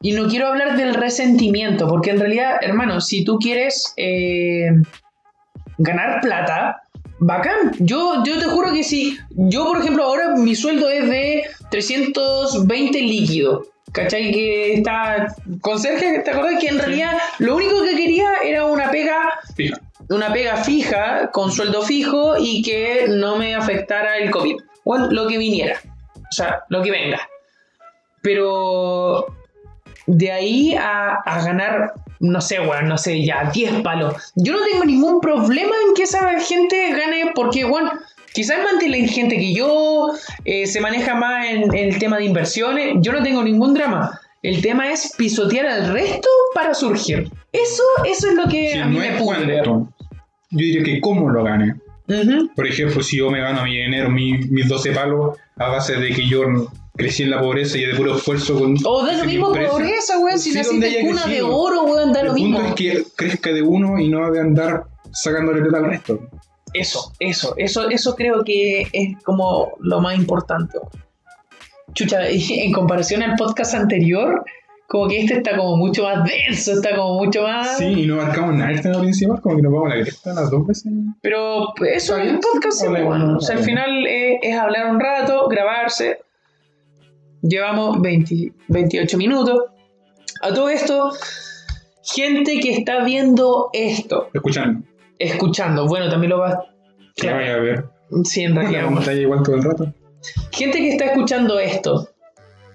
y 0.03 0.13
no 0.13 0.29
quiero 0.29 0.49
hablar 0.49 0.77
del 0.77 0.95
resentimiento, 0.95 1.89
porque 1.89 2.11
en 2.11 2.21
realidad, 2.21 2.57
hermano, 2.61 3.01
si 3.01 3.25
tú 3.25 3.39
quieres 3.39 3.95
eh, 3.97 4.69
ganar 5.79 6.21
plata, 6.21 6.83
bacán. 7.19 7.73
Yo, 7.79 8.23
yo 8.25 8.39
te 8.39 8.45
juro 8.45 8.73
que 8.73 8.85
si 8.85 9.17
yo, 9.31 9.65
por 9.67 9.81
ejemplo, 9.81 10.05
ahora 10.05 10.37
mi 10.37 10.55
sueldo 10.55 10.91
es 10.91 11.09
de 11.09 11.43
320 11.71 13.01
líquido. 13.01 13.67
¿Cachai? 13.93 14.31
Que 14.31 14.75
está 14.75 15.35
con 15.61 15.79
Sergio, 15.79 16.23
¿te 16.23 16.31
acordás? 16.31 16.61
Que 16.61 16.69
en 16.69 16.79
realidad 16.79 17.17
lo 17.39 17.57
único 17.57 17.83
que 17.83 17.97
quería 17.97 18.31
era 18.45 18.67
una 18.67 18.91
pega 18.91 19.39
Fija. 19.55 19.81
una 20.11 20.33
pega 20.33 20.57
fija, 20.57 21.31
con 21.31 21.51
sueldo 21.51 21.83
fijo 21.83 22.35
y 22.39 22.63
que 22.63 23.07
no 23.09 23.37
me 23.37 23.55
afectara 23.55 24.19
el 24.19 24.31
COVID. 24.31 24.57
Bueno, 24.85 25.11
lo 25.11 25.27
que 25.29 25.39
viniera. 25.39 25.81
O 26.17 26.33
sea, 26.33 26.65
lo 26.69 26.83
que 26.83 26.91
venga. 26.91 27.21
Pero 28.23 29.27
de 30.07 30.33
ahí 30.33 30.75
a, 30.75 31.15
a 31.15 31.45
ganar, 31.45 31.95
no 32.21 32.41
sé, 32.41 32.59
bueno, 32.59 32.89
no 32.89 32.99
sé, 32.99 33.25
ya 33.25 33.51
10 33.53 33.83
palos. 33.83 34.33
Yo 34.35 34.53
no 34.53 34.65
tengo 34.65 34.85
ningún 34.85 35.21
problema 35.21 35.75
en 35.89 35.95
que 35.95 36.03
esa 36.03 36.39
gente 36.41 36.91
gane 36.91 37.33
porque, 37.35 37.65
bueno, 37.65 37.93
quizás 38.37 38.59
más 38.63 38.75
inteligente 38.75 39.37
que 39.37 39.53
yo, 39.55 40.13
eh, 40.45 40.67
se 40.69 40.81
maneja 40.81 41.15
más 41.17 41.49
en, 41.49 41.75
en 41.75 41.89
el 41.95 41.99
tema 41.99 42.19
de 42.19 42.25
inversiones. 42.27 42.95
Yo 43.01 43.13
no 43.13 43.23
tengo 43.23 43.43
ningún 43.43 43.75
drama. 43.75 44.21
El 44.43 44.63
tema 44.63 44.93
es 44.93 45.13
pisotear 45.19 45.67
al 45.67 45.93
resto 45.93 46.29
para 46.55 46.73
surgir. 46.75 47.29
Eso, 47.53 47.83
eso 48.05 48.29
es 48.29 48.35
lo 48.35 48.45
que 48.49 48.71
Si 48.73 48.79
a 48.79 48.87
mí 48.87 48.95
no 48.95 49.01
me 49.01 49.09
es 49.17 49.21
pudre. 49.21 49.63
yo 49.65 49.89
diría 50.51 50.83
que 50.85 51.01
cómo 51.01 51.29
lo 51.31 51.43
gane. 51.43 51.75
Por 52.55 52.67
ejemplo, 52.69 53.03
si 53.03 53.17
yo 53.17 53.31
me 53.31 53.41
gano 53.41 53.65
mi 53.65 53.77
dinero, 53.77 54.09
mi- 54.11 54.39
mis 54.39 54.69
12 54.69 54.93
palos, 54.93 55.37
a 55.57 55.69
base 55.69 55.97
de 55.97 56.11
que 56.11 56.29
yo 56.29 56.43
crecí 56.95 57.25
en 57.25 57.31
la 57.31 57.41
pobreza 57.41 57.77
y 57.79 57.85
de 57.87 57.95
puro 57.97 58.17
esfuerzo 58.17 58.57
con. 58.59 58.77
O 58.85 59.05
da 59.05 59.15
lo 59.15 59.25
mismo 59.25 59.49
empresa. 59.49 59.71
pobreza, 59.73 60.19
weón. 60.21 60.39
Si 60.39 60.51
Sí, 60.53 60.59
naciste 60.59 61.01
cuna 61.01 61.27
de 61.27 61.43
oro, 61.43 61.83
weón, 61.83 62.13
da 62.13 62.21
El 62.21 62.27
lo 62.29 62.35
punto 62.35 62.59
mismo. 62.61 62.69
es 62.69 62.75
que 62.75 63.05
crezca 63.17 63.51
de 63.53 63.63
uno 63.63 63.99
y 63.99 64.09
no 64.09 64.31
de 64.31 64.39
andar 64.41 64.85
sacándole 65.13 65.63
plata 65.63 65.79
al 65.79 65.91
resto. 65.91 66.21
Eso, 66.73 67.13
eso, 67.21 67.55
eso, 67.57 67.89
eso 67.89 68.15
creo 68.15 68.45
que 68.45 68.89
es 68.93 69.23
como 69.25 69.73
lo 69.81 70.01
más 70.01 70.17
importante. 70.17 70.79
Chucha, 71.95 72.29
en 72.29 72.73
comparación 72.73 73.23
al 73.23 73.37
podcast 73.37 73.75
anterior, 73.75 74.45
como 74.89 75.09
que 75.09 75.21
este 75.21 75.39
está 75.39 75.57
como 75.57 75.77
mucho 75.77 76.05
más 76.05 76.25
denso, 76.25 76.73
está 76.73 76.95
como 76.95 77.25
mucho 77.25 77.43
más. 77.43 77.79
Sí, 77.79 78.03
y 78.03 78.07
no 78.07 78.17
marcamos 78.17 78.55
nada 78.55 78.71
el 78.71 78.81
tema 78.81 79.01
principal, 79.01 79.41
como 79.41 79.57
que 79.57 79.63
nos 79.63 79.73
vamos 79.73 79.93
a 79.93 79.97
la 79.97 80.03
cresta 80.03 80.35
las 80.35 80.51
dos 80.51 80.67
veces. 80.67 80.93
Pero 81.23 81.73
pues, 81.77 82.05
eso 82.05 82.19
es 82.19 82.33
un 82.33 82.41
podcast, 82.41 82.81
sí, 82.81 82.87
bueno. 82.87 83.37
O 83.39 83.41
sea, 83.41 83.57
al 83.57 83.65
final 83.65 84.07
eh, 84.07 84.39
es 84.43 84.57
hablar 84.57 84.91
un 84.91 85.01
rato, 85.01 85.49
grabarse. 85.49 86.19
Llevamos 87.43 88.01
20 88.01 88.53
28 88.69 89.17
minutos. 89.19 89.63
A 90.43 90.53
todo 90.53 90.69
esto, 90.69 91.13
gente 92.03 92.61
que 92.61 92.73
está 92.73 93.03
viendo 93.03 93.71
esto, 93.73 94.29
Escuchando. 94.35 94.83
Escuchando, 95.19 95.87
bueno, 95.87 96.09
también 96.09 96.31
lo 96.31 96.39
va. 96.39 96.65
Que 97.15 97.33
vaya 97.33 97.55
a 97.55 97.59
ver. 97.59 97.85
Sí, 98.25 98.43
en 98.43 98.55
La 98.55 98.63
realidad. 98.63 98.85
pantalla 98.95 99.21
igual 99.21 99.43
todo 99.43 99.57
el 99.57 99.63
rato. 99.65 99.95
Gente 100.53 100.79
que 100.79 100.91
está 100.91 101.07
escuchando 101.07 101.59
esto, 101.59 102.09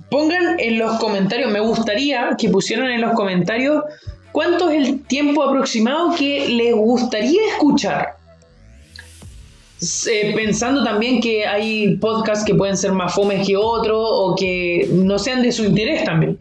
pongan 0.10 0.60
en 0.60 0.80
los 0.80 0.98
comentarios, 1.00 1.52
me 1.52 1.60
gustaría 1.60 2.36
que 2.38 2.50
pusieran 2.50 2.90
en 2.90 3.02
los 3.02 3.14
comentarios 3.14 3.84
cuánto 4.32 4.70
es 4.70 4.88
el 4.88 5.04
tiempo 5.06 5.44
aproximado 5.44 6.16
que 6.18 6.48
les 6.48 6.74
gustaría 6.74 7.42
escuchar. 7.50 8.16
Eh, 10.10 10.34
pensando 10.36 10.84
también 10.84 11.20
que 11.22 11.46
hay 11.48 11.96
podcasts 11.98 12.46
que 12.46 12.54
pueden 12.54 12.78
ser 12.78 12.92
más 12.92 13.16
fomes 13.16 13.48
que 13.48 13.58
otros 13.58 14.08
o 14.08 14.36
que 14.38 14.88
no 14.92 15.18
sean 15.18 15.42
de 15.42 15.52
su 15.52 15.64
interés 15.66 16.04
también. 16.04 16.38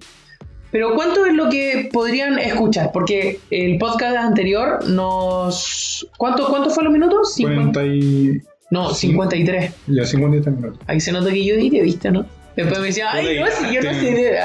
Pero 0.70 0.94
¿cuánto 0.94 1.26
es 1.26 1.34
lo 1.34 1.48
que 1.48 1.88
podrían 1.92 2.38
escuchar? 2.38 2.90
Porque 2.92 3.40
el 3.50 3.78
podcast 3.78 4.16
anterior 4.16 4.88
nos... 4.88 6.06
¿Cuánto, 6.16 6.48
cuánto 6.48 6.70
fue 6.70 6.84
los 6.84 6.92
minutos? 6.92 7.34
50 7.34 7.80
40 7.80 7.94
y. 7.94 8.40
No, 8.70 8.94
53. 8.94 9.72
Ya 9.88 10.04
53 10.04 10.56
minutos. 10.56 10.80
Ahí 10.86 11.00
se 11.00 11.10
nota 11.10 11.30
que 11.30 11.44
yo 11.44 11.56
diré, 11.56 11.82
¿viste, 11.82 12.10
no? 12.10 12.24
Después 12.56 12.80
me 12.80 12.86
decía, 12.88 13.10
ay, 13.10 13.40
no, 13.40 13.46
si 13.46 13.74
yo 13.74 13.82
no 13.82 13.94
sé. 13.94 14.36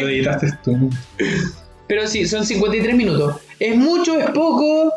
Lo 0.00 0.08
editaste 0.08 0.48
tú. 0.64 0.90
Pero 1.86 2.06
sí, 2.06 2.26
son 2.26 2.46
53 2.46 2.94
minutos. 2.94 3.36
¿Es 3.58 3.76
mucho? 3.76 4.18
¿Es 4.18 4.30
poco? 4.30 4.92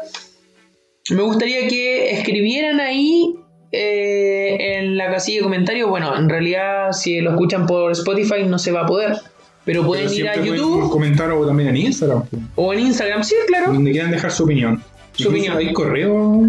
Me 1.09 1.23
gustaría 1.23 1.67
que 1.67 2.11
escribieran 2.11 2.79
ahí 2.79 3.35
eh, 3.71 4.77
en 4.77 4.97
la 4.97 5.11
casilla 5.11 5.39
de 5.39 5.43
comentarios. 5.43 5.89
Bueno, 5.89 6.15
en 6.15 6.29
realidad, 6.29 6.91
si 6.91 7.19
lo 7.19 7.31
escuchan 7.31 7.65
por 7.65 7.91
Spotify, 7.91 8.43
no 8.45 8.59
se 8.59 8.71
va 8.71 8.81
a 8.81 8.85
poder. 8.85 9.17
Pero 9.65 9.85
pueden 9.85 10.07
Pero 10.07 10.17
ir 10.19 10.27
a 10.29 10.35
YouTube 10.43 10.89
comentar 10.89 11.31
o 11.31 11.45
también 11.45 11.69
en 11.69 11.77
Instagram. 11.77 12.23
o 12.55 12.73
en 12.73 12.79
Instagram. 12.81 13.23
Sí, 13.23 13.35
claro. 13.47 13.71
Donde 13.73 13.91
quieran 13.91 14.11
dejar 14.11 14.31
su 14.31 14.43
opinión. 14.43 14.83
Su 15.13 15.29
opinión. 15.29 15.55
Hay 15.57 15.71
correo, 15.73 16.47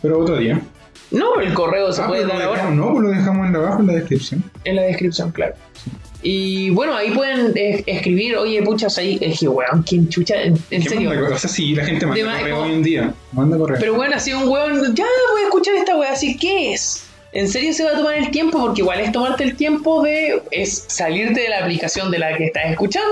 pero 0.00 0.20
otro 0.20 0.36
día. 0.38 0.60
No, 1.10 1.38
el 1.40 1.52
correo 1.52 1.92
se 1.92 2.02
Ah, 2.02 2.08
puede 2.08 2.26
dar 2.26 2.40
ahora. 2.42 2.70
no, 2.70 2.92
pues 2.92 3.02
lo 3.04 3.10
dejamos 3.10 3.46
en 3.48 3.56
abajo 3.56 3.80
en 3.80 3.86
la 3.88 3.92
descripción. 3.94 4.42
En 4.64 4.76
la 4.76 4.82
descripción, 4.82 5.30
claro. 5.32 5.54
Y 6.22 6.70
bueno, 6.70 6.96
ahí 6.96 7.10
pueden 7.10 7.52
eh, 7.54 7.84
escribir, 7.86 8.36
oye, 8.36 8.62
puchas, 8.62 8.96
ahí. 8.96 9.18
Es 9.20 9.40
que, 9.40 9.46
weón, 9.48 9.82
¿quién 9.86 10.08
chucha? 10.08 10.42
En, 10.42 10.54
en 10.70 10.82
¿Qué 10.82 10.88
serio. 10.88 11.10
manda? 11.10 11.34
O 11.34 11.38
sea, 11.38 11.50
sí, 11.50 11.74
la 11.74 11.84
gente 11.84 12.06
manda 12.06 12.38
correo 12.38 12.62
hoy 12.62 12.72
en 12.72 12.82
día. 12.82 13.14
Manda 13.32 13.58
correo. 13.58 13.76
Pero 13.78 13.94
bueno, 13.94 14.16
así 14.16 14.32
un 14.32 14.48
weón, 14.48 14.94
ya 14.94 15.04
voy 15.32 15.42
a 15.42 15.44
escuchar 15.44 15.74
esta 15.74 15.94
wea, 15.98 16.12
así, 16.12 16.36
¿qué 16.38 16.72
es? 16.72 17.03
¿En 17.34 17.48
serio 17.48 17.72
se 17.72 17.84
va 17.84 17.90
a 17.90 17.96
tomar 17.96 18.14
el 18.16 18.30
tiempo? 18.30 18.58
Porque 18.60 18.80
igual 18.82 19.00
es 19.00 19.12
tomarte 19.12 19.44
el 19.44 19.56
tiempo 19.56 20.02
de 20.02 20.40
es 20.52 20.84
salirte 20.88 21.40
de 21.40 21.48
la 21.48 21.58
aplicación 21.60 22.10
de 22.10 22.18
la 22.20 22.36
que 22.36 22.46
estás 22.46 22.66
escuchando 22.70 23.08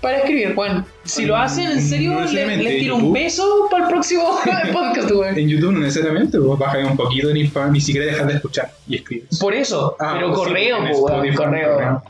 para 0.00 0.18
escribir. 0.18 0.54
Bueno, 0.54 0.84
si 1.04 1.24
lo 1.26 1.36
hacen, 1.36 1.70
en 1.70 1.80
serio, 1.82 2.12
No 2.14 2.24
le- 2.24 2.78
tiro 2.80 2.96
un 2.96 3.12
peso 3.12 3.68
para 3.70 3.84
el 3.84 3.90
próximo 3.90 4.24
podcast, 4.72 5.10
weón. 5.10 5.38
En 5.38 5.48
YouTube 5.48 5.72
no 5.72 5.80
necesariamente, 5.80 6.38
vos 6.38 6.58
bajas 6.58 6.90
un 6.90 6.96
poquito 6.96 7.32
ni, 7.32 7.50
ni 7.70 7.80
siquiera 7.80 8.06
dejas 8.06 8.26
de 8.26 8.34
escuchar 8.34 8.70
y 8.88 8.96
escribes. 8.96 9.38
Por 9.38 9.54
eso, 9.54 9.94
Ah, 10.00 10.12
pero 10.14 10.28
sí, 10.30 10.34
correo, 10.34 10.78
pues, 10.80 10.96
Spotify, 10.96 11.36
correo. 11.36 12.02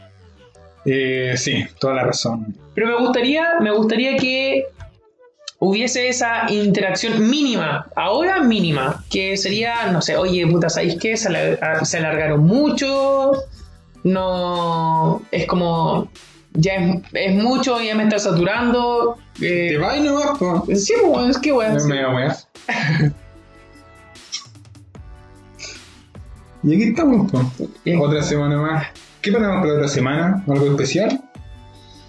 Eh, 0.87 1.35
sí, 1.37 1.65
toda 1.79 1.95
la 1.95 2.05
razón. 2.05 2.55
Pero 2.75 2.87
me 2.89 2.99
gustaría, 3.05 3.45
me 3.61 3.71
gustaría 3.71 4.17
que 4.17 4.65
hubiese 5.69 6.09
esa 6.09 6.51
interacción 6.51 7.29
mínima, 7.29 7.87
ahora 7.97 8.43
mínima, 8.43 9.05
que 9.11 9.37
sería, 9.37 9.87
no 9.93 10.01
sé, 10.03 10.17
oye, 10.17 10.47
puta, 10.47 10.69
¿sabéis 10.69 10.97
qué? 11.01 11.17
Se, 11.17 11.29
alar- 11.29 11.85
se 11.85 11.99
alargaron 11.99 12.45
mucho, 12.45 13.33
no, 14.03 15.23
es 15.31 15.47
como, 15.47 16.11
ya 16.53 16.75
es, 16.75 16.97
es 17.13 17.35
mucho, 17.35 17.81
ya 17.81 17.95
me 17.95 18.05
está 18.05 18.19
saturando. 18.19 19.17
Te 19.39 19.75
Eh, 19.75 19.79
vas 19.79 19.97
y 19.97 20.01
no 20.01 20.15
vas, 20.15 20.39
po. 20.39 20.67
sí, 20.75 20.93
pues, 21.03 21.31
es 21.31 21.39
que, 21.39 21.53
weón, 21.53 21.81
sí. 21.81 21.89
Me 21.89 22.01
da 22.03 22.15
wea. 22.15 22.37
Y 26.63 26.75
aquí 26.75 26.83
estamos, 26.85 27.31
po. 27.31 27.43
Otra 28.01 28.23
semana 28.23 28.57
más. 28.57 28.87
¿Qué 29.21 29.31
tenemos 29.31 29.57
para 29.59 29.67
la 29.69 29.75
otra 29.75 29.89
semana? 29.89 30.45
¿Algo 30.49 30.67
especial? 30.67 31.21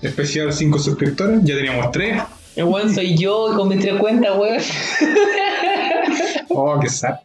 Especial 0.01 0.53
5 0.53 0.79
suscriptores. 0.79 1.41
Ya 1.43 1.55
teníamos 1.55 1.91
3. 1.91 2.21
El 2.55 2.65
weón 2.65 2.93
soy 2.93 3.17
yo 3.17 3.51
con 3.55 3.67
mis 3.69 3.79
tres 3.79 3.99
cuentas, 3.99 4.31
weón. 4.37 4.61
Oh, 6.49 6.79
qué 6.79 6.89
sad. 6.89 7.15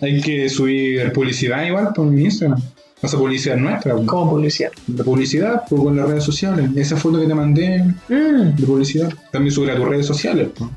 Hay 0.00 0.20
que 0.20 0.48
subir 0.48 1.12
publicidad 1.12 1.64
igual 1.64 1.92
por 1.94 2.06
mi 2.06 2.24
Instagram. 2.24 2.60
O 3.02 3.08
sea, 3.08 3.18
publicidad 3.18 3.56
nuestra. 3.56 3.94
po. 3.94 4.04
Como 4.06 4.30
publicidad. 4.32 4.72
La 4.94 5.04
publicidad 5.04 5.62
pues, 5.68 5.80
con 5.82 5.96
las 5.96 6.08
redes 6.08 6.24
sociales. 6.24 6.70
Esa 6.76 6.96
foto 6.96 7.20
que 7.20 7.26
te 7.26 7.34
mandé 7.34 7.84
Mm, 8.08 8.56
de 8.56 8.66
publicidad. 8.66 9.12
También 9.30 9.52
subir 9.54 9.70
a 9.70 9.76
tus 9.76 9.86
redes 9.88 10.06
sociales. 10.06 10.48
po. 10.58 10.68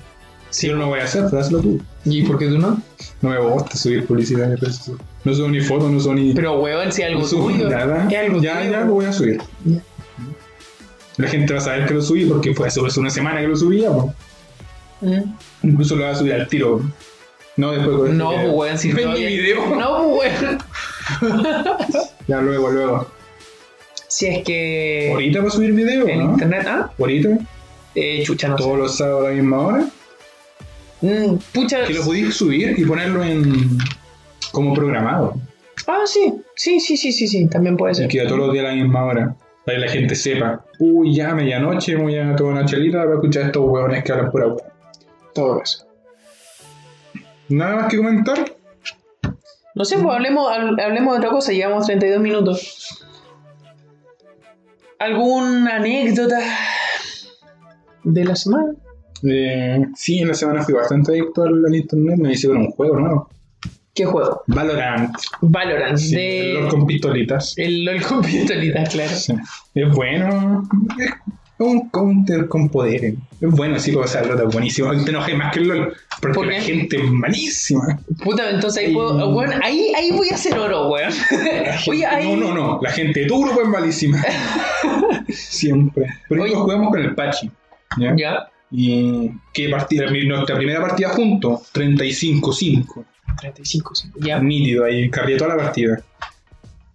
Si 0.52 0.68
yo 0.68 0.74
no 0.76 0.82
lo 0.84 0.88
voy 0.90 1.00
a 1.00 1.04
hacer, 1.04 1.26
pero 1.30 1.42
hazlo 1.42 1.60
tú. 1.60 1.82
¿Y 2.06 2.24
por 2.24 2.38
qué 2.40 2.48
tú 2.48 2.58
no? 2.58 2.82
No 3.22 3.30
me 3.30 3.40
gusta 3.40 3.76
subir 3.76 4.06
publicidad 4.06 4.52
en 4.52 4.58
redes 4.58 4.76
sociales. 4.78 5.02
No 5.24 5.34
subo 5.34 5.48
ni 5.50 5.60
fotos, 5.62 5.92
no 5.92 6.00
subo 6.00 6.14
ni. 6.16 6.34
Pero, 6.34 6.60
weón, 6.60 6.92
si 6.92 7.04
algo 7.04 7.22
no 7.22 7.28
subo 7.28 7.50
tuyo. 7.50 7.70
nada. 7.70 8.08
Es 8.10 8.18
algo 8.18 8.42
ya, 8.42 8.60
tuyo, 8.60 8.72
ya 8.72 8.82
lo 8.82 8.94
voy 8.94 9.06
a 9.06 9.14
subir. 9.14 9.42
La 11.20 11.28
gente 11.28 11.54
va 11.54 11.60
a 11.60 11.62
saber 11.64 11.86
que 11.86 11.94
lo 11.94 12.02
subí 12.02 12.26
porque 12.26 12.54
fue 12.54 12.68
hace 12.68 12.80
una 13.00 13.10
semana 13.10 13.42
que 13.42 13.48
lo 13.48 13.56
subía. 13.56 13.90
Mm. 15.02 15.34
Incluso 15.64 15.96
lo 15.96 16.06
va 16.06 16.12
a 16.12 16.16
subir 16.16 16.34
al 16.34 16.48
tiro. 16.48 16.82
No 17.58 17.72
después 17.72 17.98
con 17.98 18.18
No, 18.18 18.32
pues 18.32 18.50
weón, 18.54 18.78
si 18.78 18.92
Ven 18.94 19.04
todavía- 19.04 19.28
mi 19.30 19.38
video. 19.38 19.66
No, 19.76 20.16
pues 20.18 20.32
weón. 20.42 20.58
Ya 22.28 22.42
luego, 22.42 22.70
luego. 22.72 23.08
Si 24.08 24.28
es 24.28 24.44
que. 24.44 25.10
Ahorita 25.12 25.42
va 25.42 25.48
a 25.48 25.52
subir 25.52 25.72
video, 25.74 26.08
En 26.08 26.20
¿no? 26.20 26.32
internet, 26.34 26.66
¿ah? 26.68 26.92
Ahorita, 26.98 27.38
Eh, 27.96 28.24
chucha, 28.24 28.48
no 28.48 28.58
sé. 28.58 28.64
todos 28.64 28.78
los 28.78 28.98
sábados 28.98 29.26
a 29.26 29.30
la 29.30 29.36
misma 29.36 29.60
hora. 29.60 29.86
Mm, 31.02 31.36
pucha. 31.54 31.86
Que 31.86 31.94
lo 31.94 32.04
podéis 32.06 32.34
subir 32.36 32.76
y 32.78 32.86
ponerlo 32.86 33.24
en 33.24 33.78
como 34.52 34.74
programado. 34.74 35.36
Ah, 35.88 36.04
sí. 36.06 36.34
Sí, 36.56 36.80
sí, 36.80 36.98
sí, 36.98 37.12
sí, 37.12 37.28
sí. 37.28 37.48
También 37.48 37.78
puede 37.78 37.94
Y 37.94 37.96
ser. 37.96 38.08
queda 38.08 38.26
todos 38.28 38.40
los 38.40 38.54
días 38.54 38.66
a 38.66 38.70
la 38.70 38.76
misma 38.76 39.04
hora. 39.06 39.36
Para 39.66 39.78
que 39.78 39.86
la 39.86 39.92
gente 39.92 40.16
sepa. 40.16 40.66
Uy, 40.80 41.14
ya 41.16 41.34
medianoche, 41.36 41.96
voy 41.96 42.18
a 42.18 42.36
tomar 42.36 42.54
una 42.54 42.66
chelita 42.66 43.00
para 43.04 43.16
escuchar 43.16 43.44
a 43.44 43.46
estos 43.48 43.64
huevones 43.64 44.04
que 44.04 44.12
hablan 44.12 44.32
pura 44.32 44.48
hueá. 44.48 44.66
Todo 45.34 45.62
eso. 45.62 45.86
Nada 47.50 47.76
más 47.76 47.88
que 47.92 47.98
comentar. 47.98 48.38
No 49.76 49.86
sé, 49.86 49.98
pues 50.00 50.16
hablemos, 50.16 50.52
hab- 50.52 50.82
hablemos 50.82 51.14
de 51.14 51.18
otra 51.20 51.30
cosa. 51.30 51.52
Llevamos 51.52 51.86
32 51.86 52.22
minutos. 52.22 53.06
¿Alguna 55.00 55.78
anécdota 55.78 56.40
de 58.04 58.26
la 58.26 58.36
semana? 58.36 58.74
Eh, 59.24 59.86
sí, 59.96 60.20
en 60.20 60.28
la 60.30 60.34
semana 60.34 60.62
fui 60.64 60.74
bastante 60.74 61.12
adicto 61.12 61.44
al, 61.44 61.66
al 61.66 61.76
internet. 61.76 62.18
Me 62.18 62.32
hice 62.34 62.48
con 62.48 62.58
un 62.58 62.72
juego 62.72 63.00
nuevo. 63.00 63.30
¿Qué 64.00 64.06
juego? 64.06 64.44
Valorant. 64.48 65.14
Valorant. 65.42 65.98
Sí, 65.98 66.16
de... 66.16 66.52
el 66.52 66.54
LOL 66.54 66.70
con 66.70 66.88
pistolitas. 66.88 67.54
El 67.58 67.84
LOL 67.84 68.02
con 68.02 68.22
pistolitas, 68.22 68.90
claro. 68.94 69.14
Sí. 69.14 69.34
Es 69.76 69.94
bueno. 69.94 70.64
Es 70.98 71.12
un 71.58 71.90
counter 71.90 72.48
con 72.48 72.70
poderes. 72.70 73.16
Es 73.42 73.52
bueno, 73.52 73.78
sí, 73.78 73.94
o 73.94 74.08
sea, 74.08 74.24
LOL 74.24 74.48
es 74.48 74.54
buenísimo. 74.54 74.92
Te 75.04 75.10
enojes 75.10 75.38
más 75.38 75.54
que 75.54 75.60
el 75.60 75.68
LOL. 75.68 75.94
Porque 76.22 76.34
¿Por 76.34 76.48
la 76.48 76.62
gente 76.62 76.96
es 76.96 77.12
malísima. 77.12 78.00
Puta, 78.24 78.50
entonces 78.50 78.86
ahí 78.86 78.94
puedo. 78.94 79.34
Bueno, 79.34 79.56
ahí, 79.62 79.92
ahí 79.98 80.12
voy 80.12 80.30
a 80.30 80.36
hacer 80.36 80.58
oro, 80.58 80.92
weón. 80.92 81.12
Oye, 81.90 82.06
ahí. 82.06 82.34
No, 82.38 82.38
no, 82.38 82.54
no. 82.54 82.80
La 82.82 82.92
gente 82.92 83.20
de 83.20 83.26
tu 83.26 83.44
grupo 83.44 83.64
es 83.64 83.68
malísima. 83.68 84.24
Siempre. 85.28 86.04
Oye. 86.30 86.44
ejemplo, 86.44 86.62
jugamos 86.62 86.92
con 86.92 87.02
el 87.02 87.16
Pachi. 87.16 87.52
¿ya? 88.00 88.16
Ya. 88.16 88.50
Y 88.72 89.30
qué 89.54 89.68
partida, 89.68 90.06
nuestra 90.10 90.56
primera 90.56 90.80
partida 90.80 91.10
juntos, 91.10 91.70
35-5. 91.74 93.04
35, 93.38 93.96
sí. 93.96 94.10
Ya. 94.22 94.40
Nítido 94.40 94.86
ahí, 94.86 95.10
cargué 95.10 95.38
toda 95.38 95.56
la 95.56 95.64
partida. 95.64 96.02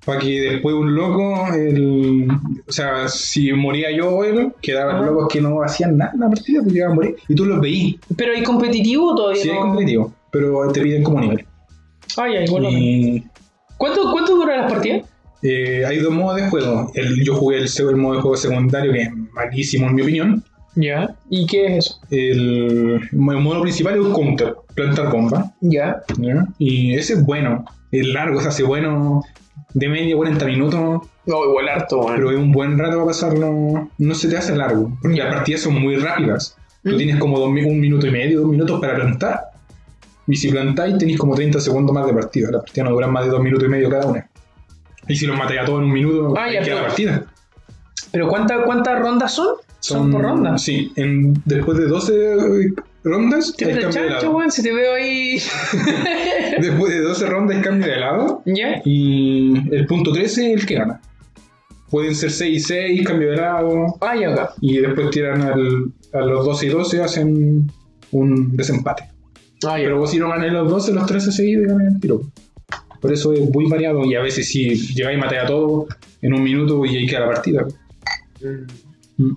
Para 0.04 0.18
que 0.20 0.38
después 0.40 0.74
un 0.74 0.94
loco, 0.94 1.46
el, 1.54 2.28
o 2.68 2.70
sea, 2.72 3.08
si 3.08 3.52
moría 3.54 3.90
yo 3.90 4.10
o 4.10 4.24
él, 4.24 4.52
quedaban 4.60 4.96
Ajá. 4.96 5.06
locos 5.06 5.28
que 5.32 5.40
no 5.40 5.62
hacían 5.62 5.96
nada 5.96 6.10
en 6.12 6.20
la 6.20 6.28
partida, 6.28 6.60
porque 6.62 6.78
iban 6.78 6.92
a 6.92 6.94
morir. 6.94 7.16
Y 7.26 7.34
tú 7.34 7.46
los 7.46 7.58
veís. 7.60 7.96
Pero 8.14 8.32
hay 8.34 8.42
competitivo 8.42 9.14
todavía 9.14 9.42
Sí, 9.42 9.48
no. 9.48 9.54
es 9.54 9.60
competitivo, 9.60 10.12
pero 10.30 10.70
te 10.72 10.82
piden 10.82 11.02
como 11.02 11.20
nivel. 11.20 11.46
Ay, 12.18 12.36
ay, 12.36 12.46
bueno. 12.50 12.68
Y 12.70 13.24
¿Cuánto, 13.78 14.10
¿Cuánto 14.12 14.34
duran 14.36 14.60
las 14.60 14.72
partidas? 14.72 15.08
eh, 15.42 15.84
hay 15.86 15.98
dos 15.98 16.12
modos 16.12 16.36
de 16.36 16.48
juego. 16.48 16.90
El, 16.94 17.24
yo 17.24 17.34
jugué 17.36 17.58
el, 17.58 17.68
el 17.76 17.96
modo 17.96 18.16
de 18.16 18.20
juego 18.20 18.36
secundario, 18.36 18.92
que 18.92 19.02
es 19.02 19.10
malísimo 19.32 19.86
en 19.88 19.94
mi 19.94 20.02
opinión. 20.02 20.44
Ya. 20.76 21.14
¿Y 21.30 21.46
qué 21.46 21.66
es 21.66 21.86
eso? 21.86 22.00
El, 22.10 23.00
modo 23.12 23.62
principal 23.62 23.94
es 23.94 24.00
un 24.00 24.12
counter, 24.12 24.54
plantar 24.74 25.10
bomba. 25.10 25.52
Ya. 25.60 26.02
¿ya? 26.18 26.46
Y 26.58 26.94
ese 26.94 27.14
es 27.14 27.24
bueno, 27.24 27.64
es 27.92 28.06
largo, 28.08 28.40
se 28.40 28.48
hace 28.48 28.62
bueno 28.64 29.22
de 29.72 29.88
media 29.88 30.16
40 30.16 30.44
minutos, 30.46 31.02
No, 31.26 31.44
igual 31.44 31.68
harto, 31.68 32.00
weón. 32.00 32.14
pero 32.16 32.30
es 32.32 32.36
un 32.38 32.52
buen 32.52 32.78
rato 32.78 32.92
para 32.94 33.06
pasarlo, 33.06 33.88
no 33.98 34.14
se 34.14 34.28
te 34.28 34.36
hace 34.36 34.54
largo, 34.56 34.96
porque 35.00 35.18
las 35.18 35.34
partidas 35.34 35.60
son 35.62 35.80
muy 35.80 35.96
rápidas. 35.96 36.56
Tú 36.82 36.92
Mm. 36.92 36.96
tienes 36.96 37.16
como 37.18 37.38
dos 37.38 37.48
un 37.48 37.80
minuto 37.80 38.06
y 38.06 38.10
medio, 38.10 38.40
dos 38.42 38.50
minutos 38.50 38.80
para 38.80 38.94
plantar. 38.96 39.40
Y 40.26 40.36
si 40.36 40.50
plantáis, 40.50 40.98
tenéis 40.98 41.18
como 41.18 41.34
30 41.34 41.60
segundos 41.60 41.94
más 41.94 42.06
de 42.06 42.12
partida. 42.14 42.50
Las 42.50 42.62
partidas 42.62 42.88
no 42.88 42.94
duran 42.94 43.12
más 43.12 43.24
de 43.24 43.30
dos 43.30 43.40
minutos 43.42 43.66
y 43.66 43.70
medio 43.70 43.88
cada 43.90 44.06
una. 44.06 44.28
Y 45.06 45.16
si 45.16 45.26
los 45.26 45.36
matáis 45.36 45.60
a 45.60 45.64
todos 45.66 45.80
en 45.80 45.84
un 45.86 45.92
minuto, 45.92 46.34
Ah, 46.36 46.44
ahí 46.44 46.54
ya, 46.54 46.62
queda 46.62 46.74
la 46.76 46.82
partida. 46.86 47.24
¿Pero 48.12 48.28
cuánta- 48.28 48.62
cuántas 48.64 48.98
rondas 49.00 49.32
son? 49.34 49.48
Son, 49.86 50.10
por 50.10 50.22
ronda. 50.22 50.56
Sí, 50.56 50.92
en, 50.96 51.34
después 51.44 51.76
de 51.78 51.86
12 51.86 52.72
rondas, 53.04 53.52
¿Qué 53.56 53.66
hay 53.66 53.74
te 53.74 53.86
de 53.86 53.90
chancho, 53.92 54.30
weón? 54.30 54.50
Si 54.50 54.62
te 54.62 54.72
veo 54.72 54.94
ahí. 54.94 55.38
Después 56.60 56.90
de 56.92 57.00
12 57.00 57.26
rondas, 57.26 57.62
cambio 57.62 57.86
de 57.88 57.96
lado. 57.98 58.42
ya. 58.46 58.80
Y 58.84 59.52
el 59.74 59.86
punto 59.86 60.10
13 60.12 60.52
es 60.54 60.60
el 60.60 60.66
que 60.66 60.74
gana. 60.76 61.00
Pueden 61.90 62.14
ser 62.14 62.30
6 62.30 62.56
y 62.56 62.60
6, 62.60 63.06
cambio 63.06 63.30
de 63.32 63.36
lado. 63.36 63.86
Ah, 64.00 64.16
ya. 64.16 64.50
Y 64.62 64.78
después 64.78 65.10
tiran 65.10 65.42
al- 65.42 65.92
a 66.14 66.20
los 66.20 66.46
12 66.46 66.66
y 66.66 66.68
12, 66.70 67.02
hacen 67.02 67.70
un 68.12 68.56
desempate. 68.56 69.04
Ah. 69.66 69.74
Pero 69.76 69.98
vos 69.98 70.10
si 70.10 70.18
no 70.18 70.28
ganáis 70.30 70.52
los 70.52 70.70
12, 70.70 70.92
los 70.94 71.04
13 71.06 71.30
seguidos, 71.30 71.66
ganan 71.66 71.94
el 71.94 72.00
tiro. 72.00 72.22
Por 73.02 73.12
eso 73.12 73.34
es 73.34 73.50
muy 73.50 73.68
variado. 73.68 74.02
Y 74.06 74.14
a 74.14 74.22
veces 74.22 74.48
si 74.48 74.74
llegáis 74.94 75.18
y 75.18 75.20
matáis 75.20 75.42
a 75.42 75.46
todos 75.46 75.88
en 76.22 76.32
un 76.32 76.42
minuto 76.42 76.84
y 76.86 76.96
ahí 76.96 77.06
queda 77.06 77.20
la 77.20 77.26
partida. 77.26 77.66
Mm. 79.18 79.30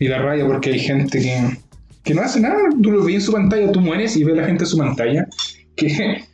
Y 0.00 0.08
da 0.08 0.18
raya 0.18 0.46
porque 0.46 0.70
hay 0.70 0.80
gente 0.80 1.20
que, 1.20 1.58
que 2.02 2.14
no 2.14 2.22
hace 2.22 2.40
nada. 2.40 2.58
Tú 2.82 2.90
lo 2.90 3.04
ves 3.04 3.14
en 3.16 3.20
su 3.20 3.32
pantalla, 3.32 3.70
tú 3.70 3.80
mueres 3.80 4.16
y 4.16 4.24
ves 4.24 4.34
a 4.34 4.40
la 4.40 4.46
gente 4.46 4.64
en 4.64 4.68
su 4.70 4.78
pantalla. 4.78 5.28
Que 5.76 6.24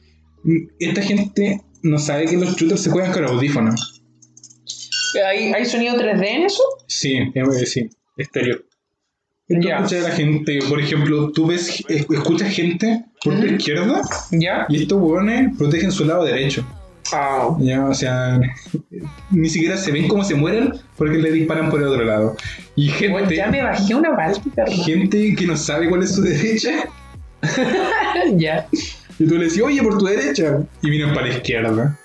esta 0.79 1.03
gente 1.03 1.61
no 1.83 1.99
sabe 1.99 2.27
que 2.27 2.37
los 2.37 2.57
shooters 2.57 2.81
se 2.81 2.91
juegan 2.91 3.12
con 3.12 3.25
audífonos. 3.25 4.03
¿Hay, 5.27 5.53
¿Hay 5.53 5.64
sonido 5.64 5.97
3D 5.97 6.27
en 6.27 6.43
eso? 6.45 6.62
Sí, 6.87 7.19
sí, 7.64 7.91
estéreo. 8.17 8.62
Ya. 9.49 9.77
escuchas 9.77 10.05
a 10.05 10.09
la 10.09 10.14
gente, 10.14 10.59
por 10.69 10.81
ejemplo, 10.81 11.31
tú 11.31 11.47
ves, 11.47 11.85
escuchas 11.89 12.53
gente 12.53 13.05
por 13.23 13.35
tu 13.35 13.47
Ujú. 13.47 13.55
izquierda 13.55 14.03
¿Ya? 14.33 14.67
y 14.69 14.83
estos 14.83 15.01
hueones 15.01 15.57
protegen 15.57 15.93
su 15.93 16.05
lado 16.05 16.25
derecho. 16.25 16.67
Ya, 17.61 17.84
o 17.86 17.94
sea, 17.94 18.40
ni 19.30 19.48
siquiera 19.48 19.76
se 19.76 19.92
ven 19.92 20.09
cómo 20.09 20.24
se 20.24 20.34
mueren 20.34 20.72
porque 20.96 21.18
le 21.18 21.30
disparan 21.32 21.70
por 21.70 21.80
el 21.80 21.88
otro 21.88 22.04
lado. 22.04 22.36
Y 22.74 22.90
bueno, 23.09 23.18
gente, 23.18 23.36
ya 23.36 23.46
me 23.50 23.62
bajé 23.62 23.94
una 23.94 24.11
báltica, 24.11 24.64
gente 24.66 25.34
que 25.34 25.46
no 25.46 25.57
sabe 25.57 25.88
cuál 25.88 26.02
es 26.02 26.14
su 26.14 26.22
derecha. 26.22 26.70
ya. 28.36 28.66
Y 29.18 29.26
tú 29.26 29.36
le 29.36 29.44
decís, 29.44 29.62
oye, 29.62 29.82
por 29.82 29.98
tu 29.98 30.04
derecha. 30.07 30.61
Y 30.82 30.90
vienen 30.90 31.14
para 31.14 31.26
la 31.28 31.34
izquierda. 31.34 31.98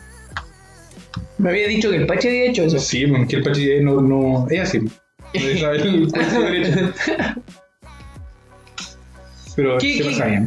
Me 1.38 1.50
había 1.50 1.68
dicho 1.68 1.90
que 1.90 1.98
el 1.98 2.06
Pache 2.06 2.30
había 2.30 2.46
hecho 2.52 2.64
eso. 2.64 2.80
Sí, 2.80 3.08
porque 3.08 3.38
el 3.38 3.44
Pachi 3.44 3.80
no, 3.82 4.00
no 4.02 4.48
es 4.50 4.62
así. 4.62 4.80
No 4.80 5.60
sabe 5.60 5.78
el- 5.82 6.08
cuál 6.12 6.22
es 6.26 6.34
su 6.34 6.42
derecha. 6.42 6.94
Pero 9.56 9.78
¿Qué, 9.80 10.00
qué, 10.02 10.46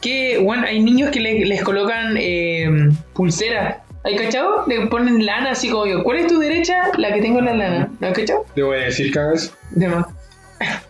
qué- 0.00 0.38
bueno, 0.42 0.64
hay 0.66 0.82
niños 0.82 1.10
que 1.10 1.20
le- 1.20 1.44
les 1.44 1.62
colocan 1.62 2.16
eh, 2.18 2.90
pulseras. 3.14 3.76
¿Hay 4.04 4.16
cachado? 4.16 4.64
Le 4.66 4.86
ponen 4.88 5.24
lana 5.24 5.50
así 5.52 5.70
como 5.70 5.86
yo. 5.86 6.02
¿Cuál 6.02 6.18
es 6.18 6.26
tu 6.26 6.38
derecha? 6.38 6.90
La 6.98 7.12
que 7.12 7.20
tengo 7.20 7.38
en 7.38 7.44
la 7.46 7.54
lana. 7.54 7.90
¿No 8.00 8.06
hay 8.08 8.12
cachado? 8.12 8.44
Te 8.54 8.62
voy 8.62 8.78
a 8.78 8.84
decir, 8.86 9.12
cagas. 9.12 9.52
De 9.70 9.88
más. 9.88 10.06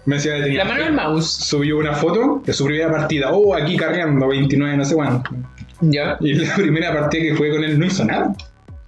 Me 0.04 0.16
decía 0.16 0.34
de 0.34 0.52
La 0.52 0.64
mano 0.64 0.84
del 0.84 0.92
mouse. 0.92 1.30
Subió 1.30 1.78
una 1.78 1.94
foto 1.94 2.42
de 2.44 2.52
su 2.52 2.64
primera 2.64 2.90
partida. 2.90 3.32
Oh, 3.32 3.54
aquí 3.54 3.76
cargando, 3.76 4.28
29, 4.28 4.76
no 4.76 4.84
sé 4.84 4.94
cuánto. 4.94 5.30
Ya. 5.80 6.16
Y 6.20 6.34
la 6.34 6.54
primera 6.54 6.92
partida 6.92 7.22
que 7.22 7.34
jugué 7.34 7.50
con 7.50 7.64
él 7.64 7.78
no 7.78 7.86
hizo 7.86 8.04
nada. 8.04 8.34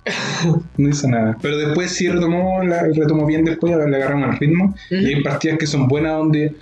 No 0.76 0.88
hizo 0.90 1.08
nada. 1.08 1.36
Pero 1.40 1.56
después 1.56 1.90
sí 1.92 2.08
retomó, 2.08 2.62
la, 2.62 2.82
retomó 2.82 3.24
bien 3.24 3.44
después, 3.44 3.74
le 3.74 3.96
agarramos 3.96 4.34
el 4.34 4.38
ritmo. 4.38 4.74
Y 4.90 5.06
hay 5.06 5.22
partidas 5.22 5.56
que 5.58 5.66
son 5.66 5.88
buenas 5.88 6.18
donde 6.18 6.54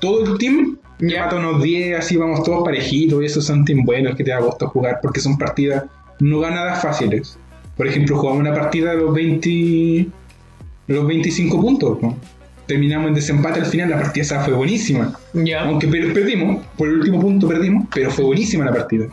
todo 0.00 0.26
el 0.26 0.38
team 0.38 0.76
Ya. 0.98 1.24
mata 1.24 1.36
unos 1.36 1.62
10, 1.62 1.98
así 1.98 2.16
vamos 2.18 2.42
todos 2.42 2.62
parejitos. 2.62 3.22
Y 3.22 3.26
esos 3.26 3.46
son 3.46 3.64
team 3.64 3.84
buenos 3.84 4.14
que 4.16 4.24
te 4.24 4.30
da 4.32 4.40
gusto 4.40 4.68
jugar 4.68 4.98
porque 5.00 5.20
son 5.20 5.38
partidas 5.38 5.84
no 6.20 6.40
ganadas 6.40 6.82
fáciles. 6.82 7.38
Por 7.76 7.86
ejemplo, 7.86 8.16
jugamos 8.16 8.40
una 8.40 8.54
partida 8.54 8.90
de 8.92 8.98
los 8.98 9.14
20, 9.14 10.06
los 10.88 11.06
25 11.06 11.60
puntos. 11.60 11.98
¿no? 12.02 12.16
Terminamos 12.66 13.08
en 13.08 13.14
desempate 13.14 13.60
al 13.60 13.66
final, 13.66 13.90
la 13.90 13.96
partida 14.00 14.22
esa 14.22 14.40
fue 14.40 14.54
buenísima. 14.54 15.18
Ya. 15.32 15.62
Aunque 15.62 15.88
per- 15.88 16.12
perdimos, 16.12 16.64
por 16.76 16.88
el 16.88 16.94
último 16.98 17.20
punto 17.20 17.48
perdimos, 17.48 17.86
pero 17.94 18.10
fue 18.10 18.24
buenísima 18.24 18.64
la 18.64 18.72
partida. 18.72 19.06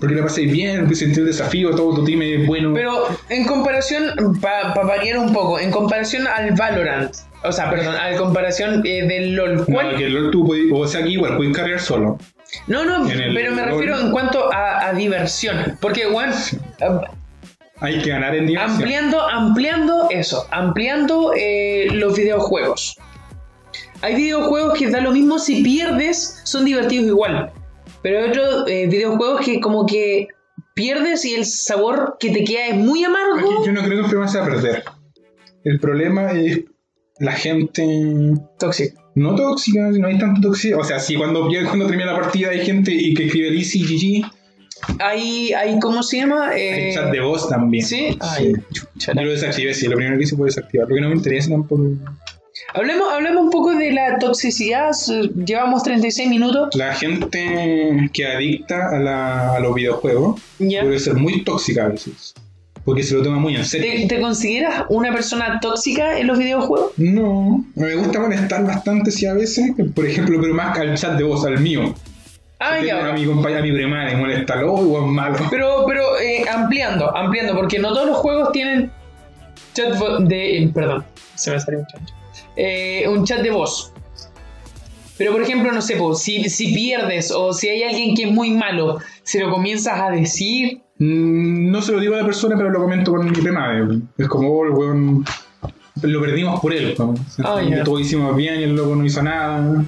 Porque 0.00 0.14
la 0.14 0.22
pasé 0.22 0.46
bien, 0.46 0.88
que 0.88 0.94
sentí 0.94 1.20
el 1.20 1.26
desafío, 1.26 1.70
todo 1.74 1.96
tu 1.96 2.04
team 2.04 2.22
es 2.22 2.46
bueno. 2.46 2.72
Pero 2.72 3.04
en 3.28 3.44
comparación, 3.44 4.04
para 4.40 4.72
variar 4.72 5.18
un 5.18 5.34
poco, 5.34 5.58
en 5.58 5.70
comparación 5.70 6.26
al 6.26 6.52
Valorant, 6.54 7.14
o 7.44 7.52
sea, 7.52 7.68
perdón, 7.68 7.96
a 7.96 8.16
comparación 8.16 8.80
eh, 8.86 9.06
del 9.06 9.34
LOL, 9.34 9.66
¿cuál? 9.66 9.92
no, 9.92 9.98
que 9.98 10.04
el 10.06 10.14
LOL 10.14 10.30
tú 10.30 10.46
podí- 10.46 10.70
o 10.72 10.86
sea, 10.86 11.00
aquí 11.02 11.10
igual, 11.10 11.36
puedes 11.36 11.54
cargar 11.54 11.78
solo. 11.80 12.16
No, 12.66 12.84
no, 12.84 13.08
el 13.10 13.34
pero 13.34 13.52
me 13.52 13.64
refiero 13.64 13.98
en 13.98 14.10
cuanto 14.10 14.52
a, 14.52 14.86
a 14.88 14.92
diversión. 14.92 15.78
Porque, 15.80 16.06
bueno, 16.06 16.34
Hay 17.80 18.00
que 18.02 18.10
ganar 18.10 18.34
en 18.34 18.46
diversión. 18.46 18.76
ampliando, 18.76 19.28
ampliando 19.28 20.08
eso, 20.10 20.46
ampliando 20.50 21.32
eh, 21.36 21.88
los 21.92 22.16
videojuegos. 22.16 22.96
Hay 24.02 24.16
videojuegos 24.16 24.78
que 24.78 24.90
da 24.90 25.00
lo 25.00 25.12
mismo 25.12 25.38
si 25.38 25.62
pierdes, 25.62 26.40
son 26.44 26.64
divertidos 26.64 27.06
igual. 27.06 27.52
Pero 28.02 28.18
hay 28.18 28.30
otros 28.30 28.64
eh, 28.68 28.86
videojuegos 28.88 29.44
que 29.44 29.60
como 29.60 29.86
que 29.86 30.28
pierdes 30.74 31.24
y 31.24 31.34
el 31.34 31.44
sabor 31.46 32.16
que 32.18 32.30
te 32.30 32.44
queda 32.44 32.66
es 32.68 32.76
muy 32.76 33.04
Aquí 33.04 33.14
amargo. 33.14 33.64
yo 33.64 33.72
no 33.72 33.82
creo 33.82 33.98
que 33.98 34.00
el 34.00 34.06
problema 34.10 34.28
sea 34.28 34.44
perder. 34.44 34.84
El 35.64 35.78
problema 35.80 36.32
es 36.32 36.60
la 37.18 37.32
gente 37.32 37.84
Tóxico. 38.58 39.01
No 39.14 39.34
tóxica, 39.34 39.88
no 39.90 40.06
hay 40.08 40.18
tanto 40.18 40.40
tóxica. 40.48 40.76
O 40.78 40.84
sea, 40.84 40.98
sí, 40.98 41.14
cuando, 41.16 41.48
cuando 41.66 41.86
termina 41.86 42.12
la 42.12 42.20
partida 42.20 42.50
hay 42.50 42.64
gente 42.64 42.92
y 42.92 43.14
que 43.14 43.26
escribe 43.26 43.50
Lizzy, 43.50 43.82
GG. 43.82 44.30
Hay, 44.98 45.52
hay, 45.52 45.78
¿cómo 45.78 46.02
se 46.02 46.18
llama? 46.18 46.48
Hay 46.48 46.60
Eh, 46.62 46.90
chat 46.94 47.10
de 47.12 47.20
voz 47.20 47.48
también. 47.48 47.84
¿Sí? 47.84 48.16
Ay, 48.20 48.52
Yo 48.96 49.14
lo 49.14 49.30
desactivé, 49.30 49.74
sí, 49.74 49.86
lo 49.86 49.96
primero 49.96 50.16
que 50.18 50.24
hice 50.24 50.36
fue 50.36 50.46
desactivar. 50.46 50.88
Porque 50.88 51.00
no 51.00 51.08
me 51.08 51.14
interesa 51.16 51.50
tampoco. 51.50 51.84
Hablemos, 52.74 53.12
hablemos 53.12 53.44
un 53.44 53.50
poco 53.50 53.74
de 53.74 53.92
la 53.92 54.18
toxicidad. 54.18 54.90
Llevamos 55.46 55.82
36 55.82 56.28
minutos. 56.28 56.74
La 56.74 56.94
gente 56.94 58.10
que 58.12 58.26
adicta 58.26 58.90
a, 58.90 58.98
la- 58.98 59.54
a 59.56 59.60
los 59.60 59.74
videojuegos 59.74 60.40
Ya. 60.58 60.82
puede 60.82 60.98
ser 60.98 61.14
muy 61.14 61.44
tóxica 61.44 61.84
a 61.86 61.88
veces. 61.88 62.34
Porque 62.84 63.02
se 63.04 63.14
lo 63.14 63.22
toma 63.22 63.38
muy 63.38 63.54
en 63.54 63.62
¿Te, 63.62 63.68
serio. 63.68 64.08
te 64.08 64.20
consideras 64.20 64.84
una 64.88 65.12
persona 65.12 65.60
tóxica 65.60 66.18
en 66.18 66.26
los 66.26 66.38
videojuegos? 66.38 66.92
No, 66.96 67.64
me 67.76 67.94
gusta 67.94 68.18
molestar 68.18 68.66
bastante, 68.66 69.12
sí, 69.12 69.24
a 69.26 69.34
veces. 69.34 69.70
Por 69.94 70.04
ejemplo, 70.04 70.38
pero 70.40 70.52
más 70.52 70.76
al 70.78 70.96
chat 70.96 71.16
de 71.16 71.22
voz, 71.22 71.44
al 71.46 71.60
mío. 71.60 71.94
Ah, 72.58 72.80
ya. 72.84 73.08
A 73.08 73.12
mi 73.12 73.24
compañero, 73.24 73.60
a 73.60 73.62
mi 73.64 73.72
premade, 73.72 74.16
molestarlo, 74.16 74.74
oh, 74.74 74.82
igual 74.82 75.06
malo. 75.06 75.36
Pero, 75.50 75.84
pero 75.86 76.18
eh, 76.20 76.44
ampliando, 76.48 77.16
ampliando, 77.16 77.54
porque 77.54 77.78
no 77.78 77.92
todos 77.92 78.06
los 78.06 78.16
juegos 78.16 78.52
tienen 78.52 78.90
chat 79.74 79.94
de. 80.20 80.58
eh, 80.64 80.70
perdón, 80.72 81.04
se 81.34 81.50
me 81.50 81.60
salió 81.60 81.80
un 81.80 81.86
chancho. 81.86 82.14
Eh, 82.56 83.04
un 83.08 83.24
chat 83.24 83.42
de 83.42 83.50
voz. 83.50 83.92
Pero 85.18 85.32
por 85.32 85.42
ejemplo, 85.42 85.70
no 85.72 85.82
sé, 85.82 85.96
po, 85.96 86.14
si, 86.14 86.48
si 86.48 86.72
pierdes 86.74 87.30
o 87.30 87.52
si 87.52 87.68
hay 87.68 87.82
alguien 87.84 88.14
que 88.16 88.24
es 88.24 88.30
muy 88.32 88.50
malo, 88.50 88.98
se 89.22 89.40
lo 89.40 89.50
comienzas 89.50 90.00
a 90.00 90.10
decir. 90.10 90.80
Mm, 91.02 91.70
No 91.72 91.82
se 91.82 91.92
lo 91.92 91.98
digo 91.98 92.14
a 92.14 92.18
la 92.18 92.24
persona, 92.24 92.56
pero 92.56 92.70
lo 92.70 92.80
comento 92.80 93.10
con 93.12 93.24
mi 93.26 93.32
premade. 93.32 93.98
Es 94.16 94.28
como, 94.28 94.48
oh, 94.50 94.64
el 94.64 94.70
weón, 94.70 95.24
lo 96.02 96.20
perdimos 96.20 96.60
por 96.60 96.72
él. 96.72 96.94
¿no? 96.96 97.14
Ya. 97.68 97.82
Todos 97.82 98.02
hicimos 98.02 98.36
bien 98.36 98.60
y 98.60 98.62
el 98.64 98.76
loco 98.76 98.94
no 98.94 99.04
hizo 99.04 99.20
nada. 99.22 99.84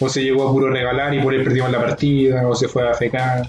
O 0.00 0.08
se 0.08 0.22
llegó 0.24 0.48
a 0.48 0.52
puro 0.52 0.70
regalar 0.70 1.14
y 1.14 1.20
por 1.20 1.34
él 1.34 1.44
perdimos 1.44 1.70
la 1.70 1.80
partida. 1.80 2.48
O 2.48 2.54
se 2.54 2.68
fue 2.68 2.88
a 2.88 2.94
fecar. 2.94 3.46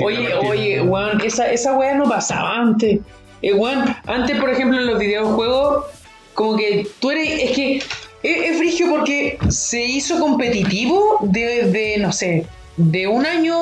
Oye, 0.00 0.32
oye, 0.34 0.82
weón, 0.82 1.20
esa, 1.20 1.50
esa 1.50 1.76
weá 1.76 1.94
no 1.94 2.04
pasaba 2.04 2.58
antes. 2.58 3.00
Eh, 3.42 3.52
weón, 3.52 3.84
antes, 4.06 4.38
por 4.38 4.50
ejemplo, 4.50 4.78
en 4.78 4.86
los 4.86 5.00
videojuegos, 5.00 5.86
como 6.34 6.56
que 6.56 6.86
tú 7.00 7.10
eres. 7.10 7.42
Es 7.42 7.50
que 7.56 7.76
es, 7.76 7.82
es 8.22 8.58
frigio 8.58 8.88
porque 8.88 9.36
se 9.48 9.84
hizo 9.84 10.20
competitivo 10.20 11.18
de, 11.22 11.64
de, 11.72 11.98
no 11.98 12.12
sé, 12.12 12.46
de 12.76 13.08
un 13.08 13.26
año 13.26 13.56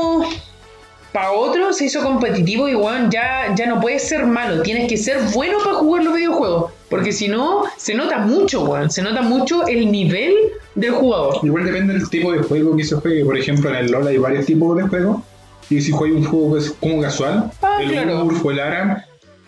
para 1.13 1.33
otro 1.33 1.73
se 1.73 1.87
hizo 1.87 2.03
competitivo 2.03 2.69
y 2.69 2.75
weón, 2.75 3.11
ya, 3.11 3.55
ya 3.55 3.67
no 3.67 3.81
puedes 3.81 4.07
ser 4.09 4.27
malo, 4.27 4.63
tienes 4.63 4.89
que 4.89 4.97
ser 4.97 5.19
bueno 5.35 5.59
para 5.65 5.77
jugar 5.77 6.05
los 6.05 6.15
videojuegos. 6.15 6.73
Porque 6.91 7.13
si 7.13 7.29
no, 7.29 7.65
se 7.77 7.95
nota 7.95 8.19
mucho, 8.19 8.65
weón, 8.65 8.91
se 8.91 9.03
nota 9.03 9.23
mucho 9.23 9.67
el 9.67 9.91
nivel 9.91 10.35
del 10.75 10.93
jugador. 10.93 11.37
Igual 11.43 11.65
depende 11.65 11.95
del 11.95 12.09
tipo 12.09 12.33
de 12.33 12.39
juego 12.39 12.77
que 12.77 12.85
se 12.85 12.97
juegue. 12.97 13.25
Por 13.25 13.37
ejemplo, 13.37 13.69
en 13.71 13.77
el 13.77 13.91
LoL 13.91 14.07
hay 14.07 14.19
varios 14.19 14.47
tipos 14.47 14.77
de 14.77 14.85
juegos. 14.85 15.23
Y 15.71 15.81
si 15.83 15.93
juegas 15.93 16.19
un 16.19 16.25
juego 16.25 16.55
que 16.55 16.61
es 16.61 16.71
como 16.81 17.03
casual, 17.03 17.51
Ah, 17.63 17.79
el 17.83 17.91
claro. 17.91 18.25
Urf 18.25 18.45
o 18.45 18.51
el 18.51 18.61
Aram, 18.61 18.97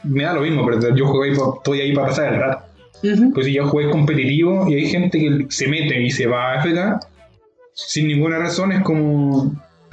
me 0.03 0.25
da 0.25 0.35
lo 0.35 0.43
mismo, 0.43 0.67
pero 0.67 0.95
yo 0.95 1.07
juego 1.07 1.23
ahí 1.23 1.33
estoy 1.33 1.81
ahí 1.81 1.95
para 1.95 2.09
pasar 2.09 2.35
el 2.35 2.41
rato. 2.41 2.65
Pues 3.33 3.47
si 3.47 3.55
ya 3.55 3.65
juegas 3.65 3.93
competitivo 3.93 4.69
y 4.69 4.75
hay 4.75 4.87
gente 4.87 5.19
que 5.19 5.47
se 5.49 5.67
mete 5.69 5.99
y 6.03 6.11
se 6.11 6.27
va 6.27 6.53
a 6.53 6.63
FK 6.63 7.01
sin 7.73 8.09
ninguna 8.09 8.39
razón, 8.39 8.73
es 8.73 8.83
como. 8.83 9.53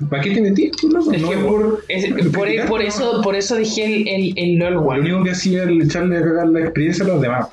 ¿Para 0.09 0.21
qué 0.23 0.31
te 0.31 0.41
metiste? 0.41 0.87
No, 0.87 1.11
Es 1.11 1.21
no 1.21 1.29
que 1.29 1.35
es 1.35 1.43
por. 1.43 1.83
Es- 1.87 2.27
por, 2.31 2.47
e, 2.47 2.63
por 2.65 2.81
eso, 2.81 3.21
por 3.23 3.35
eso 3.35 3.55
dejé 3.55 3.85
el, 3.85 4.07
el, 4.07 4.33
el 4.37 4.55
LOL, 4.59 4.73
Lo 4.75 4.81
único 4.89 5.23
que 5.23 5.31
hacía 5.31 5.63
era 5.63 5.71
echarle 5.71 6.17
a 6.17 6.21
cagar 6.21 6.47
la 6.49 6.59
experiencia 6.61 7.03
a 7.05 7.07
los 7.07 7.21
demás. 7.21 7.47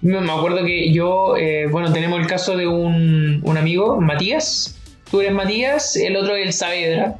Me 0.00 0.20
me 0.20 0.32
acuerdo 0.32 0.64
que 0.64 0.92
yo, 0.92 1.36
eh, 1.36 1.66
bueno, 1.70 1.92
tenemos 1.92 2.20
el 2.20 2.26
caso 2.26 2.56
de 2.56 2.66
un, 2.66 3.40
un 3.44 3.56
amigo, 3.56 4.00
Matías. 4.00 4.76
Tú 5.10 5.20
eres 5.20 5.32
Matías, 5.32 5.94
el 5.96 6.16
otro 6.16 6.34
es 6.36 6.46
el 6.46 6.52
Saavedra. 6.52 7.16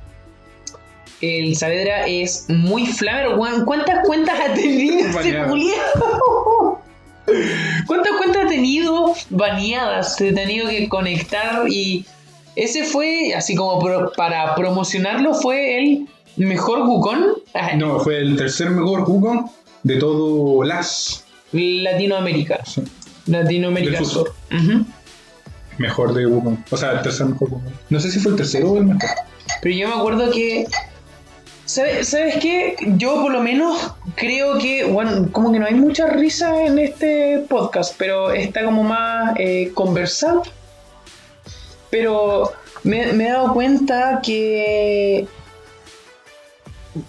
El 1.20 1.54
Saavedra 1.54 2.06
es 2.08 2.46
muy 2.48 2.86
flamer, 2.86 3.38
weón. 3.38 3.64
¿Cuántas 3.64 4.04
cuentas 4.04 4.34
ha 4.40 4.54
tenido 4.54 4.98
ese 5.20 5.38
culiao? 5.48 6.80
¿Cuántas 7.86 8.12
cuentas 8.16 8.44
ha 8.44 8.48
tenido 8.48 9.12
baneadas? 9.30 10.16
Se 10.16 10.30
ha 10.30 10.34
tenido 10.34 10.68
que 10.68 10.88
conectar 10.88 11.68
y 11.68 12.04
ese 12.56 12.84
fue, 12.84 13.34
así 13.34 13.54
como 13.54 13.78
pro- 13.80 14.12
para 14.16 14.54
promocionarlo, 14.54 15.34
fue 15.34 15.78
el 15.78 16.08
mejor 16.36 16.80
Wukong 16.86 17.24
No, 17.78 18.00
fue 18.00 18.18
el 18.18 18.36
tercer 18.36 18.70
mejor 18.70 19.04
jugo 19.04 19.50
de 19.82 19.96
todo 19.96 20.62
las. 20.64 21.24
Latinoamérica. 21.52 22.64
Sí. 22.64 22.82
Latinoamérica 23.26 23.98
Del 23.98 24.06
Sur. 24.06 24.32
Mejor 25.78 26.12
de 26.14 26.26
Wukong. 26.26 26.58
O 26.70 26.76
sea, 26.76 26.92
el 26.92 27.02
tercer 27.02 27.26
mejor 27.26 27.48
Wukong. 27.50 27.72
No 27.90 28.00
sé 28.00 28.10
si 28.10 28.18
fue 28.18 28.32
el 28.32 28.36
tercero 28.38 28.72
o 28.72 28.76
el 28.78 28.84
mejor. 28.84 29.10
Pero 29.62 29.74
yo 29.74 29.88
me 29.88 29.94
acuerdo 29.94 30.30
que. 30.30 30.66
¿Sabes, 31.64 32.08
¿Sabes 32.08 32.36
qué? 32.36 32.76
Yo 32.96 33.22
por 33.22 33.32
lo 33.32 33.40
menos 33.40 33.94
creo 34.16 34.58
que. 34.58 34.84
Bueno, 34.84 35.28
como 35.32 35.52
que 35.52 35.58
no 35.58 35.66
hay 35.66 35.74
mucha 35.74 36.06
risa 36.08 36.64
en 36.64 36.78
este 36.78 37.44
podcast, 37.48 37.94
pero 37.98 38.32
está 38.32 38.64
como 38.64 38.82
más 38.82 39.34
eh, 39.38 39.70
conversado. 39.74 40.42
Pero 41.92 42.50
me, 42.84 43.12
me 43.12 43.28
he 43.28 43.30
dado 43.30 43.52
cuenta 43.52 44.20
que. 44.24 45.26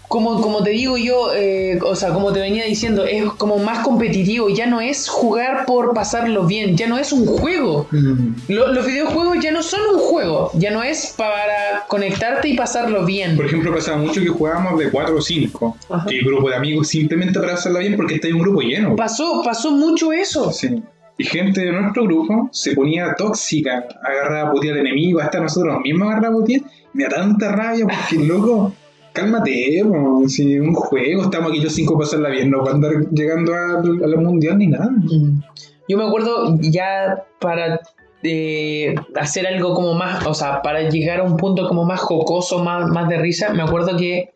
como, 0.08 0.42
como 0.42 0.64
te 0.64 0.70
digo 0.72 0.98
yo, 0.98 1.34
eh, 1.34 1.78
o 1.84 1.96
sea, 1.96 2.14
como 2.14 2.32
te 2.32 2.40
venía 2.40 2.64
diciendo, 2.66 3.04
es 3.06 3.26
como 3.34 3.58
más 3.58 3.80
competitivo, 3.84 4.48
ya 4.50 4.66
no 4.66 4.80
es 4.80 5.10
jugar 5.10 5.66
por 5.66 5.94
pasarlo 5.94 6.46
bien, 6.46 6.78
ya 6.78 6.88
no 6.88 6.98
es 6.98 7.12
un 7.12 7.26
juego. 7.26 7.88
Mm. 7.92 8.30
Lo- 8.50 8.72
los 8.72 8.86
videojuegos 8.86 9.38
ya 9.42 9.52
no 9.52 9.62
son 9.64 9.82
un 9.96 10.00
juego, 10.00 10.52
ya 10.54 10.72
no 10.72 10.84
es 10.84 11.14
para 11.18 11.86
conectarte 11.90 12.48
y 12.50 12.56
pasarlo 12.56 13.06
bien. 13.06 13.36
Por 13.36 13.46
ejemplo, 13.46 13.74
pasaba 13.74 13.98
mucho 13.98 14.22
que 14.22 14.28
jugábamos 14.30 14.80
de 14.80 14.90
4 14.90 15.18
o 15.18 15.22
5, 15.22 15.78
Ajá. 15.90 16.06
que 16.08 16.20
grupo 16.20 16.50
de 16.50 16.56
amigos 16.56 16.88
simplemente 16.88 17.40
para 17.40 17.56
hacerla 17.56 17.80
bien 17.80 17.96
porque 17.98 18.16
está 18.16 18.28
en 18.30 18.36
un 18.36 18.42
grupo 18.42 18.62
lleno. 18.62 18.96
Pasó, 18.96 19.42
pasó 19.44 19.72
mucho 19.72 20.14
eso. 20.14 20.52
Sí. 20.54 20.82
Y 21.18 21.24
gente 21.26 21.62
de 21.62 21.72
nuestro 21.72 22.04
grupo 22.06 22.50
se 22.52 22.74
ponía 22.74 23.14
tóxica, 23.16 23.86
agarraba 24.04 24.50
a 24.50 24.52
putear 24.52 24.74
al 24.76 24.88
enemigo, 24.88 25.20
hasta 25.20 25.40
nosotros 25.40 25.80
mismos 25.82 26.10
agarraba 26.10 26.36
a 26.36 26.40
putear. 26.40 26.62
Me 26.94 27.04
da 27.04 27.10
tanta 27.10 27.52
rabia 27.52 27.86
porque, 27.86 28.26
loco, 28.26 28.74
cálmate, 29.14 29.84
po, 29.86 30.24
si 30.28 30.56
es 30.56 30.62
un 30.62 30.74
juego, 30.74 31.24
estamos 31.24 31.52
aquí 31.52 31.62
los 31.62 31.74
cinco 31.74 31.98
pasarla 31.98 32.30
bien, 32.30 32.50
no 32.50 32.64
para 32.64 32.76
andar 32.76 32.92
llegando 33.12 33.54
a, 33.54 33.80
a 33.80 34.08
la 34.08 34.18
mundial 34.18 34.58
ni 34.58 34.68
nada. 34.68 34.90
Mm. 34.90 35.42
Yo 35.88 35.98
me 35.98 36.06
acuerdo 36.06 36.58
ya 36.62 37.24
para 37.40 37.82
eh, 38.24 38.96
hacer 39.16 39.46
algo 39.46 39.74
como 39.74 39.94
más, 39.94 40.26
o 40.26 40.34
sea, 40.34 40.62
para 40.62 40.90
llegar 40.90 41.20
a 41.20 41.24
un 41.24 41.38
punto 41.38 41.68
como 41.68 41.86
más 41.86 42.00
jocoso, 42.00 42.64
más, 42.64 42.90
más 42.90 43.10
de 43.10 43.18
risa, 43.18 43.54
me 43.54 43.64
acuerdo 43.64 43.98
que 43.98 44.34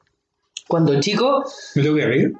cuando 0.67 0.99
chico, 0.99 1.43
¿Me 1.75 1.81
tengo 1.81 1.95
que 1.95 2.05
reír? 2.05 2.33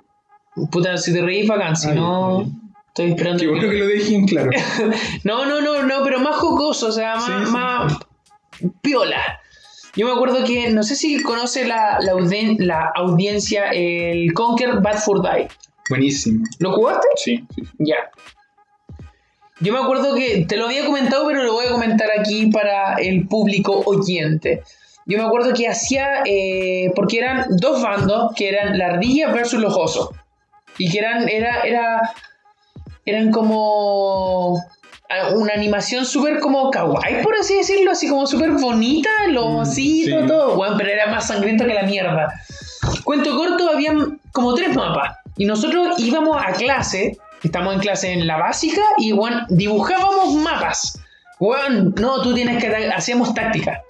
puta, 0.71 0.97
si 0.97 1.13
te 1.13 1.21
reís 1.21 1.47
bacán, 1.47 1.75
si 1.75 1.91
no, 1.91 2.39
ay. 2.39 2.51
Estoy 2.97 3.09
esperando. 3.11 3.39
Qué 3.41 3.47
bueno 3.47 3.69
que 3.69 3.77
lo 3.77 3.87
dejen 3.87 4.25
claro. 4.27 4.51
No, 5.23 5.45
no, 5.45 5.61
no, 5.61 5.83
no, 5.83 6.03
pero 6.03 6.19
más 6.19 6.35
jocoso, 6.37 6.87
o 6.87 6.91
sea, 6.91 7.15
más, 7.15 7.25
Sí, 7.25 7.31
sí, 7.45 7.51
más 7.51 7.97
piola. 8.81 9.21
Yo 9.95 10.05
me 10.05 10.13
acuerdo 10.13 10.43
que, 10.45 10.69
no 10.69 10.83
sé 10.83 10.95
si 10.95 11.21
conoce 11.23 11.65
la, 11.65 11.97
la, 12.01 12.13
audien- 12.13 12.57
la 12.59 12.91
audiencia 12.95 13.69
el 13.71 14.31
Conquer 14.33 14.79
Bad 14.81 14.99
for 14.99 15.21
Die. 15.21 15.47
Buenísimo. 15.89 16.43
¿Lo 16.59 16.71
jugaste? 16.73 17.07
Sí, 17.15 17.43
sí. 17.55 17.63
sí. 17.63 17.71
Ya. 17.79 17.95
Yo 19.59 19.73
me 19.73 19.79
acuerdo 19.79 20.13
que 20.13 20.45
te 20.47 20.55
lo 20.57 20.65
había 20.65 20.85
comentado, 20.85 21.25
pero 21.27 21.43
lo 21.43 21.53
voy 21.53 21.65
a 21.65 21.71
comentar 21.71 22.09
aquí 22.19 22.47
para 22.51 22.95
el 22.95 23.27
público 23.27 23.81
oyente. 23.85 24.61
Yo 25.07 25.17
me 25.17 25.23
acuerdo 25.23 25.53
que 25.53 25.67
hacía, 25.67 26.21
eh, 26.25 26.91
porque 26.95 27.17
eran 27.17 27.45
dos 27.57 27.81
bandos, 27.81 28.33
que 28.35 28.49
eran 28.49 28.77
la 28.77 28.87
ardilla 28.87 29.31
versus 29.31 29.59
los 29.59 29.75
osos. 29.75 30.09
Y 30.77 30.91
que 30.91 30.99
eran, 30.99 31.27
era, 31.27 31.61
era, 31.61 32.01
eran 33.07 33.31
como 33.31 34.61
una 35.35 35.53
animación 35.53 36.05
súper 36.05 36.39
como 36.39 36.69
kawaii, 36.69 37.23
por 37.23 37.33
así 37.35 37.55
decirlo, 37.55 37.91
así 37.91 38.09
como 38.09 38.27
súper 38.27 38.51
bonita, 38.51 39.09
los 39.29 39.69
Mm, 39.69 39.71
sí. 39.71 40.05
todo. 40.27 40.55
Bueno, 40.55 40.75
pero 40.77 40.89
era 40.89 41.07
más 41.07 41.27
sangriento 41.27 41.65
que 41.65 41.73
la 41.73 41.83
mierda. 41.83 42.33
Cuento 43.05 43.35
corto, 43.35 43.69
habían 43.69 44.19
como 44.33 44.53
tres 44.53 44.75
mapas. 44.75 45.15
Y 45.37 45.45
nosotros 45.45 45.97
íbamos 45.99 46.35
a 46.45 46.51
clase, 46.51 47.17
estamos 47.41 47.73
en 47.75 47.79
clase 47.79 48.11
en 48.11 48.27
la 48.27 48.37
básica, 48.37 48.81
y 48.97 49.13
bueno, 49.13 49.45
dibujábamos 49.49 50.35
mapas. 50.35 50.99
Bueno, 51.39 51.93
no, 51.97 52.21
tú 52.21 52.33
tienes 52.33 52.61
que... 52.61 52.67
Hacíamos 52.93 53.33
táctica. 53.33 53.81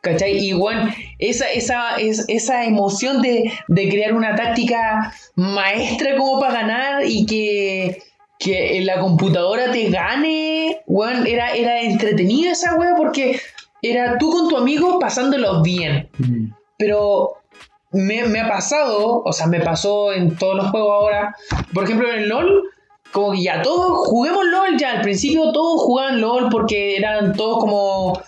¿Cachai? 0.00 0.38
Y 0.38 0.52
bueno, 0.52 0.90
esa, 1.18 1.50
esa, 1.50 1.96
es, 1.96 2.24
esa 2.28 2.64
emoción 2.64 3.20
de, 3.22 3.50
de 3.68 3.88
crear 3.88 4.12
una 4.14 4.34
táctica 4.36 5.12
maestra 5.34 6.16
como 6.16 6.38
para 6.40 6.52
ganar 6.52 7.02
y 7.06 7.24
que, 7.26 8.02
que 8.38 8.78
en 8.78 8.86
la 8.86 9.00
computadora 9.00 9.70
te 9.70 9.88
gane, 9.90 10.80
bueno, 10.86 11.24
era, 11.24 11.54
era 11.54 11.80
entretenida 11.80 12.52
esa 12.52 12.74
wea 12.76 12.94
porque 12.96 13.40
era 13.82 14.18
tú 14.18 14.30
con 14.30 14.48
tu 14.48 14.56
amigo 14.56 14.98
pasándolo 14.98 15.62
bien 15.62 16.08
Mm. 16.18 16.52
pero 16.78 17.34
me, 17.92 18.24
me 18.24 18.40
ha 18.40 18.48
pasado, 18.48 19.22
o 19.24 19.32
sea, 19.32 19.46
me 19.46 19.60
pasó 19.60 20.12
en 20.12 20.36
todos 20.36 20.56
los 20.56 20.70
juegos 20.70 20.90
ahora, 20.92 21.34
por 21.72 21.84
ejemplo 21.84 22.08
en 22.12 22.22
el 22.24 22.28
LOL, 22.28 22.62
como 23.12 23.30
que 23.32 23.42
ya 23.42 23.62
todos 23.62 24.08
juguemos 24.08 24.44
LOL, 24.46 24.76
ya 24.76 24.92
al 24.94 25.02
principio 25.02 25.52
todos 25.52 25.82
jugaban 25.82 26.20
LOL 26.20 26.48
porque 26.50 26.96
eran 26.96 27.34
todos 27.34 27.58
como... 27.60 28.20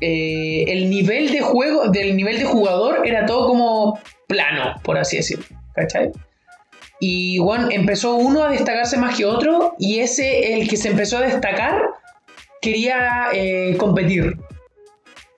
eh, 0.00 0.64
el 0.68 0.88
nivel 0.88 1.32
de 1.32 1.40
juego, 1.40 1.88
del 1.88 2.16
nivel 2.16 2.38
de 2.38 2.44
jugador 2.44 3.06
era 3.06 3.26
todo 3.26 3.48
como 3.48 3.98
plano, 4.28 4.76
por 4.84 4.96
así 4.96 5.16
decirlo, 5.16 5.44
¿cachai? 5.74 6.12
Y 7.00 7.38
bueno, 7.38 7.68
empezó 7.70 8.14
uno 8.14 8.44
a 8.44 8.50
destacarse 8.50 8.98
más 8.98 9.16
que 9.16 9.24
otro 9.24 9.74
y 9.78 10.00
ese, 10.00 10.54
el 10.54 10.68
que 10.68 10.76
se 10.76 10.90
empezó 10.90 11.16
a 11.16 11.22
destacar, 11.22 11.82
quería 12.60 13.28
eh, 13.32 13.74
competir. 13.78 14.36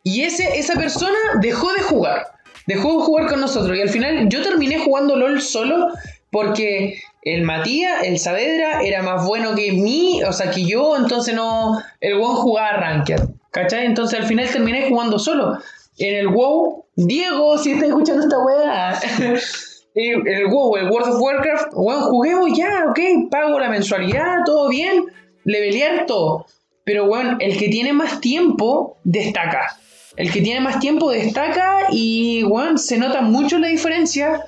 Y 0.02 0.22
ese, 0.22 0.58
esa 0.58 0.74
persona 0.74 1.16
dejó 1.40 1.72
de 1.72 1.82
jugar. 1.82 2.26
Dejó 2.66 2.98
de 2.98 3.04
jugar 3.04 3.28
con 3.28 3.40
nosotros. 3.40 3.78
Y 3.78 3.80
al 3.80 3.88
final 3.88 4.28
yo 4.28 4.42
terminé 4.42 4.78
jugando 4.78 5.16
LOL 5.16 5.40
solo 5.40 5.86
porque 6.30 7.00
el 7.22 7.42
Matías, 7.42 8.02
el 8.02 8.18
Saavedra, 8.18 8.82
era 8.82 9.02
más 9.02 9.24
bueno 9.24 9.54
que 9.54 9.70
mí, 9.70 10.22
o 10.24 10.32
sea, 10.32 10.50
que 10.50 10.64
yo. 10.64 10.96
Entonces 10.96 11.34
no. 11.34 11.80
El 12.00 12.18
WoW 12.18 12.34
jugaba 12.34 12.72
Ranked. 12.72 13.20
¿Cachai? 13.52 13.86
Entonces 13.86 14.18
al 14.18 14.26
final 14.26 14.48
terminé 14.50 14.88
jugando 14.88 15.18
solo. 15.18 15.58
En 15.98 16.16
el 16.16 16.28
WoW, 16.28 16.86
Diego, 16.96 17.56
si 17.58 17.72
estás 17.72 17.88
escuchando 17.88 18.22
esta 18.22 18.38
weá. 18.40 19.00
el 19.94 20.46
WoW, 20.46 20.76
el 20.76 20.90
World 20.90 21.14
of 21.14 21.20
Warcraft, 21.20 21.68
weón, 21.74 22.02
juguemos 22.02 22.56
ya, 22.56 22.84
ok, 22.88 22.98
pago 23.30 23.58
la 23.58 23.68
mensualidad, 23.68 24.38
todo 24.46 24.68
bien, 24.68 25.04
levelear 25.44 26.06
todo. 26.06 26.46
Pero 26.84 27.06
bueno, 27.06 27.36
el 27.40 27.56
que 27.56 27.68
tiene 27.68 27.92
más 27.92 28.20
tiempo 28.20 28.96
destaca. 29.04 29.76
El 30.16 30.30
que 30.32 30.40
tiene 30.42 30.60
más 30.60 30.78
tiempo 30.80 31.10
destaca 31.10 31.86
y 31.90 32.42
bueno, 32.42 32.76
se 32.78 32.98
nota 32.98 33.20
mucho 33.22 33.58
la 33.58 33.68
diferencia. 33.68 34.44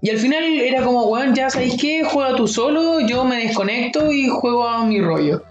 Y 0.00 0.10
al 0.10 0.18
final 0.18 0.44
era 0.44 0.82
como, 0.84 1.06
weón, 1.06 1.34
ya 1.34 1.50
sabéis 1.50 1.76
qué, 1.80 2.04
juega 2.04 2.36
tú 2.36 2.46
solo, 2.46 3.00
yo 3.00 3.24
me 3.24 3.38
desconecto 3.38 4.12
y 4.12 4.28
juego 4.28 4.66
a 4.68 4.84
mi 4.84 5.00
rollo. 5.00 5.42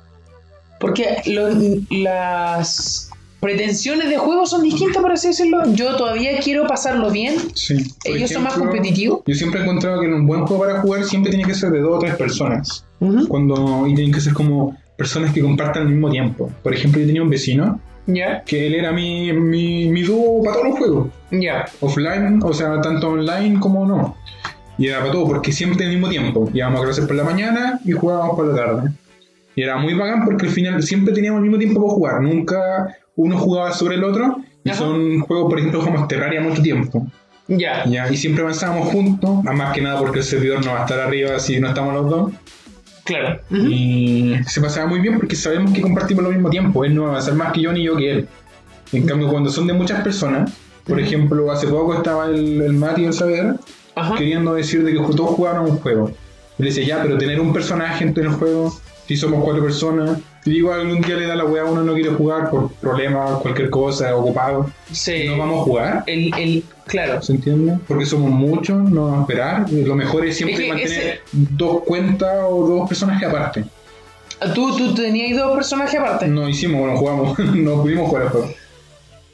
Porque 0.80 1.18
lo- 1.26 1.50
las 1.90 3.10
pretensiones 3.40 4.10
de 4.10 4.18
juego 4.18 4.46
son 4.46 4.64
distintas, 4.64 5.02
por 5.02 5.12
así 5.12 5.28
decirlo. 5.30 5.62
Yo 5.74 5.96
todavía 5.96 6.38
quiero 6.40 6.66
pasarlo 6.68 7.12
bien. 7.12 7.36
Sí. 7.56 7.76
Ellos 8.04 8.32
son 8.32 8.44
más 8.44 8.54
competitivos. 8.54 9.22
Yo 9.26 9.36
siempre 9.36 9.60
he 9.60 9.64
encontrado 9.64 10.00
que 10.02 10.08
en 10.08 10.14
un 10.14 10.26
buen 10.28 10.46
juego 10.46 10.64
para 10.64 10.82
jugar 10.82 11.04
siempre 11.04 11.32
tiene 11.32 11.46
que 11.46 11.54
ser 11.54 11.72
de 11.72 11.80
dos 11.80 11.96
o 11.98 12.00
tres 12.00 12.16
personas. 12.16 12.86
Cuando, 13.28 13.86
y 13.88 13.94
tienen 13.96 14.14
que 14.14 14.22
ser 14.22 14.34
como 14.34 14.76
personas 14.98 15.32
que 15.34 15.42
compartan 15.42 15.84
al 15.84 15.90
mismo 15.90 16.10
tiempo. 16.10 16.52
Por 16.64 16.74
ejemplo, 16.74 17.00
yo 17.00 17.06
tenía 17.08 17.22
un 17.22 17.30
vecino 17.30 17.80
Ya, 18.08 18.42
que 18.44 18.66
él 18.68 18.74
era 18.74 18.92
mi, 18.92 19.32
mi, 19.34 19.90
mi 19.90 20.02
dúo 20.02 20.42
para 20.44 20.56
todos 20.56 20.70
los 20.70 20.78
juegos. 20.80 21.08
ya. 21.32 21.66
Offline, 21.82 22.40
o 22.44 22.54
sea, 22.54 22.82
tanto 22.82 23.10
online 23.10 23.60
como 23.60 23.86
no. 23.86 24.16
Y 24.80 24.88
era 24.88 25.00
para 25.00 25.12
todo, 25.12 25.28
porque 25.28 25.52
siempre 25.52 25.86
al 25.86 25.92
mismo 25.92 26.10
tiempo. 26.10 26.50
Íbamos 26.54 26.82
a 26.82 26.86
clases 26.86 27.06
por 27.06 27.16
la 27.16 27.24
mañana 27.24 27.80
y 27.86 27.92
jugábamos 27.92 28.36
por 28.36 28.48
la 28.48 28.56
tarde. 28.56 28.92
Y 29.56 29.64
era 29.64 29.78
muy 29.78 29.94
bacán 29.96 30.24
porque 30.26 30.46
al 30.48 30.52
final 30.52 30.82
siempre 30.84 31.14
teníamos 31.14 31.40
el 31.40 31.44
mismo 31.44 31.58
tiempo 31.58 31.82
para 31.82 31.94
jugar. 31.94 32.22
Nunca 32.22 32.96
uno 33.18 33.38
jugaba 33.38 33.74
sobre 33.74 33.96
el 33.96 34.06
otro. 34.06 34.38
Y 34.64 34.70
Ajá. 34.70 34.80
son 34.80 35.20
juegos, 35.20 35.50
por 35.50 35.60
ejemplo, 35.60 35.82
como 35.82 36.08
Terraria 36.08 36.40
mucho 36.40 36.62
tiempo. 36.62 37.06
Ya. 37.48 37.86
Ya, 37.86 38.12
y 38.12 38.18
siempre 38.18 38.44
avanzábamos 38.44 38.90
juntos, 38.90 39.44
más 39.44 39.74
que 39.74 39.82
nada 39.82 40.00
porque 40.00 40.20
el 40.20 40.26
servidor 40.26 40.66
no 40.66 40.72
va 40.72 40.80
a 40.80 40.82
estar 40.84 41.00
arriba 41.00 41.40
si 41.40 41.60
no 41.60 41.68
estamos 41.70 41.94
los 41.94 42.10
dos. 42.10 42.32
Claro. 43.04 43.40
Y 43.52 44.36
se 44.48 44.60
pasaba 44.62 44.88
muy 44.88 45.00
bien 45.00 45.18
porque 45.18 45.36
sabemos 45.36 45.72
que 45.72 45.82
compartimos 45.82 46.24
lo 46.24 46.32
mismo 46.32 46.50
tiempo. 46.50 46.84
Él 46.84 46.94
no 46.94 47.04
va 47.04 47.08
a 47.08 47.12
avanzar 47.12 47.36
más 47.36 47.54
que 47.54 47.62
yo 47.62 47.72
ni 47.72 47.84
yo 47.84 47.96
que 47.96 48.12
él. 48.12 48.28
En 48.92 49.06
cambio, 49.06 49.30
cuando 49.30 49.50
son 49.50 49.68
de 49.68 49.74
muchas 49.74 50.02
personas, 50.02 50.52
por 50.86 51.00
ejemplo, 51.00 51.50
hace 51.52 51.68
poco 51.68 51.94
estaba 51.94 52.26
el, 52.26 52.62
el 52.62 52.74
Mati 52.74 53.04
y 53.04 53.06
el 53.06 53.14
Saber 53.14 53.56
queriendo 54.18 54.54
decir 54.54 54.84
de 54.84 54.94
que 54.94 55.00
todos 55.00 55.32
jugaron 55.32 55.70
un 55.70 55.78
juego. 55.78 56.12
Y 56.58 56.64
le 56.64 56.70
decía, 56.70 56.86
ya, 56.86 57.04
pero 57.04 57.18
tener 57.18 57.40
un 57.40 57.54
personaje 57.54 58.04
en 58.04 58.18
el 58.18 58.30
juego, 58.30 58.76
si 59.08 59.16
somos 59.16 59.44
cuatro 59.44 59.64
personas, 59.64 60.20
y 60.46 60.52
digo, 60.52 60.72
algún 60.74 61.02
día 61.02 61.16
le 61.16 61.26
da 61.28 61.36
la 61.36 61.46
weá, 61.46 61.66
uno 61.66 61.84
no 61.84 61.94
quiere 61.94 62.10
jugar 62.12 62.50
por 62.50 62.72
problemas, 62.74 63.40
cualquier 63.42 63.70
cosa, 63.70 64.16
ocupado, 64.16 64.70
Sí. 64.92 65.26
no 65.28 65.38
vamos 65.38 65.62
a 65.62 65.64
jugar. 65.64 66.04
El, 66.08 66.34
el, 66.36 66.64
claro. 66.86 67.22
¿Se 67.22 67.34
entiende? 67.34 67.78
Porque 67.88 68.06
somos 68.06 68.30
muchos, 68.32 68.78
no 68.90 69.06
vamos 69.06 69.18
a 69.20 69.22
esperar. 69.22 69.70
Lo 69.72 69.96
mejor 69.96 70.26
es 70.26 70.38
siempre 70.38 70.56
Es 70.56 70.62
que 70.62 70.68
mantener 70.70 70.98
ese- 71.08 71.20
dos 71.32 71.84
cuentas 71.84 72.38
o 72.50 72.68
dos 72.68 72.88
personajes 72.88 73.28
aparte. 73.28 73.66
¿Tú, 74.54 74.76
tú 74.78 74.94
tenías 74.94 75.38
dos 75.38 75.56
personajes 75.56 76.00
aparte. 76.00 76.28
No 76.28 76.48
hicimos, 76.48 76.80
bueno, 76.82 76.98
jugamos, 76.98 77.40
no 77.56 77.82
pudimos 77.82 78.08
jugar 78.10 78.30
juego. 78.30 78.50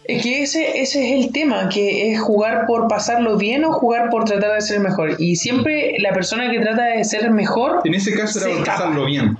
Es 0.05 0.21
que 0.21 0.43
ese, 0.43 0.81
ese 0.81 1.17
es 1.19 1.25
el 1.25 1.31
tema, 1.31 1.69
que 1.69 2.11
es 2.11 2.19
jugar 2.21 2.65
por 2.67 2.87
pasarlo 2.89 3.37
bien 3.37 3.63
o 3.63 3.71
jugar 3.71 4.09
por 4.09 4.25
tratar 4.25 4.53
de 4.55 4.61
ser 4.61 4.79
mejor. 4.81 5.15
Y 5.17 5.37
siempre 5.37 5.95
la 5.99 6.11
persona 6.13 6.49
que 6.51 6.59
trata 6.59 6.83
de 6.87 7.03
ser 7.05 7.31
mejor, 7.31 7.79
En 7.85 7.93
ese 7.93 8.13
caso 8.13 8.39
era 8.39 8.49
por 8.49 8.57
escapa. 8.59 8.77
pasarlo 8.79 9.05
bien. 9.05 9.37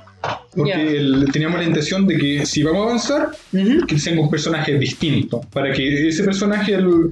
Porque 0.55 0.97
el- 0.97 1.29
teníamos 1.31 1.59
la 1.59 1.65
intención 1.65 2.05
de 2.05 2.17
que 2.17 2.45
si 2.45 2.61
vamos 2.63 2.81
a 2.81 2.83
avanzar, 2.89 3.29
Ujú. 3.53 3.85
que 3.87 3.95
tenga 3.95 4.21
un 4.21 4.29
personaje 4.29 4.77
distinto. 4.77 5.41
Para 5.51 5.71
que 5.73 6.07
ese 6.07 6.23
personaje, 6.23 6.75
el, 6.75 7.11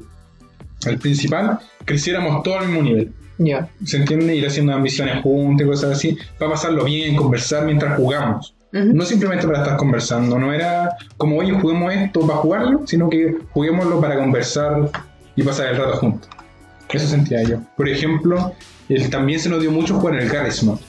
el 0.86 0.98
principal, 1.00 1.60
creciéramos 1.86 2.44
todo 2.44 2.60
al 2.60 2.68
mismo 2.68 2.84
nivel. 2.84 3.12
ya. 3.39 3.68
¿Se 3.84 3.98
entiende? 3.98 4.36
Ir 4.36 4.46
haciendo 4.46 4.78
misiones 4.80 5.22
juntos 5.24 5.66
y 5.66 5.70
cosas 5.70 5.92
así. 5.98 6.16
Para 6.38 6.52
pasarlo 6.52 6.84
bien, 6.86 7.16
conversar 7.16 7.66
mientras 7.66 7.98
jugamos. 7.98 8.54
No 8.72 9.04
simplemente 9.04 9.46
para 9.48 9.64
estar 9.64 9.76
conversando, 9.78 10.38
no 10.39 10.54
era 10.54 10.92
como, 11.18 11.38
oye, 11.39 11.52
juguemos 11.52 11.94
esto 11.94 12.22
para 12.28 12.39
jugarlo, 12.39 12.84
sino 12.86 13.10
que 13.10 13.36
juguémoslo 13.52 14.00
para 14.00 14.18
conversar 14.18 14.89
y 15.36 15.44
pasar 15.44 15.68
el 15.74 15.78
rato 15.78 15.98
juntos. 15.98 16.30
Eso 16.94 17.08
sentía 17.08 17.42
yo. 17.44 17.58
Por 17.76 17.89
ejemplo, 17.89 18.54
el- 18.89 19.10
también 19.10 19.39
se 19.39 19.50
nos 19.50 19.60
dio 19.60 19.72
mucho 19.72 19.96
jugar 19.96 20.16
en 20.16 20.22
el 20.22 20.30
Garry's 20.30 20.62
Mod. 20.64 20.80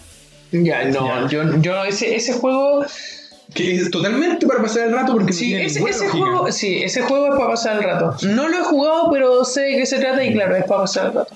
Ya, 0.53 0.85
no, 0.85 1.29
yo, 1.29 1.43
yo 1.61 1.85
ese, 1.85 2.15
ese 2.15 2.35
juego. 2.35 2.85
Que 3.55 3.75
es 3.75 3.91
totalmente 3.91 4.47
para 4.47 4.63
pasar 4.63 4.87
el 4.89 4.95
rato 4.95 5.13
porque 5.13 5.27
no 5.27 5.33
Sí, 5.33 5.47
tiene 5.49 5.67
ese, 5.67 5.83
ese 5.83 6.09
juego, 6.09 6.51
sí, 6.51 6.83
ese 6.83 7.03
juego 7.03 7.27
es 7.29 7.37
para 7.37 7.49
pasar 7.51 7.77
el 7.77 7.83
rato. 7.85 8.17
No 8.27 8.49
lo 8.49 8.59
he 8.59 8.65
jugado, 8.65 9.11
pero 9.13 9.45
sé 9.45 9.61
de 9.63 9.77
qué 9.77 9.87
se 9.87 9.99
trata 9.99 10.25
y 10.25 10.33
claro, 10.33 10.57
es 10.57 10.65
para 10.65 10.81
pasar 10.83 11.07
el 11.09 11.13
rato. 11.15 11.35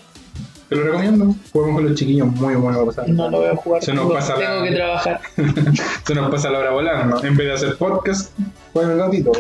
Te 0.69 0.77
lo 0.77 0.83
recomiendo. 0.85 1.35
Juguemos 1.53 1.77
con 1.77 1.89
los 1.91 1.95
chiquillos, 1.99 2.27
muy 2.29 2.55
bueno 2.55 2.79
para 2.79 2.87
pasar. 2.87 3.09
No 3.11 3.29
lo 3.31 3.39
voy 3.39 3.49
a 3.49 3.57
jugar. 3.57 3.85
Se 3.85 3.93
nos 3.93 4.05
tengo, 4.27 4.39
la- 4.39 4.64
que 4.69 4.75
trabajar. 4.75 5.21
Se 6.07 6.14
nos 6.14 6.31
pasa 6.31 6.51
la 6.51 6.59
hora 6.61 6.71
volando. 6.71 7.23
En 7.23 7.37
vez 7.37 7.47
de 7.49 7.53
hacer 7.53 7.77
podcast, 7.77 8.33
juegan 8.73 8.93
un 8.93 8.99
ratito. 8.99 9.33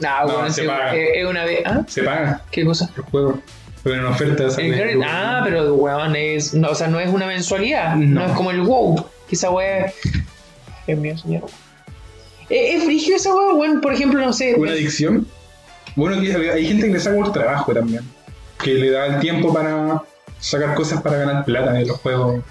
Nah, 0.00 0.20
No, 0.24 0.32
bueno, 0.32 0.50
se 0.50 0.62
sí, 0.62 0.66
paga. 0.66 0.94
es, 0.96 1.08
es 1.16 1.26
una 1.26 1.44
vez. 1.44 1.60
¿Ah? 1.66 1.82
Se 1.88 2.02
paga 2.04 2.42
¿Qué 2.50 2.64
cosa? 2.64 2.88
el 2.96 3.02
juego. 3.02 3.40
Pero 3.82 3.96
en 3.96 4.06
ofertas. 4.06 4.56
Ah, 5.06 5.40
pero 5.44 5.74
weón, 5.74 6.16
es. 6.16 6.52
No, 6.54 6.70
o 6.70 6.74
sea, 6.74 6.88
no 6.88 6.98
es 7.00 7.08
una 7.12 7.26
mensualidad. 7.26 7.94
No, 7.96 8.20
No. 8.20 8.26
es 8.26 8.32
como 8.32 8.50
el 8.50 8.62
WoW. 8.62 9.04
Que 9.28 9.34
esa 9.34 9.50
weá 9.50 9.86
es. 10.86 10.98
Mío, 10.98 11.16
señor. 11.18 11.42
Es, 12.48 12.76
es 12.76 12.84
frigio 12.84 13.16
esa 13.16 13.34
weá, 13.34 13.52
weón. 13.54 13.80
Por 13.80 13.92
ejemplo, 13.92 14.20
no 14.20 14.32
sé. 14.32 14.54
Una 14.56 14.72
adicción. 14.72 15.26
Bueno, 15.96 16.20
que 16.20 16.32
hay 16.50 16.66
gente 16.66 16.86
que 16.86 16.92
le 16.94 17.00
saca 17.00 17.16
por 17.16 17.32
trabajo 17.32 17.72
también. 17.72 18.02
Que 18.62 18.74
le 18.74 18.90
da 18.90 19.06
el 19.06 19.20
tiempo 19.20 19.52
para 19.52 20.02
sacar 20.40 20.74
cosas 20.74 21.00
para 21.02 21.18
ganar 21.18 21.44
plata 21.44 21.78
en 21.80 21.86
los 21.88 21.98
juegos. 21.98 22.42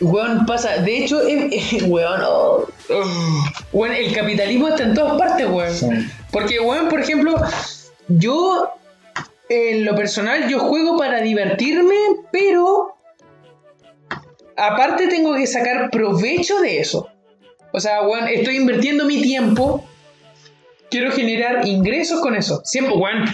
Weón, 0.00 0.46
pasa. 0.46 0.76
De 0.78 1.04
hecho, 1.04 1.20
es, 1.26 1.72
es- 1.74 1.82
weón. 1.82 2.20
oh, 2.24 2.66
oh. 2.90 3.44
Weón, 3.72 3.94
el 3.94 4.14
capitalismo 4.14 4.68
está 4.68 4.84
en 4.84 4.94
todas 4.94 5.18
partes, 5.18 5.46
weón. 5.48 5.74
Sí. 5.74 5.86
Porque, 6.30 6.60
weón, 6.60 6.88
por 6.88 7.00
ejemplo, 7.00 7.34
yo. 8.08 8.70
En 9.50 9.84
lo 9.84 9.96
personal, 9.96 10.48
yo 10.48 10.60
juego 10.60 10.96
para 10.96 11.20
divertirme, 11.20 11.96
pero. 12.30 12.94
Aparte, 14.56 15.08
tengo 15.08 15.34
que 15.34 15.48
sacar 15.48 15.90
provecho 15.90 16.60
de 16.60 16.78
eso. 16.78 17.08
O 17.72 17.80
sea, 17.80 17.98
estoy 18.30 18.58
invirtiendo 18.58 19.04
mi 19.06 19.20
tiempo. 19.20 19.84
Quiero 20.88 21.10
generar 21.10 21.66
ingresos 21.66 22.20
con 22.20 22.36
eso. 22.36 22.60
Siempre, 22.64 22.94
weón, 22.94 23.24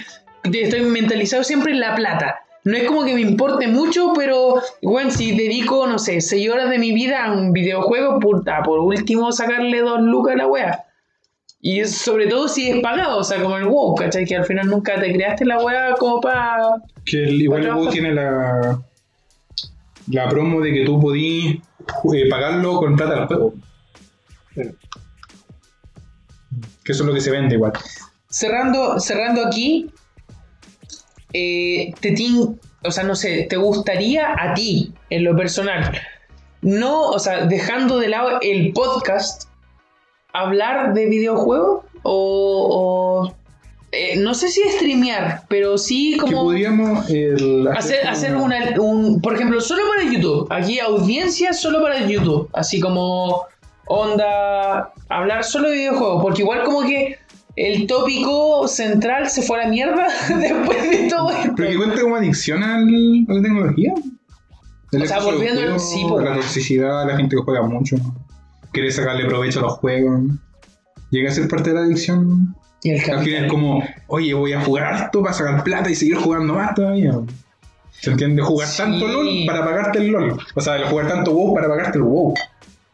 estoy 0.43 0.81
mentalizado 0.83 1.45
siempre 1.45 1.73
en 1.73 1.81
la 1.81 1.95
plata. 1.95 2.41
No 2.65 2.79
es 2.79 2.85
como 2.85 3.05
que 3.05 3.13
me 3.13 3.21
importe 3.21 3.69
mucho, 3.69 4.15
pero, 4.17 4.63
weón, 4.81 5.11
si 5.11 5.37
dedico, 5.37 5.87
no 5.87 5.99
sé, 5.99 6.23
6 6.23 6.49
horas 6.49 6.71
de 6.71 6.79
mi 6.79 6.93
vida 6.93 7.27
a 7.27 7.33
un 7.33 7.53
videojuego, 7.53 8.21
puta, 8.21 8.63
por 8.63 8.79
último 8.79 9.33
sacarle 9.33 9.81
dos 9.81 10.01
lucas 10.01 10.35
a 10.35 10.39
la 10.39 10.47
wea. 10.47 10.86
Y 11.69 11.81
es 11.81 11.99
sobre 11.99 12.29
todo 12.29 12.47
si 12.47 12.71
es 12.71 12.81
pagado, 12.81 13.19
o 13.19 13.25
sea, 13.25 13.43
como 13.43 13.57
el 13.57 13.65
WoW, 13.65 13.97
¿cachai? 13.97 14.25
Que 14.25 14.37
al 14.37 14.45
final 14.45 14.69
nunca 14.69 15.01
te 15.01 15.13
creaste 15.13 15.45
la 15.45 15.59
wea 15.59 15.97
como 15.99 16.21
para... 16.21 16.59
Que 17.05 17.25
el, 17.25 17.43
igual 17.43 17.65
el 17.65 17.75
WoW 17.75 17.91
tiene 17.91 18.15
la, 18.15 18.81
la 20.13 20.29
promo 20.29 20.61
de 20.61 20.73
que 20.73 20.85
tú 20.85 21.01
podís 21.01 21.57
eh, 22.15 22.29
pagarlo 22.31 22.77
con 22.77 22.95
plata 22.95 23.17
al 23.17 23.27
juego. 23.27 23.55
Que 24.55 24.63
eso 26.93 27.03
es 27.03 27.09
lo 27.09 27.13
que 27.13 27.21
se 27.21 27.33
vende 27.33 27.57
igual. 27.57 27.73
Cerrando, 28.31 29.01
cerrando 29.01 29.45
aquí, 29.45 29.91
eh, 31.33 31.93
te 31.99 32.15
tin- 32.15 32.61
o 32.85 32.91
sea, 32.93 33.03
no 33.03 33.17
sé, 33.17 33.49
¿te 33.51 33.57
gustaría 33.57 34.37
a 34.39 34.55
ti, 34.55 34.95
en 35.11 35.25
lo 35.25 35.37
personal, 35.37 35.99
no, 36.63 37.09
o 37.09 37.19
sea, 37.19 37.45
dejando 37.47 37.99
de 37.99 38.07
lado 38.07 38.39
el 38.41 38.73
podcast, 38.73 39.49
hablar 40.43 40.95
de 40.95 41.07
videojuegos? 41.07 41.85
O, 42.03 42.69
o, 43.29 43.35
eh, 43.93 44.17
no 44.19 44.35
sé 44.35 44.49
si 44.49 44.63
streamear, 44.63 45.43
pero 45.49 45.77
sí 45.79 46.13
Que 46.13 46.21
como... 46.21 46.45
podríamos 46.45 47.09
el, 47.11 47.67
Hacer, 47.69 48.01
como- 48.01 48.13
hacer 48.13 48.37
una, 48.37 48.81
un, 48.81 49.21
por 49.21 49.35
ejemplo, 49.35 49.61
solo 49.61 49.83
para 49.89 50.11
YouTube. 50.11 50.47
Aquí 50.51 50.79
audiencia 50.79 51.53
solo 51.53 51.83
para 51.83 52.07
YouTube. 52.07 52.49
Así 52.53 52.79
como 52.81 53.43
onda, 53.87 54.93
hablar 55.09 55.45
solo 55.45 55.69
de 55.71 55.77
videojuegos. 55.77 56.23
Porque 56.23 56.43
igual 56.43 56.63
como 56.65 56.83
que 56.83 57.19
el 57.57 57.87
tópico 57.87 58.69
central 58.69 59.29
se 59.31 59.43
fue 59.43 59.59
a 59.61 59.65
la 59.65 59.69
mierda 59.71 60.09
después 60.29 60.91
de 60.91 61.09
todo 61.09 61.31
esto. 61.31 61.53
Pero 61.57 61.71
que 61.71 61.77
cuenta 61.77 62.01
como 62.03 62.17
adicción 62.17 62.63
al, 62.63 62.85
a 63.29 63.33
la 63.33 63.43
tecnología. 63.43 63.95
El 64.93 65.03
O 65.03 65.07
sea, 65.07 65.21
volviendo 65.21 65.61
al- 65.61 65.67
juego, 65.69 65.79
sí, 65.81 66.05
po. 66.09 66.21
La 66.21 66.35
toxicidad, 66.37 67.07
la 67.07 67.17
gente 67.17 67.35
que 67.37 67.43
juega 67.43 67.63
mucho. 67.63 67.97
Quiere 68.77 68.93
sacarle 68.93 69.25
provecho 69.25 69.61
a 69.61 69.63
los 69.63 69.73
juegos. 69.79 70.21
Llega 71.11 71.31
a 71.31 71.33
ser 71.33 71.49
parte 71.49 71.71
de 71.71 71.77
la 71.77 71.81
adicción. 71.87 72.55
Y 72.83 72.91
el 72.91 73.11
Al 73.11 73.25
final 73.25 73.47
es 73.47 73.51
como, 73.51 73.83
oye, 74.09 74.35
voy 74.35 74.53
a 74.53 74.61
jugar 74.61 74.85
harto 74.85 75.23
para 75.23 75.33
sacar 75.33 75.65
plata 75.65 75.89
y 75.89 75.95
seguir 75.95 76.17
jugando 76.17 76.53
más 76.53 76.75
todavía. 76.75 77.15
¿Se 77.93 78.11
entiende? 78.11 78.43
Jugar 78.43 78.69
Sí. 78.69 78.83
tanto 78.83 79.09
LOL 79.09 79.47
para 79.47 79.65
pagarte 79.65 79.99
el 80.01 80.09
LOL. 80.09 80.39
O 80.55 80.61
sea, 80.61 80.77
el 80.77 80.85
jugar 80.85 81.09
tanto 81.09 81.33
WoW 81.33 81.55
para 81.55 81.69
pagarte 81.69 81.97
el 81.97 82.05
WoW. 82.05 82.35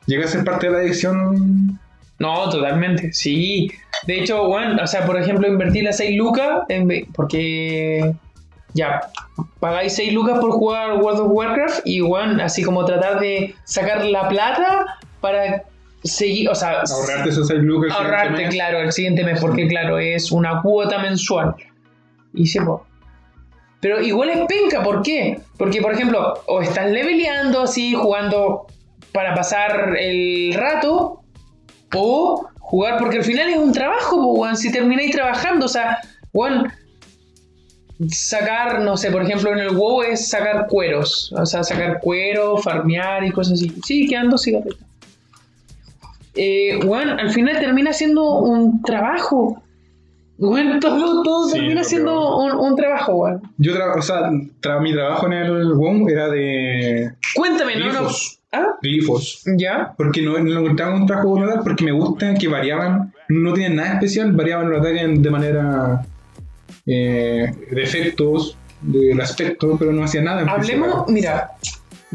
Llega 0.07 0.24
a 0.24 0.28
ser 0.28 0.45
parte 0.45 0.66
de 0.68 0.72
la 0.72 0.78
adicción. 0.78 1.80
No, 2.20 2.49
totalmente, 2.49 3.12
sí. 3.12 3.72
De 4.07 4.20
hecho, 4.20 4.47
bueno, 4.47 4.80
o 4.80 4.87
sea, 4.87 5.05
por 5.05 5.20
ejemplo, 5.20 5.49
invertir 5.49 5.83
las 5.83 5.97
6 5.97 6.16
lucas, 6.16 6.61
en 6.68 7.09
porque 7.12 8.14
ya, 8.74 9.01
pagáis 9.59 9.97
6 9.97 10.12
lucas 10.12 10.39
por 10.39 10.53
jugar 10.53 10.99
World 11.03 11.22
of 11.22 11.33
Warcraft 11.33 11.80
y, 11.85 12.03
bueno, 12.03 12.41
así 12.41 12.62
como 12.62 12.85
tratar 12.85 13.18
de 13.18 13.57
sacar 13.64 14.05
la 14.05 14.28
plata 14.28 14.99
para 15.20 15.64
seguir, 16.03 16.48
o 16.48 16.55
sea, 16.55 16.80
Ahorrarte 16.80 17.30
esos 17.30 17.48
6 17.48 17.61
lucas. 17.62 17.90
el 17.90 17.96
siguiente 17.96 18.14
ahorrarte, 18.16 18.42
mes. 18.42 18.55
claro, 18.55 18.78
el 18.80 18.92
siguiente 18.92 19.24
mes, 19.24 19.40
porque, 19.40 19.68
claro, 19.68 19.98
es 19.98 20.32
una 20.32 20.62
cuota 20.62 20.98
mensual. 20.98 21.55
Y 22.34 22.46
sí, 22.46 22.61
po. 22.61 22.86
Pero 23.80 24.00
igual 24.00 24.30
es 24.30 24.38
penca, 24.46 24.82
¿por 24.82 25.03
qué? 25.03 25.40
Porque, 25.59 25.80
por 25.82 25.92
ejemplo, 25.92 26.42
o 26.46 26.62
estás 26.62 26.90
leveleando 26.90 27.62
así, 27.62 27.94
jugando 27.94 28.66
para 29.12 29.34
pasar 29.34 29.96
el 29.98 30.55
rato, 30.55 31.20
o 31.94 32.48
jugar 32.61 32.98
porque 32.98 33.18
al 33.18 33.24
final 33.24 33.48
es 33.50 33.59
un 33.59 33.72
trabajo, 33.72 34.16
po, 34.16 34.32
weón. 34.34 34.57
Si 34.57 34.70
termináis 34.70 35.11
trabajando, 35.11 35.66
o 35.66 35.68
sea, 35.68 35.98
weón, 36.32 36.72
sacar, 38.09 38.80
no 38.80 38.96
sé, 38.96 39.11
por 39.11 39.22
ejemplo, 39.22 39.53
en 39.53 39.59
el 39.59 39.70
WoW 39.76 40.03
es 40.03 40.28
sacar 40.28 40.66
cueros, 40.68 41.32
o 41.36 41.44
sea, 41.44 41.62
sacar 41.62 42.00
cuero, 42.00 42.57
farmear 42.59 43.24
y 43.24 43.30
cosas 43.30 43.55
así. 43.55 43.72
Sí, 43.84 44.07
quedan 44.09 44.30
dos 44.30 44.42
cigarritos. 44.42 44.91
Eh, 46.35 46.78
weón, 46.85 47.11
al 47.11 47.30
final 47.30 47.59
termina 47.61 47.93
siendo 47.93 48.39
un 48.41 48.83
trabajo. 48.83 49.62
Weón, 50.39 50.80
todo, 50.80 51.22
todo 51.22 51.47
Sí, 51.49 51.59
termina 51.59 51.85
siendo 51.85 52.39
un, 52.39 52.53
un 52.53 52.74
trabajo, 52.76 53.14
weón. 53.16 53.43
Yo, 53.59 53.74
tra- 53.74 53.97
o 53.97 54.03
sea, 54.03 54.30
tra- 54.61 54.80
mi 54.80 54.93
trabajo 54.93 55.26
en 55.26 55.33
el 55.35 55.74
WoW 55.74 56.09
era 56.09 56.28
de 56.28 57.12
Cuéntame, 57.35 57.76
¿no? 57.76 58.09
¿Ah? 58.55 58.66
Glifos. 58.83 59.43
¿Ya? 59.57 59.95
Porque 59.97 60.20
no, 60.20 60.39
no 60.39 60.61
encontraba 60.61 60.95
un 60.97 61.07
trabajo 61.07 61.39
tal 61.47 61.61
porque 61.62 61.85
me 61.85 61.93
gusta 61.93 62.35
que 62.35 62.49
variaban, 62.49 63.12
no 63.28 63.53
tienen 63.55 63.76
nada 63.76 63.95
especial, 63.95 64.33
variaban 64.33 64.68
los 64.70 64.80
ataques 64.80 65.22
de 65.22 65.30
manera 65.30 66.05
eh, 66.87 67.51
de 67.70 67.83
efectos, 67.83 68.57
del 68.83 69.20
aspecto, 69.20 69.76
pero 69.78 69.93
no 69.93 70.05
hacían 70.05 70.24
nada. 70.24 70.43
Hablemos, 70.51 71.09
mira, 71.09 71.53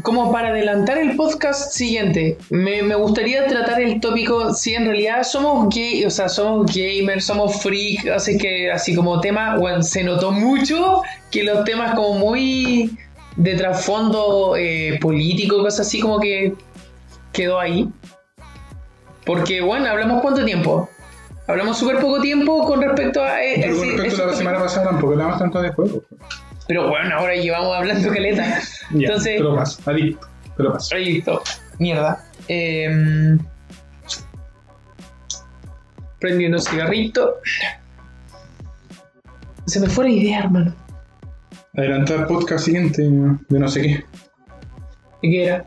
como 0.02 0.30
para 0.30 0.48
adelantar 0.50 0.98
el 0.98 1.16
podcast 1.16 1.72
siguiente, 1.72 2.38
me, 2.50 2.82
me 2.82 2.94
gustaría 2.94 3.46
tratar 3.46 3.80
el 3.80 4.00
tópico, 4.00 4.54
si 4.54 4.74
en 4.74 4.84
realidad 4.86 5.22
somos 5.24 5.74
gay, 5.74 6.04
o 6.04 6.10
sea, 6.10 6.28
somos 6.28 6.70
gamers, 6.72 7.24
somos 7.24 7.60
freak, 7.62 8.06
así 8.08 8.38
que 8.38 8.70
así 8.70 8.94
como 8.94 9.20
tema, 9.20 9.56
bueno, 9.56 9.82
se 9.82 10.04
notó 10.04 10.30
mucho 10.30 11.02
que 11.30 11.42
los 11.42 11.64
temas 11.64 11.94
como 11.94 12.18
muy 12.18 12.96
de 13.36 13.54
trasfondo 13.56 14.54
eh, 14.56 14.98
político, 15.00 15.58
cosas 15.58 15.86
así 15.86 16.00
como 16.00 16.20
que 16.20 16.54
quedó 17.32 17.58
ahí. 17.58 17.88
Porque, 19.24 19.60
bueno, 19.60 19.86
hablamos 19.88 20.22
cuánto 20.22 20.44
tiempo. 20.44 20.88
Hablamos 21.46 21.78
súper 21.78 21.98
poco 21.98 22.20
tiempo 22.20 22.64
con 22.66 22.80
respecto 22.82 23.22
a... 23.22 23.42
eh, 23.42 23.58
Pero 23.60 23.76
con 23.76 23.84
ese- 23.88 23.96
respecto 23.96 24.22
a 24.22 24.26
la 24.26 24.34
semana 24.34 24.58
pasada 24.58 24.86
tampoco 24.90 25.12
hablamos 25.12 25.38
tanto 25.38 25.60
de 25.60 25.70
juegos. 25.70 26.02
Pero 26.68 26.88
bueno, 26.88 27.16
ahora 27.16 27.34
llevamos 27.34 27.76
hablando 27.76 28.08
caleta. 28.10 28.60
Ya, 28.90 29.08
Entonces, 29.08 29.36
te 29.36 29.42
lo 29.42 29.54
paso, 29.54 29.82
adicto, 29.90 30.26
paso. 30.56 30.94
Ahí 30.94 31.04
listo. 31.04 31.42
Mierda. 31.78 32.24
Eh, 32.48 33.36
prendí 36.18 36.46
unos 36.46 36.64
cigarritos. 36.64 37.34
Se 39.66 39.78
me 39.80 39.88
fue 39.88 40.04
la 40.04 40.10
idea, 40.10 40.38
hermano. 40.38 40.74
Adelantar 41.76 42.26
podcast 42.26 42.64
siguiente 42.64 43.02
de 43.02 43.58
no 43.58 43.68
sé 43.68 43.82
qué. 43.82 44.04
¿Y 45.20 45.30
qué 45.30 45.44
era? 45.44 45.66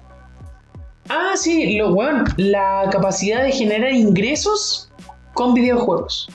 Ah, 1.10 1.34
sí, 1.36 1.78
lo 1.78 1.94
bueno, 1.94 2.24
la 2.38 2.90
capacidad 2.92 3.44
de 3.44 3.52
generar 3.52 3.92
ingresos 3.92 4.92
con 5.34 5.54
videojuegos. 5.54 6.28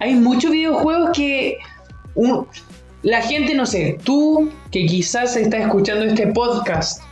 Hay 0.00 0.14
muchos 0.14 0.50
videojuegos 0.50 1.10
que 1.16 1.58
la 3.02 3.20
gente, 3.20 3.54
no 3.54 3.66
sé, 3.66 3.98
tú 4.04 4.50
que 4.70 4.86
quizás 4.86 5.36
estás 5.36 5.62
escuchando 5.62 6.04
este 6.04 6.28
podcast 6.28 7.02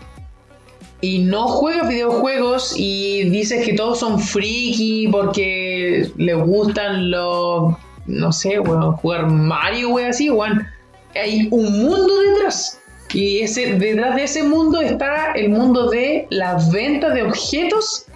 y 1.00 1.18
no 1.18 1.48
juegas 1.48 1.88
videojuegos 1.88 2.74
y 2.76 3.24
dices 3.30 3.64
que 3.64 3.72
todos 3.72 3.98
son 3.98 4.20
friki 4.20 5.08
porque 5.08 6.10
les 6.16 6.36
gustan 6.36 7.10
los, 7.10 7.74
no 8.06 8.32
sé, 8.32 8.60
weón, 8.60 8.92
jugar 8.92 9.26
Mario, 9.26 9.90
weón, 9.90 10.10
así, 10.10 10.30
weón. 10.30 10.66
hay 11.14 11.48
un 11.50 11.86
mundo 11.86 12.20
detrás. 12.20 12.78
Y 13.12 13.40
ese, 13.40 13.74
detrás 13.74 14.14
de 14.14 14.22
ese 14.22 14.44
mundo 14.44 14.80
está 14.80 15.32
el 15.32 15.48
mundo 15.48 15.90
de 15.90 16.28
las 16.30 16.70
ventas 16.70 17.14
de 17.14 17.22
objetos 17.24 18.06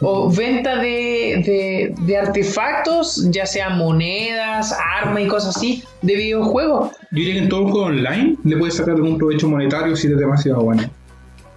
o 0.00 0.30
venta 0.30 0.76
de, 0.76 1.42
de, 1.46 1.94
de 2.06 2.16
artefactos, 2.16 3.30
ya 3.30 3.46
sea 3.46 3.70
monedas, 3.70 4.76
armas 5.00 5.22
y 5.22 5.26
cosas 5.28 5.56
así, 5.56 5.84
de 6.02 6.16
videojuegos. 6.16 6.90
Yo 7.12 7.16
diría 7.18 7.34
que 7.34 7.38
en 7.40 7.48
todo 7.48 7.62
juego 7.68 7.86
online 7.86 8.36
le 8.44 8.56
puedes 8.56 8.74
sacar 8.76 8.94
algún 8.94 9.18
provecho 9.18 9.48
monetario 9.48 9.94
si 9.94 10.06
eres 10.08 10.18
demasiado 10.18 10.62
bueno. 10.62 10.90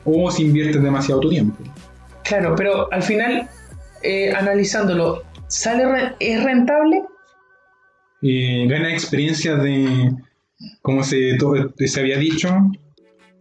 O 0.04 0.30
si 0.30 0.44
inviertes 0.44 0.84
demasiado 0.84 1.22
tu 1.22 1.30
tiempo. 1.30 1.58
Claro, 2.24 2.54
pero 2.56 2.92
al 2.94 3.02
final, 3.02 3.48
eh, 4.04 4.32
analizándolo, 4.34 5.24
¿sale 5.48 5.88
re- 5.88 6.16
¿es 6.20 6.44
rentable? 6.44 7.04
Eh, 8.22 8.66
gana 8.68 8.92
experiencia 8.94 9.56
de, 9.56 10.12
como 10.82 11.04
se, 11.04 11.36
to- 11.38 11.74
se 11.78 12.00
había 12.00 12.18
dicho, 12.18 12.50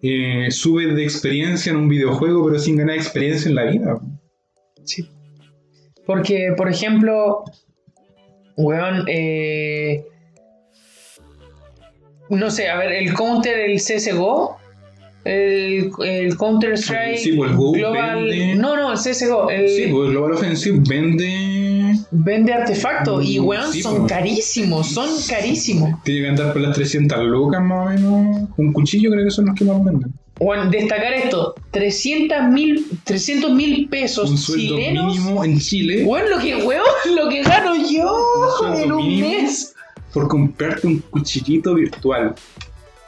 eh, 0.03 0.49
sube 0.51 0.87
de 0.87 1.03
experiencia 1.05 1.71
en 1.71 1.77
un 1.79 1.89
videojuego, 1.89 2.47
pero 2.47 2.59
sin 2.59 2.77
ganar 2.77 2.97
experiencia 2.97 3.49
en 3.49 3.55
la 3.55 3.65
vida. 3.65 3.99
Sí. 4.85 5.09
Porque, 6.07 6.53
por 6.57 6.69
ejemplo, 6.71 7.45
weón, 8.57 9.05
eh, 9.09 10.05
no 12.31 12.51
sé, 12.51 12.69
a 12.69 12.77
ver, 12.77 12.93
el 12.93 13.15
counter, 13.15 13.59
el 13.71 13.79
CSGO, 13.79 14.57
el, 15.25 15.91
el 16.05 16.37
Counter 16.37 16.73
Strike, 16.75 17.17
Sí, 17.19 17.33
pues 17.33 17.51
el 17.51 17.57
Go 17.57 17.73
Global. 17.73 18.25
vende- 18.27 18.55
No, 18.57 18.77
no, 18.77 18.93
el 18.93 18.99
CSGO, 18.99 19.49
el, 19.51 19.69
Sí, 19.69 19.87
pues 19.91 20.11
Global 20.11 20.33
Offensive 20.33 20.81
vende. 20.87 21.95
vende 22.11 22.53
artefactos 22.53 23.25
y, 23.25 23.41
Mm, 23.41 23.45
weón, 23.47 23.73
sí, 23.73 23.83
son 23.83 23.99
pues. 24.01 24.13
carísimos, 24.13 24.87
son 24.89 25.09
carísimos. 25.29 26.03
Tiene 26.03 26.21
que 26.23 26.29
andar 26.29 26.53
por 26.53 26.61
las 26.63 26.75
300 26.75 27.25
lucas 27.25 27.63
más 27.63 27.87
o 27.87 27.91
menos. 27.91 28.49
Un 28.59 28.73
cuchillo 28.73 29.11
creo 29.11 29.25
que 29.25 29.31
son 29.31 29.47
los 29.47 29.55
que 29.55 29.65
más 29.65 29.83
venden. 29.83 30.13
Bueno, 30.41 30.69
destacar 30.71 31.13
esto, 31.15 31.55
300 31.71 32.49
mil 32.51 32.85
300 33.05 33.53
mil 33.53 33.89
pesos 33.89 34.29
Un 34.31 34.37
sueldo 34.37 34.77
chilenos. 34.77 35.07
mínimo 35.17 35.45
en 35.45 35.59
Chile 35.61 36.03
Bueno, 36.05 36.31
lo 36.31 36.39
que, 36.41 36.57
weón, 36.57 36.85
lo 37.15 37.29
que 37.29 37.43
gano 37.43 37.75
yo 37.89 38.75
en 38.75 38.93
un 38.93 39.21
mes. 39.21 39.75
por 40.13 40.27
comprarte 40.29 40.87
un 40.87 40.99
cuchillito 41.11 41.75
virtual. 41.75 42.35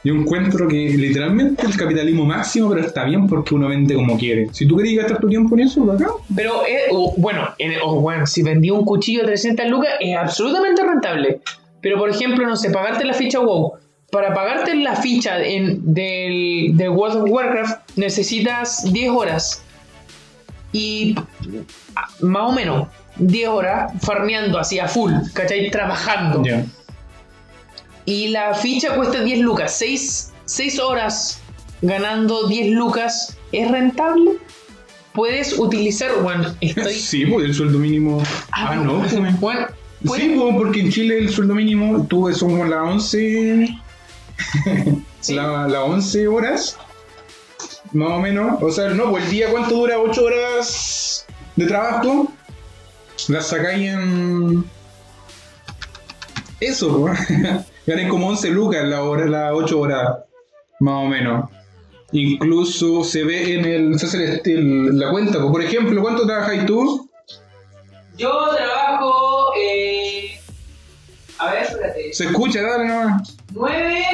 Yo 0.05 0.15
encuentro 0.15 0.69
que 0.69 0.77
literalmente 0.91 1.67
el 1.67 1.77
capitalismo 1.77 2.25
máximo, 2.25 2.69
pero 2.71 2.83
está 2.87 3.03
bien 3.05 3.27
porque 3.27 3.57
uno 3.57 3.69
vende 3.69 3.97
como 3.97 4.17
quiere. 4.17 4.47
Si 4.53 4.65
tú 4.69 4.77
querías 4.77 5.03
gastar 5.03 5.21
tu 5.21 5.29
tiempo 5.29 5.57
en 5.57 5.63
eso, 5.63 5.83
acá. 5.91 6.07
Pero, 6.37 6.65
eh, 6.65 6.83
o- 6.93 7.13
bueno, 7.17 7.49
en- 7.59 7.81
o, 7.83 8.01
bueno, 8.01 8.25
si 8.25 8.45
vendí 8.45 8.71
un 8.71 8.85
cuchillo 8.85 9.23
de 9.23 9.27
300 9.27 9.67
lucas 9.69 9.91
es 9.99 10.17
absolutamente 10.17 10.81
rentable. 10.85 11.41
Pero, 11.81 11.99
por 11.99 12.09
ejemplo, 12.09 12.47
no 12.47 12.55
sé, 12.55 12.71
pagarte 12.71 13.05
la 13.05 13.15
ficha 13.15 13.41
WoW. 13.41 13.73
Para 14.11 14.33
pagarte 14.35 14.75
la 14.77 14.97
ficha 14.97 15.43
en, 15.43 15.81
del, 15.95 16.77
del 16.77 16.91
World 16.91 17.23
of 17.23 17.31
Warcraft 17.31 17.91
necesitas 17.97 18.93
10 18.93 19.11
horas. 19.11 19.63
Y 20.73 21.17
ah, 21.97 22.09
más 22.21 22.51
o 22.51 22.53
menos 22.53 22.89
10 23.17 23.49
horas 23.49 23.93
farmeando 24.01 24.59
así 24.59 24.79
a 24.79 24.87
full, 24.89 25.13
¿cachai? 25.33 25.71
Trabajando. 25.71 26.43
Ya. 26.45 26.65
Y 28.05 28.29
la 28.29 28.55
ficha 28.55 28.95
cuesta 28.95 29.23
10 29.23 29.41
lucas. 29.41 29.73
6, 29.77 30.79
horas 30.79 31.41
ganando 31.83 32.47
10 32.47 32.75
lucas. 32.75 33.37
¿Es 33.53 33.71
rentable? 33.71 34.33
Puedes 35.13 35.59
utilizar. 35.59 36.11
Bueno, 36.23 36.55
estoy. 36.61 36.95
Sí, 36.95 37.27
pues 37.27 37.47
el 37.47 37.55
sueldo 37.55 37.79
mínimo. 37.79 38.23
Ah, 38.53 38.77
no, 38.77 39.01
pues. 39.01 39.41
Bueno, 39.41 39.67
Sí, 40.03 40.35
pues, 40.37 40.57
porque 40.57 40.81
en 40.81 40.91
Chile 40.91 41.19
el 41.19 41.31
sueldo 41.31 41.55
mínimo, 41.55 42.07
tú 42.09 42.31
son 42.33 42.51
como 42.51 42.65
las 42.65 42.83
11. 42.83 43.77
Sí. 45.21 45.35
la- 45.35 45.67
las 45.67 45.83
11 45.83 46.29
horas. 46.29 46.77
Más 47.93 48.11
o 48.11 48.19
menos. 48.21 48.63
O 48.63 48.71
sea, 48.71 48.91
no, 48.91 49.11
pues 49.11 49.25
el 49.25 49.31
día, 49.31 49.51
¿cuánto 49.51 49.75
dura? 49.77 49.99
8 49.99 50.25
horas 50.25 51.27
de 51.57 51.67
trabajo. 51.67 52.29
Las 53.29 53.47
sacáis 53.49 53.89
en. 53.93 54.65
Eso, 56.61 57.01
pues. 57.01 57.19
Ganen 57.87 58.09
como 58.09 58.29
11 58.29 58.51
lucas 58.51 58.85
la 58.85 59.03
hora, 59.03 59.27
las 59.27 59.53
8 59.53 59.79
horas. 59.81 60.19
Más 60.81 61.05
o 61.05 61.07
menos. 61.07 61.49
Incluso 62.13 63.03
se 63.05 63.25
ve 63.25 63.55
en 63.55 63.65
el. 63.65 63.99
Se 63.99 64.07
hace 64.07 64.25
el- 64.25 64.41
el- 64.45 64.99
la 64.99 65.11
cuenta. 65.11 65.41
por 65.41 65.63
ejemplo, 65.63 66.01
¿cuánto 66.03 66.27
trabajáis 66.27 66.67
tú? 66.67 67.09
Yo 68.17 68.31
trabajo. 68.57 69.53
eh, 69.59 69.96
A 71.39 71.51
ver, 71.53 71.63
espérate. 71.65 72.13
Se 72.13 72.25
escucha, 72.27 72.63
dale 72.63 72.87
nomás. 72.87 73.37
9, 73.53 74.05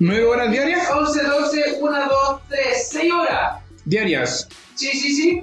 ¿9 0.00 0.28
horas 0.28 0.50
diarias? 0.50 0.88
11, 0.90 1.22
12, 1.24 1.64
1, 1.80 1.98
2, 2.08 2.40
3, 2.48 2.88
6 2.90 3.12
horas. 3.12 3.62
Diarias. 3.84 4.48
Sí, 4.74 4.88
sí, 4.88 5.14
sí. 5.14 5.42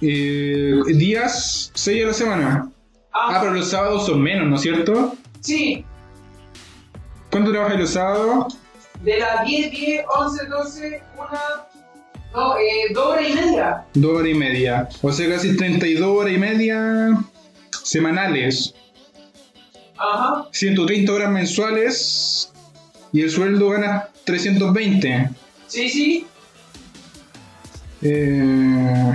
Eh, 0.00 0.80
días 0.94 1.70
6 1.74 2.04
a 2.04 2.06
la 2.08 2.14
semana. 2.14 2.68
Ah, 3.12 3.38
pero 3.40 3.54
los 3.54 3.68
sábados 3.70 4.06
son 4.06 4.22
menos, 4.22 4.48
¿no 4.48 4.56
es 4.56 4.62
cierto? 4.62 5.14
sí. 5.40 5.84
¿Cuánto 7.30 7.50
trabajas 7.50 7.80
los 7.80 7.90
sábados? 7.90 8.58
De 9.02 9.18
las 9.18 9.46
10, 9.46 9.70
10, 9.70 10.04
11, 10.18 10.46
12, 10.46 11.02
1. 11.16 11.28
No, 12.34 12.56
eh, 12.58 12.92
2 12.92 13.06
horas 13.06 13.24
y 13.26 13.32
media. 13.32 13.84
Dos 13.94 14.12
horas 14.18 14.28
y 14.28 14.34
media. 14.34 14.88
O 15.00 15.12
sea, 15.12 15.28
casi 15.30 15.56
32 15.56 16.06
horas 16.06 16.34
y 16.34 16.38
media 16.38 17.18
semanales. 17.84 18.74
Ajá. 20.02 20.48
130 20.50 21.12
horas 21.12 21.30
mensuales. 21.30 22.52
Y 23.12 23.20
el 23.22 23.30
sueldo 23.30 23.68
gana 23.70 24.08
320. 24.24 25.30
Sí, 25.68 25.88
sí. 25.88 26.26
Eh, 28.00 29.12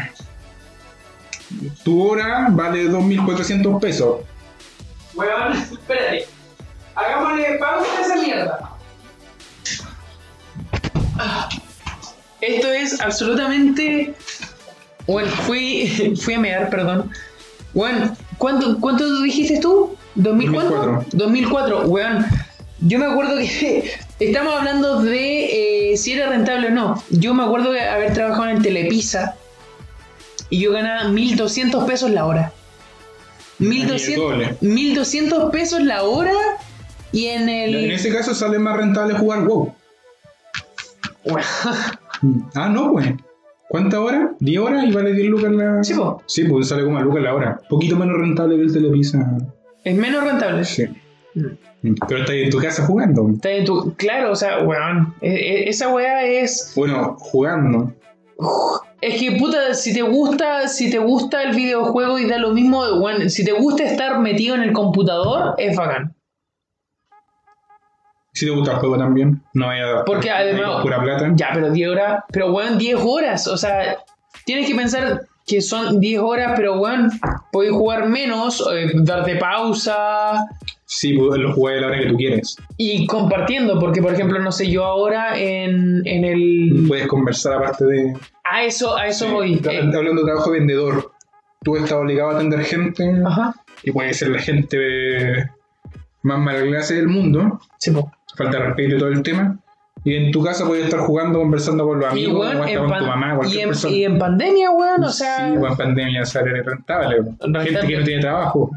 tu 1.84 2.02
hora 2.02 2.48
vale 2.52 2.90
2.400 2.90 3.80
pesos. 3.80 4.22
Weón, 5.16 5.54
espérate. 5.54 6.28
Hagámosle 6.96 7.58
pausa 7.60 7.98
a 7.98 8.02
esa 8.02 8.16
mierda. 8.16 8.78
Esto 12.42 12.72
es 12.72 13.02
absolutamente. 13.02 14.16
Bueno, 15.08 15.30
fui, 15.46 16.16
fui 16.22 16.36
a 16.36 16.40
mear, 16.40 16.70
perdón. 16.70 17.12
Bueno, 17.74 18.16
¿cuánto, 18.38 18.80
¿cuánto 18.80 19.22
dijiste 19.22 19.60
tú? 19.60 19.97
¿2004? 20.18 21.06
2004. 21.06 21.06
2004, 21.14 21.82
weón. 21.88 22.26
Yo 22.80 23.00
me 23.00 23.06
acuerdo 23.06 23.38
que 23.38 23.92
estamos 24.20 24.54
hablando 24.54 25.02
de 25.02 25.92
eh, 25.92 25.98
si 25.98 26.14
era 26.14 26.30
rentable 26.30 26.68
o 26.68 26.72
no. 26.72 27.04
Yo 27.10 27.34
me 27.34 27.44
acuerdo 27.44 27.72
de 27.72 27.82
haber 27.82 28.14
trabajado 28.14 28.50
en 28.50 28.62
Telepisa 28.62 29.36
y 30.50 30.60
yo 30.60 30.72
ganaba 30.72 31.10
1200 31.10 31.84
pesos 31.86 32.12
la 32.12 32.26
hora. 32.26 32.54
el 33.60 33.68
1200, 33.68 34.32
doble. 34.32 34.58
1200 34.62 35.52
pesos 35.52 35.82
la 35.82 36.04
hora 36.04 36.34
y 37.12 37.28
en 37.28 37.50
el. 37.50 37.76
En 37.76 37.92
ese 37.92 38.12
caso 38.12 38.34
sale 38.36 38.60
más 38.60 38.78
rentable 38.78 39.14
jugar 39.16 39.44
WoW. 39.46 39.74
Ah, 42.56 42.68
no, 42.68 42.94
pues. 42.94 43.14
¿Cuántas 43.70 44.00
horas? 44.00 44.32
¿10 44.40 44.60
horas 44.60 44.86
y 44.86 44.92
vale 44.92 45.14
10 45.14 45.28
lucas 45.28 45.52
la. 45.52 45.84
Sí, 45.84 45.94
po. 45.94 46.24
Sí, 46.26 46.46
pues 46.46 46.68
sale 46.68 46.84
como 46.84 46.98
a 46.98 47.02
lucas 47.02 47.22
la 47.22 47.36
hora. 47.36 47.62
Poquito 47.70 47.96
menos 47.96 48.18
rentable 48.18 48.56
que 48.56 48.64
el 48.64 48.74
Telepisa. 48.74 49.38
Es 49.90 49.96
menos 49.96 50.24
rentable. 50.24 50.64
Sí. 50.66 50.86
Mm. 51.36 51.94
Pero 52.08 52.22
estás 52.22 52.36
en 52.36 52.50
tu 52.50 52.58
casa 52.60 52.86
jugando. 52.86 53.30
Está 53.34 53.52
en 53.52 53.66
tu- 53.66 53.94
claro, 53.96 54.32
o 54.32 54.36
sea, 54.36 54.60
weón. 54.64 55.14
e- 55.22 55.34
e- 55.34 55.70
Esa 55.70 55.90
weá 55.94 56.24
es. 56.24 56.74
Bueno, 56.76 57.16
jugando. 57.20 57.94
Es 59.02 59.20
que 59.20 59.34
puta, 59.34 59.74
si 59.76 59.94
te 59.94 60.02
gusta, 60.02 60.68
si 60.68 60.90
te 60.90 60.98
gusta 60.98 61.44
el 61.44 61.56
videojuego 61.56 62.18
y 62.20 62.28
da 62.28 62.38
lo 62.40 62.52
mismo, 62.52 62.84
weón, 63.00 63.30
si 63.30 63.46
te 63.46 63.52
gusta 63.52 63.84
estar 63.84 64.20
metido 64.20 64.56
en 64.56 64.64
el 64.64 64.74
computador, 64.74 65.54
es 65.60 65.76
bacán. 65.78 66.16
Si 68.34 68.46
te 68.46 68.52
gusta 68.52 68.74
el 68.74 68.78
juego 68.80 68.98
también, 68.98 69.42
no 69.54 69.70
a. 69.70 70.04
Porque 70.06 70.30
además. 70.30 70.82
pura 70.84 71.02
plata. 71.02 71.32
Ya, 71.36 71.50
pero 71.54 71.72
10 71.72 71.90
horas. 71.90 72.24
Pero 72.32 72.54
weón, 72.54 72.78
10 72.78 73.00
horas. 73.02 73.48
O 73.48 73.58
sea, 73.58 73.98
tienes 74.46 74.68
que 74.68 74.76
pensar 74.76 75.28
que 75.46 75.62
son 75.62 76.00
10 76.00 76.20
horas, 76.20 76.54
pero 76.56 76.80
weón, 76.80 77.10
puedes 77.52 77.72
jugar 77.72 78.08
menos, 78.10 78.68
eh, 78.74 78.92
darte 78.94 79.36
pausa 79.38 80.46
Sí, 80.90 81.14
pues 81.18 81.38
lo 81.38 81.54
jugáis 81.54 81.80
a 81.80 81.82
la 81.82 81.88
hora 81.88 82.00
que 82.00 82.06
tú 82.08 82.16
quieres. 82.16 82.56
y 82.78 83.06
compartiendo. 83.08 83.78
Porque, 83.78 84.02
por 84.02 84.14
ejemplo, 84.14 84.40
no 84.40 84.54
sé, 84.54 84.72
yo 84.72 84.86
ahora 84.86 85.38
en, 85.38 86.02
en 86.06 86.24
el. 86.24 86.86
Puedes 86.88 87.08
conversar 87.08 87.56
aparte 87.56 87.86
de. 87.86 88.14
A 88.46 88.64
eso, 88.64 88.96
a 88.96 89.06
eso 89.06 89.30
voy. 89.30 89.56
Eh, 89.56 89.80
hablando 89.80 90.22
de 90.22 90.28
trabajo 90.28 90.52
de 90.52 90.60
vendedor. 90.60 91.12
Tú 91.62 91.76
estás 91.76 91.92
obligado 91.92 92.30
a 92.30 92.36
atender 92.36 92.64
gente. 92.64 93.04
Ajá. 93.26 93.54
Y 93.84 93.92
puede 93.92 94.14
ser 94.14 94.30
la 94.30 94.40
gente 94.40 95.50
más 96.22 96.40
mala 96.40 96.62
clase 96.62 96.96
del 96.96 97.10
mundo. 97.10 97.60
Sí, 97.80 97.92
po. 97.92 98.10
falta 98.38 98.60
respeto 98.60 98.96
y 98.96 99.00
todo 99.00 99.10
el 99.10 99.24
tema. 99.24 99.60
Y 100.08 100.16
en 100.16 100.32
tu 100.32 100.42
casa 100.42 100.66
puedes 100.66 100.86
estar 100.86 101.02
jugando, 101.02 101.40
conversando 101.40 101.86
con 101.86 102.00
los 102.00 102.06
Y, 102.16 102.26
amigos, 102.26 102.40
weón, 102.40 102.58
o 102.58 102.60
hasta 102.64 102.72
en 102.72 102.80
con 102.80 102.98
tu 103.00 103.06
mamá, 103.06 103.34
y, 103.34 103.36
cualquier 103.36 103.62
en, 103.64 103.68
persona. 103.70 103.94
y 103.94 104.04
en 104.06 104.18
pandemia, 104.20 104.72
weón, 104.72 105.04
o 105.04 105.10
sea. 105.10 105.38
sí, 105.50 105.54
en 105.56 105.76
pandemia 105.76 106.26
sale 106.26 106.64
rentable. 106.64 107.18
Gente 107.42 107.88
que 107.88 107.98
no 107.98 108.04
tiene 108.06 108.22
trabajo, 108.22 108.72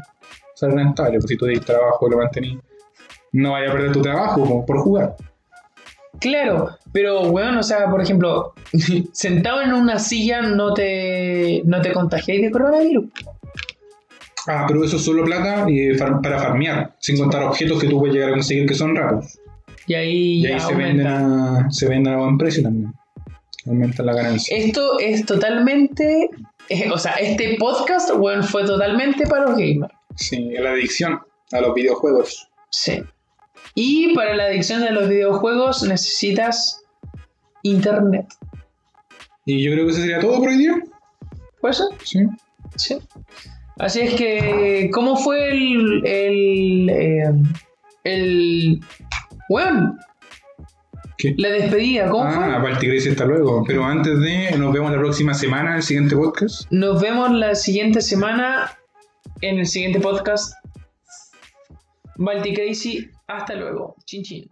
sale 0.55 0.75
rentable. 0.75 1.19
Pues 1.19 1.25
si 1.29 1.37
tú 1.37 1.45
tienes 1.45 1.63
trabajo, 1.65 2.09
lo 2.09 2.17
mantenís. 2.17 2.57
No 3.31 3.51
vaya 3.53 3.69
a 3.69 3.71
perder 3.71 3.93
tu 3.93 4.01
trabajo 4.01 4.43
po, 4.43 4.65
por 4.65 4.79
jugar. 4.79 5.15
Claro, 6.19 6.71
pero 6.91 7.21
weón, 7.29 7.55
o 7.55 7.63
sea, 7.63 7.89
por 7.89 8.01
ejemplo, 8.01 8.53
sentado 9.13 9.61
en 9.61 9.71
una 9.71 9.99
silla 9.99 10.41
no 10.41 10.73
te, 10.73 11.61
no 11.63 11.81
te 11.81 11.93
contagiáis 11.93 12.41
de 12.41 12.51
coronavirus. 12.51 13.05
Ah, 14.47 14.65
pero 14.67 14.83
eso 14.83 14.97
es 14.97 15.05
solo 15.05 15.23
plata 15.23 15.65
y 15.69 15.91
far- 15.93 16.19
para 16.21 16.39
farmear, 16.39 16.93
sin 16.99 17.17
contar 17.17 17.43
objetos 17.43 17.79
que 17.79 17.87
tú 17.87 17.99
puedes 17.99 18.15
llegar 18.15 18.31
a 18.31 18.33
conseguir 18.33 18.65
que 18.67 18.73
son 18.73 18.95
raros. 18.97 19.37
Y 19.87 19.93
ahí, 19.93 20.39
Y 20.39 20.43
ya 20.43 20.53
ahí 20.55 20.59
se 20.59 20.75
venden, 20.75 21.07
a, 21.07 21.67
se 21.71 21.87
venden 21.87 22.13
a 22.13 22.17
buen 22.17 22.37
precio 22.37 22.63
también. 22.63 22.93
Aumenta 23.67 24.03
la 24.03 24.13
ganancia. 24.13 24.55
Esto 24.57 24.99
es 24.99 25.25
totalmente. 25.25 26.29
eh, 26.69 26.89
o 26.91 26.97
sea, 26.97 27.13
este 27.13 27.55
podcast, 27.59 28.11
weón, 28.15 28.43
fue 28.43 28.65
totalmente 28.65 29.25
para 29.27 29.45
los 29.45 29.57
gamers. 29.57 29.93
Sí, 30.15 30.49
la 30.59 30.71
adicción 30.71 31.19
a 31.51 31.61
los 31.61 31.73
videojuegos. 31.73 32.47
Sí. 32.69 33.01
Y 33.75 34.13
para 34.15 34.35
la 34.35 34.45
adicción 34.45 34.83
a 34.83 34.91
los 34.91 35.07
videojuegos 35.09 35.83
necesitas 35.83 36.81
internet. 37.63 38.25
Y 39.45 39.63
yo 39.63 39.71
creo 39.71 39.85
que 39.85 39.91
eso 39.91 40.01
sería 40.01 40.19
todo 40.19 40.39
por 40.39 40.49
hoy 40.49 40.57
día. 40.57 40.75
¿Puede 41.61 41.73
ser? 41.73 41.87
Sí. 42.03 42.19
Sí. 42.75 42.97
Así 43.77 44.01
es 44.01 44.13
que, 44.15 44.89
¿cómo 44.93 45.15
fue 45.15 45.49
el. 45.51 46.05
el. 46.05 46.89
eh, 46.89 47.31
el. 48.03 48.79
Weón, 49.51 49.97
¿Qué? 51.17 51.35
la 51.37 51.49
despedida? 51.49 52.09
¿Cómo 52.09 52.23
Ah, 52.23 52.31
fue? 52.31 52.55
aparte 52.55 53.09
hasta 53.09 53.25
luego. 53.25 53.63
Pero 53.67 53.83
antes 53.83 54.17
de, 54.21 54.57
nos 54.57 54.71
vemos 54.73 54.91
la 54.93 54.97
próxima 54.97 55.33
semana 55.33 55.71
en 55.71 55.75
el 55.75 55.83
siguiente 55.83 56.15
podcast. 56.15 56.71
Nos 56.71 57.01
vemos 57.01 57.31
la 57.31 57.53
siguiente 57.55 57.99
semana 57.99 58.71
en 59.41 59.59
el 59.59 59.65
siguiente 59.65 59.99
podcast. 59.99 60.53
Balti 62.15 62.53
Crazy, 62.53 63.09
hasta 63.27 63.55
luego. 63.55 63.95
Chin 64.05 64.23
chin. 64.23 64.49